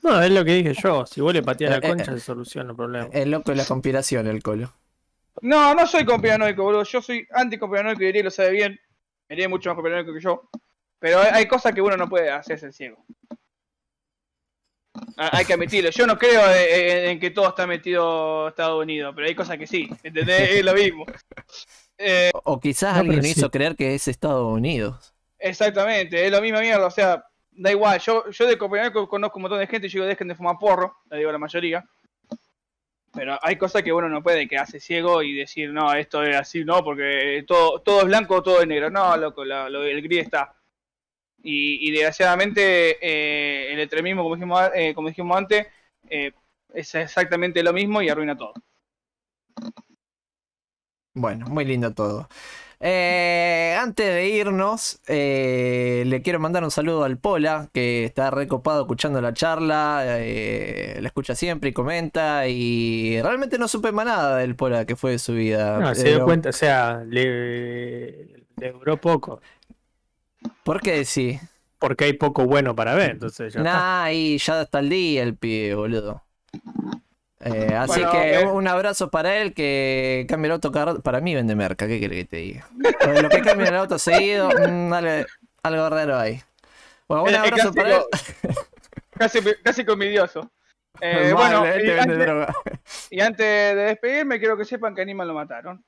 No, 0.00 0.22
es 0.22 0.30
lo 0.30 0.44
que 0.44 0.54
dije 0.54 0.74
yo. 0.74 1.06
Si 1.06 1.20
vos 1.20 1.32
le 1.34 1.42
pateas 1.42 1.70
Eh, 1.70 1.70
la 1.70 1.78
eh, 1.78 1.82
concha, 1.82 2.12
se 2.12 2.20
soluciona 2.20 2.70
el 2.70 2.76
problema. 2.76 3.08
El 3.12 3.30
loco 3.30 3.50
de 3.50 3.56
la 3.56 3.64
conspiración, 3.66 4.26
el 4.26 4.42
Colo. 4.42 4.72
No, 5.40 5.74
no 5.74 5.86
soy 5.86 6.04
conspiranoico, 6.04 6.62
boludo. 6.62 6.84
Yo 6.84 7.02
soy 7.02 7.26
anticonspiranoico 7.32 8.02
y 8.02 8.06
Erie 8.06 8.22
lo 8.22 8.30
sabe 8.30 8.50
bien. 8.52 8.80
Erie 9.28 9.44
es 9.44 9.50
mucho 9.50 9.70
más 9.70 9.76
conspiranoico 9.76 10.12
que 10.14 10.20
yo. 10.20 10.48
Pero 10.98 11.20
hay, 11.20 11.46
cosas 11.48 11.72
que 11.74 11.82
uno 11.82 11.96
no 11.96 12.08
puede 12.08 12.30
hacerse 12.30 12.66
el 12.66 12.72
ciego. 12.72 13.04
Ah, 15.16 15.30
Hay 15.38 15.44
que 15.44 15.54
admitirlo. 15.54 15.90
Yo 15.90 16.06
no 16.06 16.18
creo 16.18 16.42
en, 16.54 17.18
que 17.18 17.30
todo 17.30 17.48
está 17.48 17.66
metido 17.66 18.48
Estados 18.48 18.80
Unidos, 18.82 19.12
pero 19.14 19.26
hay 19.26 19.34
cosas 19.34 19.58
que 19.58 19.66
sí. 19.66 19.88
¿Entendés? 20.02 20.50
Es 20.58 20.64
lo 20.64 20.74
mismo. 20.74 21.06
Eh, 21.98 22.30
O, 22.44 22.60
quizás 22.60 22.96
No, 22.96 23.00
alguien 23.00 23.22
sí. 23.22 23.30
hizo 23.30 23.50
creer 23.50 23.76
que 23.76 23.94
es 23.94 24.08
Estados 24.08 24.46
Unidos. 24.52 25.14
exactamente, 25.38 26.24
es 26.26 26.30
lo 26.32 26.40
misma 26.40 26.60
mierda. 26.60 26.86
O 26.86 26.90
sea, 26.90 27.24
da 27.52 27.70
igual. 27.70 27.98
Yo, 28.00 28.28
yo 28.30 28.46
de 28.46 28.58
conspiranoico 28.58 29.08
conozco 29.08 29.38
un 29.38 29.42
montón 29.42 29.60
de 29.60 29.66
gente 29.66 29.88
yo 29.88 30.00
digo, 30.00 30.06
dejen 30.06 30.28
de 30.28 30.34
fumar 30.34 30.58
porro. 30.58 30.98
Le 31.10 31.18
digo 31.18 31.30
a 31.30 31.32
la 31.32 31.38
mayoría. 31.38 31.84
Pero 33.14 33.38
hay 33.42 33.56
cosas 33.56 33.82
que 33.82 33.92
uno 33.92 34.08
no 34.08 34.22
puede 34.22 34.48
quedarse 34.48 34.80
ciego 34.80 35.22
y 35.22 35.34
decir, 35.34 35.70
no, 35.70 35.92
esto 35.92 36.22
es 36.22 36.34
así, 36.34 36.64
no, 36.64 36.82
porque 36.82 37.44
todo, 37.46 37.80
todo 37.80 38.00
es 38.00 38.06
blanco, 38.06 38.42
todo 38.42 38.62
es 38.62 38.66
negro. 38.66 38.88
No, 38.90 39.16
loco, 39.16 39.42
el 39.42 40.02
gris 40.02 40.22
está. 40.22 40.56
Y, 41.44 41.90
desgraciadamente 41.90 42.98
eh, 43.02 43.72
el 43.72 43.80
extremismo, 43.80 44.22
como 44.22 44.36
dijimos, 44.36 44.70
eh, 44.74 44.94
como 44.94 45.08
dijimos 45.08 45.36
antes, 45.36 45.66
eh, 46.08 46.32
es 46.72 46.94
exactamente 46.94 47.62
lo 47.62 47.72
mismo 47.72 48.00
y 48.00 48.08
arruina 48.08 48.36
todo. 48.36 48.54
Bueno, 51.14 51.46
muy 51.48 51.64
lindo 51.64 51.92
todo. 51.92 52.28
Eh, 52.84 53.76
antes 53.78 54.04
de 54.04 54.28
irnos, 54.28 55.00
eh, 55.06 56.02
le 56.04 56.20
quiero 56.20 56.40
mandar 56.40 56.64
un 56.64 56.72
saludo 56.72 57.04
al 57.04 57.16
Pola, 57.16 57.70
que 57.72 58.04
está 58.04 58.32
recopado 58.32 58.80
escuchando 58.80 59.20
la 59.20 59.32
charla, 59.32 60.02
eh, 60.04 60.98
la 61.00 61.06
escucha 61.06 61.36
siempre 61.36 61.70
y 61.70 61.72
comenta, 61.72 62.48
y 62.48 63.22
realmente 63.22 63.56
no 63.56 63.68
supe 63.68 63.92
más 63.92 64.06
nada 64.06 64.38
del 64.38 64.56
Pola 64.56 64.84
que 64.84 64.96
fue 64.96 65.12
de 65.12 65.20
su 65.20 65.34
vida. 65.34 65.78
No, 65.78 65.94
se 65.94 66.08
dio 66.08 66.24
cuenta, 66.24 66.48
o 66.48 66.52
sea, 66.52 67.04
le, 67.06 68.46
le 68.56 68.72
duró 68.72 68.96
poco. 68.96 69.40
¿Por 70.64 70.80
qué 70.80 71.04
sí? 71.04 71.38
Porque 71.78 72.06
hay 72.06 72.14
poco 72.14 72.46
bueno 72.46 72.74
para 72.74 72.96
ver, 72.96 73.12
entonces 73.12 73.52
ya 73.54 73.60
está. 73.60 73.72
Nah, 73.72 74.10
y 74.10 74.38
ya 74.38 74.62
está 74.62 74.80
el 74.80 74.88
día 74.88 75.22
el 75.22 75.36
pibe, 75.36 75.76
boludo. 75.76 76.24
Eh, 77.44 77.74
así 77.76 78.00
Bueno, 78.00 78.12
que 78.12 78.40
eh. 78.40 78.46
un 78.46 78.68
abrazo 78.68 79.10
para 79.10 79.36
él 79.38 79.52
que 79.52 80.26
cambia 80.28 80.46
el 80.46 80.52
auto 80.52 80.70
cada. 80.70 80.94
Para 81.00 81.20
mí 81.20 81.34
vende 81.34 81.56
merca, 81.56 81.88
¿qué 81.88 81.98
quiere 81.98 82.16
que 82.16 82.24
te 82.24 82.36
diga? 82.36 82.66
Lo- 83.20 83.28
que 83.28 83.40
cambia 83.40 83.68
el 83.68 83.76
auto 83.76 83.98
seguido, 83.98 84.48
mm, 84.50 84.92
algo, 84.92 85.26
algo 85.64 85.90
raro 85.90 86.18
ahí. 86.18 86.40
Bueno, 87.08 87.24
un 87.24 87.28
Es- 87.30 87.34
es 87.34 87.40
abrazo 87.40 87.74
para 87.74 87.96
él. 87.96 88.02
Casi, 89.18 89.40
casi 89.62 89.84
comiidioso. 89.84 90.50
Eh, 91.00 91.32
Mal, 91.34 91.56
bueno, 91.56 91.66
este 91.66 91.86
y 91.86 91.98
antes, 91.98 92.18
droga. 92.18 92.54
y 93.10 93.20
antes 93.20 93.46
de 93.46 93.82
despedirme, 93.84 94.38
quiero 94.38 94.56
que 94.56 94.64
sepan 94.64 94.94
que 94.94 95.00
a 95.00 95.04
Animal 95.04 95.28
lo 95.28 95.34
mataron. 95.34 95.84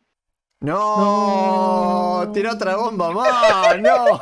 No, 0.65 2.31
tiró 2.33 2.53
otra 2.53 2.77
bomba 2.77 3.11
más, 3.12 3.81
no. 3.81 4.21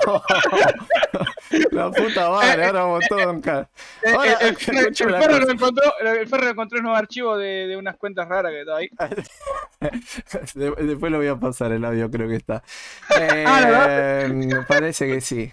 La 1.70 1.90
puta 1.90 2.30
madre, 2.30 2.64
ahora 2.66 3.00
todos 3.08 3.22
en 3.22 3.40
cara. 3.40 3.68
Eh, 4.02 4.12
Ahora, 4.12 4.32
eh, 4.32 4.36
el, 4.40 4.76
el 4.78 4.86
cosa. 4.86 5.38
lo 5.38 5.50
encontró, 5.52 5.92
el 6.00 6.28
perro 6.28 6.48
encontró 6.50 6.80
unos 6.80 6.98
archivos 6.98 7.38
de, 7.38 7.66
de 7.68 7.76
unas 7.76 7.96
cuentas 7.96 8.28
raras 8.28 8.50
que 8.52 8.60
estaba 8.60 8.78
ahí. 8.78 8.88
De- 10.54 10.84
Después 10.86 11.12
lo 11.12 11.18
voy 11.18 11.28
a 11.28 11.36
pasar 11.36 11.72
el 11.72 11.84
audio, 11.84 12.10
creo 12.10 12.28
que 12.28 12.36
está. 12.36 12.62
Eh, 13.20 14.28
me 14.32 14.62
parece 14.62 15.06
que 15.06 15.20
sí. 15.20 15.52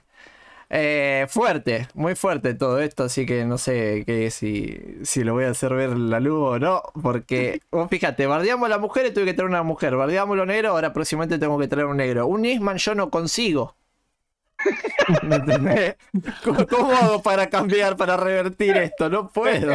Eh, 0.72 1.26
fuerte, 1.30 1.88
muy 1.95 2.13
fuerte 2.15 2.53
todo 2.53 2.80
esto, 2.80 3.05
así 3.05 3.26
que 3.26 3.43
no 3.43 3.57
sé 3.57 4.03
que 4.05 4.30
si, 4.30 4.78
si 5.03 5.24
lo 5.24 5.34
voy 5.34 5.45
a 5.45 5.49
hacer 5.49 5.74
ver 5.74 5.97
la 5.97 6.20
luz 6.20 6.38
o 6.55 6.59
no, 6.59 6.84
porque 7.01 7.59
vos 7.72 7.89
fíjate, 7.89 8.28
bardeamos 8.28 8.67
a 8.67 8.70
la 8.70 8.78
mujer 8.78 9.07
y 9.07 9.11
tuve 9.11 9.26
que 9.26 9.34
traer 9.34 9.49
una 9.49 9.63
mujer, 9.63 9.95
bardeamos 9.95 10.38
lo 10.38 10.45
negro, 10.45 10.70
ahora 10.70 10.93
próximamente 10.93 11.39
tengo 11.39 11.57
que 11.57 11.67
traer 11.67 11.88
un 11.88 11.97
negro. 11.97 12.28
Un 12.28 12.43
Nisman 12.43 12.78
yo 12.78 12.93
no 12.95 13.09
consigo. 13.09 13.76
¿Me 15.24 15.38
entendés? 15.38 15.95
¿Cómo, 16.43 16.65
cómo 16.67 16.91
hago 16.93 17.22
para 17.22 17.49
cambiar, 17.49 17.95
para 17.97 18.17
revertir 18.17 18.76
esto? 18.78 19.09
No 19.09 19.30
puedo. 19.30 19.74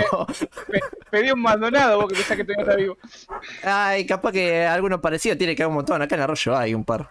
Pe- 0.71 0.81
pedí 1.11 1.31
un 1.33 1.41
Maldonado, 1.41 1.99
vos 2.01 2.09
que 2.09 2.15
pensás 2.17 2.37
que 2.37 2.45
todavía 2.45 2.63
está 2.65 2.77
vivo. 2.77 2.97
Ay, 3.63 4.07
capaz 4.07 4.33
que 4.33 4.65
alguno 4.67 5.01
parecido 5.01 5.37
tiene 5.37 5.57
que 5.57 5.63
haber 5.63 5.71
un 5.71 5.77
montón. 5.77 6.03
Acá 6.03 6.15
en 6.17 6.23
Arroyo 6.23 6.57
hay 6.57 6.75
un 6.75 6.85
par. 6.85 7.11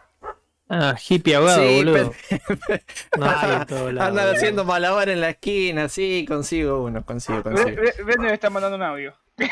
Ah, 0.76 0.96
hippie 1.08 1.36
ahogado, 1.36 1.62
Sí, 1.62 1.76
boludo. 1.78 2.14
No 3.18 3.26
Andan 3.30 3.68
boludo. 3.70 4.32
haciendo 4.32 4.66
malabar 4.66 5.10
en 5.10 5.22
la 5.22 5.30
esquina, 5.30 5.88
sí, 5.90 6.26
consigo 6.28 6.84
uno, 6.84 7.06
consigo, 7.06 7.44
consigo. 7.44 7.82
Brenda 8.06 8.24
me 8.24 8.34
está 8.34 8.50
mandando 8.50 8.78
un 8.78 8.84
audio. 8.84 9.14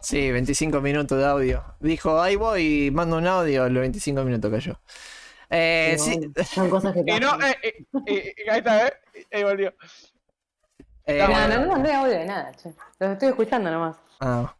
Sí, 0.00 0.30
25 0.30 0.80
minutos 0.80 1.18
de 1.18 1.24
audio. 1.26 1.64
Dijo, 1.80 2.20
ahí 2.20 2.36
voy 2.36 2.86
y 2.86 2.90
mando 2.90 3.16
un 3.16 3.26
audio, 3.26 3.68
los 3.68 3.80
25 3.80 4.22
minutos 4.22 4.50
cayó. 4.50 4.78
Eh, 5.50 5.96
sí, 5.98 6.20
Son 6.44 6.68
cosas 6.68 6.92
que 6.92 7.00
Y 7.06 7.18
no, 7.20 7.34
eh, 7.42 7.56
eh, 7.62 7.84
eh, 8.06 8.34
ahí 8.50 8.58
está, 8.58 8.86
¿eh? 8.86 8.92
Ahí 9.32 9.44
volvió. 9.44 9.72
eh, 11.06 11.18
No, 11.26 11.48
no, 11.48 11.60
no 11.60 11.66
mandé 11.72 11.92
audio 11.92 12.12
de 12.18 12.26
nada, 12.26 12.52
che. 12.54 12.70
Los 13.00 13.12
estoy 13.12 13.28
escuchando 13.28 13.70
nomás. 13.70 13.96
ah. 14.20 14.54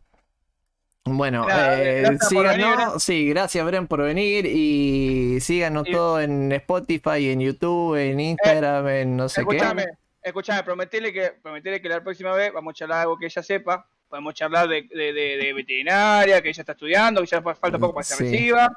Bueno, 1.17 1.47
eh, 1.51 2.03
gracias 2.05 2.29
síganos, 2.29 2.57
venir, 2.57 2.77
Bren. 2.77 3.01
sí, 3.01 3.29
gracias 3.29 3.65
Bren 3.67 3.87
por 3.87 4.03
venir 4.03 4.47
y 4.47 5.39
síganos 5.41 5.87
Y- 5.89 5.93
todo 5.93 6.21
en 6.21 6.53
Spotify, 6.53 7.31
en 7.31 7.41
YouTube, 7.41 7.97
en 7.97 8.21
Instagram, 8.21 8.89
en 8.89 9.17
no 9.17 9.29
sé 9.29 9.41
Escúchame, 9.43 9.85
qué. 9.85 9.91
escúchame, 10.23 10.63
prometele 10.63 11.13
que, 11.13 11.33
prometele 11.43 11.81
que 11.81 11.89
la 11.89 12.03
próxima 12.03 12.33
vez 12.35 12.53
vamos 12.53 12.73
a 12.73 12.75
charlar 12.75 13.01
algo 13.03 13.17
que 13.19 13.27
ella 13.27 13.43
sepa. 13.43 13.87
Podemos 14.09 14.33
charlar 14.35 14.69
de, 14.69 14.83
de, 14.95 15.13
de- 15.13 15.37
de 15.37 15.53
veterinaria, 15.53 16.41
que 16.41 16.49
ella 16.49 16.63
está 16.63 16.73
estudiando, 16.73 17.21
que 17.21 17.27
ya 17.27 17.43
fa- 17.43 17.55
falta 17.55 17.79
poco 17.79 17.95
para 17.95 18.03
que 18.07 18.09
se 18.15 18.17
Sí. 18.17 18.25
reciba. 18.25 18.69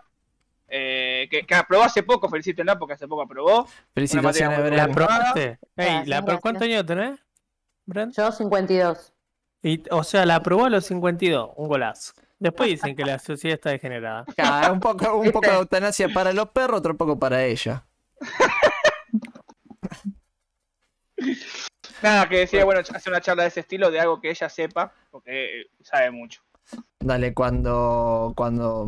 Eh, 0.73 1.27
que, 1.29 1.43
que 1.43 1.53
aprobó 1.55 1.84
hace 1.84 2.01
poco, 2.03 2.29
felicítenla 2.29 2.79
porque 2.79 2.93
hace 2.93 3.05
poco 3.07 3.23
aprobó. 3.23 3.67
Felicitaciones, 3.93 4.57
muy 4.59 4.69
¿La 4.71 4.84
Bren. 4.88 4.91
aprobaste? 4.91 5.41
Ey, 5.75 5.86
Gracias, 6.05 6.07
¿la. 6.07 6.38
¿Cuántos 6.39 6.63
años 6.63 6.86
tenés, 6.86 7.19
Brent? 7.86 8.15
Yo 8.15 8.32
52. 8.32 9.13
Y, 9.64 9.84
o 9.91 10.03
sea, 10.03 10.26
la 10.26 10.38
aprobó 10.38 10.66
a 10.66 10.70
los 10.70 10.86
52, 10.86 11.51
un 11.55 11.68
golazo. 11.68 12.14
Después 12.39 12.70
dicen 12.70 12.95
que 12.95 13.05
la 13.05 13.20
sociedad 13.20 13.55
está 13.55 13.70
degenerada. 13.70 14.26
Un 14.72 14.80
poco, 14.80 15.16
un 15.16 15.32
poco 15.32 15.47
de 15.47 15.57
eutanasia 15.57 16.09
para 16.09 16.34
los 16.34 16.49
perros, 16.49 16.80
otro 16.80 16.97
poco 16.97 17.20
para 17.20 17.45
ella. 17.45 17.86
Nada, 22.01 22.28
que 22.28 22.39
decía, 22.39 22.66
bueno, 22.66 22.82
hacer 22.82 23.14
una 23.14 23.22
charla 23.22 23.43
de 23.43 23.49
ese 23.49 23.59
estilo, 23.59 23.91
de 23.91 23.99
algo 23.99 24.20
que 24.20 24.32
ella 24.32 24.49
sepa, 24.49 24.91
porque 25.12 25.62
eh, 25.62 25.68
sabe 25.84 26.09
mucho. 26.09 26.41
Dale, 26.99 27.36
cuando, 27.36 28.34
cuando 28.36 28.88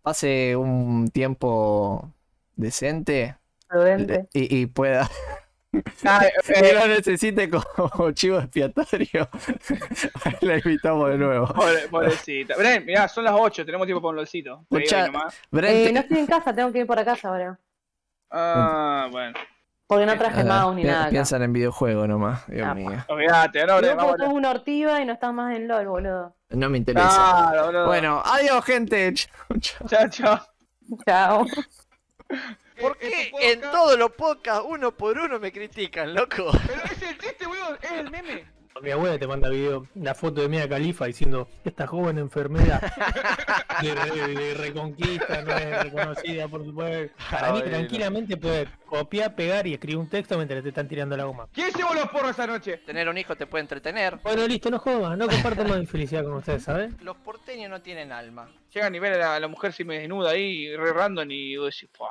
pase 0.00 0.54
un 0.54 1.10
tiempo 1.10 2.14
decente 2.54 3.36
y 4.32 4.66
pueda, 4.66 5.10
Ah, 6.04 6.26
eh, 6.26 6.32
eh, 6.48 6.74
lo 6.74 6.86
necesite 6.86 7.48
como 7.48 8.10
chivo 8.12 8.38
expiatorio, 8.38 9.28
la 10.42 10.56
invitamos 10.56 11.10
de 11.10 11.18
nuevo. 11.18 11.46
pobre- 11.46 11.88
pobrecita. 11.88 12.56
Bren, 12.56 12.84
mirá, 12.84 13.08
son 13.08 13.24
las 13.24 13.34
8, 13.36 13.64
tenemos 13.64 13.86
tiempo 13.86 14.02
para 14.02 14.10
un 14.10 14.16
lolcito. 14.16 14.66
Brent, 14.68 14.92
Eh, 15.52 15.90
no 15.92 16.00
estoy 16.00 16.18
en 16.18 16.26
casa, 16.26 16.52
tengo 16.54 16.70
que 16.72 16.80
ir 16.80 16.86
por 16.86 17.02
casa 17.04 17.28
ahora. 17.28 17.58
Ah, 18.30 19.08
bueno. 19.10 19.32
Porque 19.86 20.06
no 20.06 20.16
traje 20.16 20.40
ah, 20.40 20.44
mouse 20.44 20.74
ni 20.76 20.82
pi- 20.82 20.88
nada. 20.88 21.02
acá. 21.02 21.10
piensan 21.10 21.42
en 21.42 21.52
videojuego 21.52 22.06
nomás, 22.06 22.46
Dios 22.48 22.66
Ah, 22.66 22.74
mío. 22.74 22.90
Olvídate, 23.08 23.66
no, 23.66 23.78
Y 23.78 23.80
Bren, 23.82 23.96
vos 23.96 24.04
vamos 24.04 24.20
sos 24.20 24.32
una 24.32 24.50
ortiva 24.50 25.00
y 25.00 25.04
no 25.06 25.12
estás 25.12 25.32
más 25.34 25.54
en 25.56 25.68
LOL, 25.68 25.86
boludo. 25.86 26.34
No 26.50 26.68
me 26.70 26.78
interesa. 26.78 27.84
Bueno, 27.86 28.22
adiós 28.24 28.64
gente. 28.64 29.12
Chau. 29.14 29.58
Chao, 29.88 30.08
chao. 30.08 30.40
Chao. 31.06 31.46
¿Por 32.82 32.98
Este 33.00 33.32
qué 33.38 33.52
en 33.52 33.60
todos 33.60 33.98
los 33.98 34.10
podcasts 34.12 34.64
uno 34.68 34.92
por 34.92 35.16
uno 35.18 35.38
me 35.38 35.50
critican, 35.52 36.12
loco? 36.14 36.50
Pero 36.66 36.82
es 36.84 37.02
el 37.02 37.18
chiste, 37.18 37.46
boludo, 37.46 37.76
es 37.80 37.90
el 37.92 38.10
meme. 38.10 38.44
Mi 38.82 38.90
abuela 38.90 39.18
te 39.18 39.26
manda 39.26 39.48
video, 39.50 39.86
la 39.94 40.14
foto 40.14 40.40
de 40.40 40.48
Mia 40.48 40.66
Califa 40.68 41.04
diciendo 41.04 41.46
esta 41.62 41.86
joven 41.86 42.16
enfermera 42.18 42.80
de, 43.82 43.94
re- 43.94 44.34
de 44.34 44.54
reconquista 44.54 45.42
no 45.42 45.52
es 45.56 45.82
reconocida 45.84 46.48
por 46.48 46.64
su 46.64 46.74
pueblo. 46.74 47.10
Para 47.30 47.52
mí 47.52 47.62
tranquilamente 47.62 48.36
puede 48.38 48.66
copiar, 48.86 49.34
pegar 49.36 49.66
y 49.66 49.74
escribir 49.74 49.98
un 49.98 50.08
texto 50.08 50.36
mientras 50.36 50.62
te 50.62 50.70
están 50.70 50.88
tirando 50.88 51.16
la 51.16 51.24
goma. 51.24 51.48
¿Quién 51.52 51.70
llevó 51.74 51.92
los 51.94 52.08
porros 52.08 52.30
esa 52.30 52.46
noche? 52.46 52.78
Tener 52.78 53.08
un 53.08 53.18
hijo 53.18 53.36
te 53.36 53.46
puede 53.46 53.60
entretener. 53.60 54.18
Bueno, 54.22 54.46
listo, 54.48 54.70
no 54.70 54.78
jodas, 54.78 55.16
no 55.18 55.28
comparto 55.28 55.64
más 55.64 55.78
mi 55.78 55.86
felicidad 55.86 56.24
con 56.24 56.32
ustedes, 56.34 56.64
¿sabes? 56.64 56.92
Los 57.02 57.18
porteños 57.18 57.68
no 57.70 57.82
tienen 57.82 58.10
alma. 58.10 58.48
Llega 58.72 58.86
a 58.86 58.90
nivel 58.90 59.20
a 59.22 59.38
la, 59.38 59.48
mujer 59.48 59.74
si 59.74 59.84
me 59.84 59.98
desnuda 59.98 60.30
ahí, 60.30 60.74
re 60.74 60.92
random, 60.94 61.30
y 61.30 61.56
vos 61.58 61.74
decís, 61.74 61.90
¡fuah! 61.96 62.08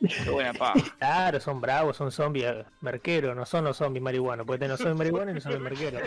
Qué 0.00 0.30
buena 0.30 0.52
pa. 0.58 0.74
Claro, 0.98 1.40
son 1.40 1.60
bravos, 1.60 1.96
son 1.96 2.10
zombies 2.10 2.52
merqueros, 2.80 3.34
no 3.36 3.46
son 3.46 3.64
los 3.64 3.76
zombies 3.76 4.02
marihuanos, 4.02 4.46
porque 4.46 4.68
no 4.68 4.76
son 4.76 4.96
marihuanos 4.96 5.32
y 5.32 5.34
no 5.34 5.40
son 5.40 5.52
los 5.52 5.62
merqueros. 5.62 6.02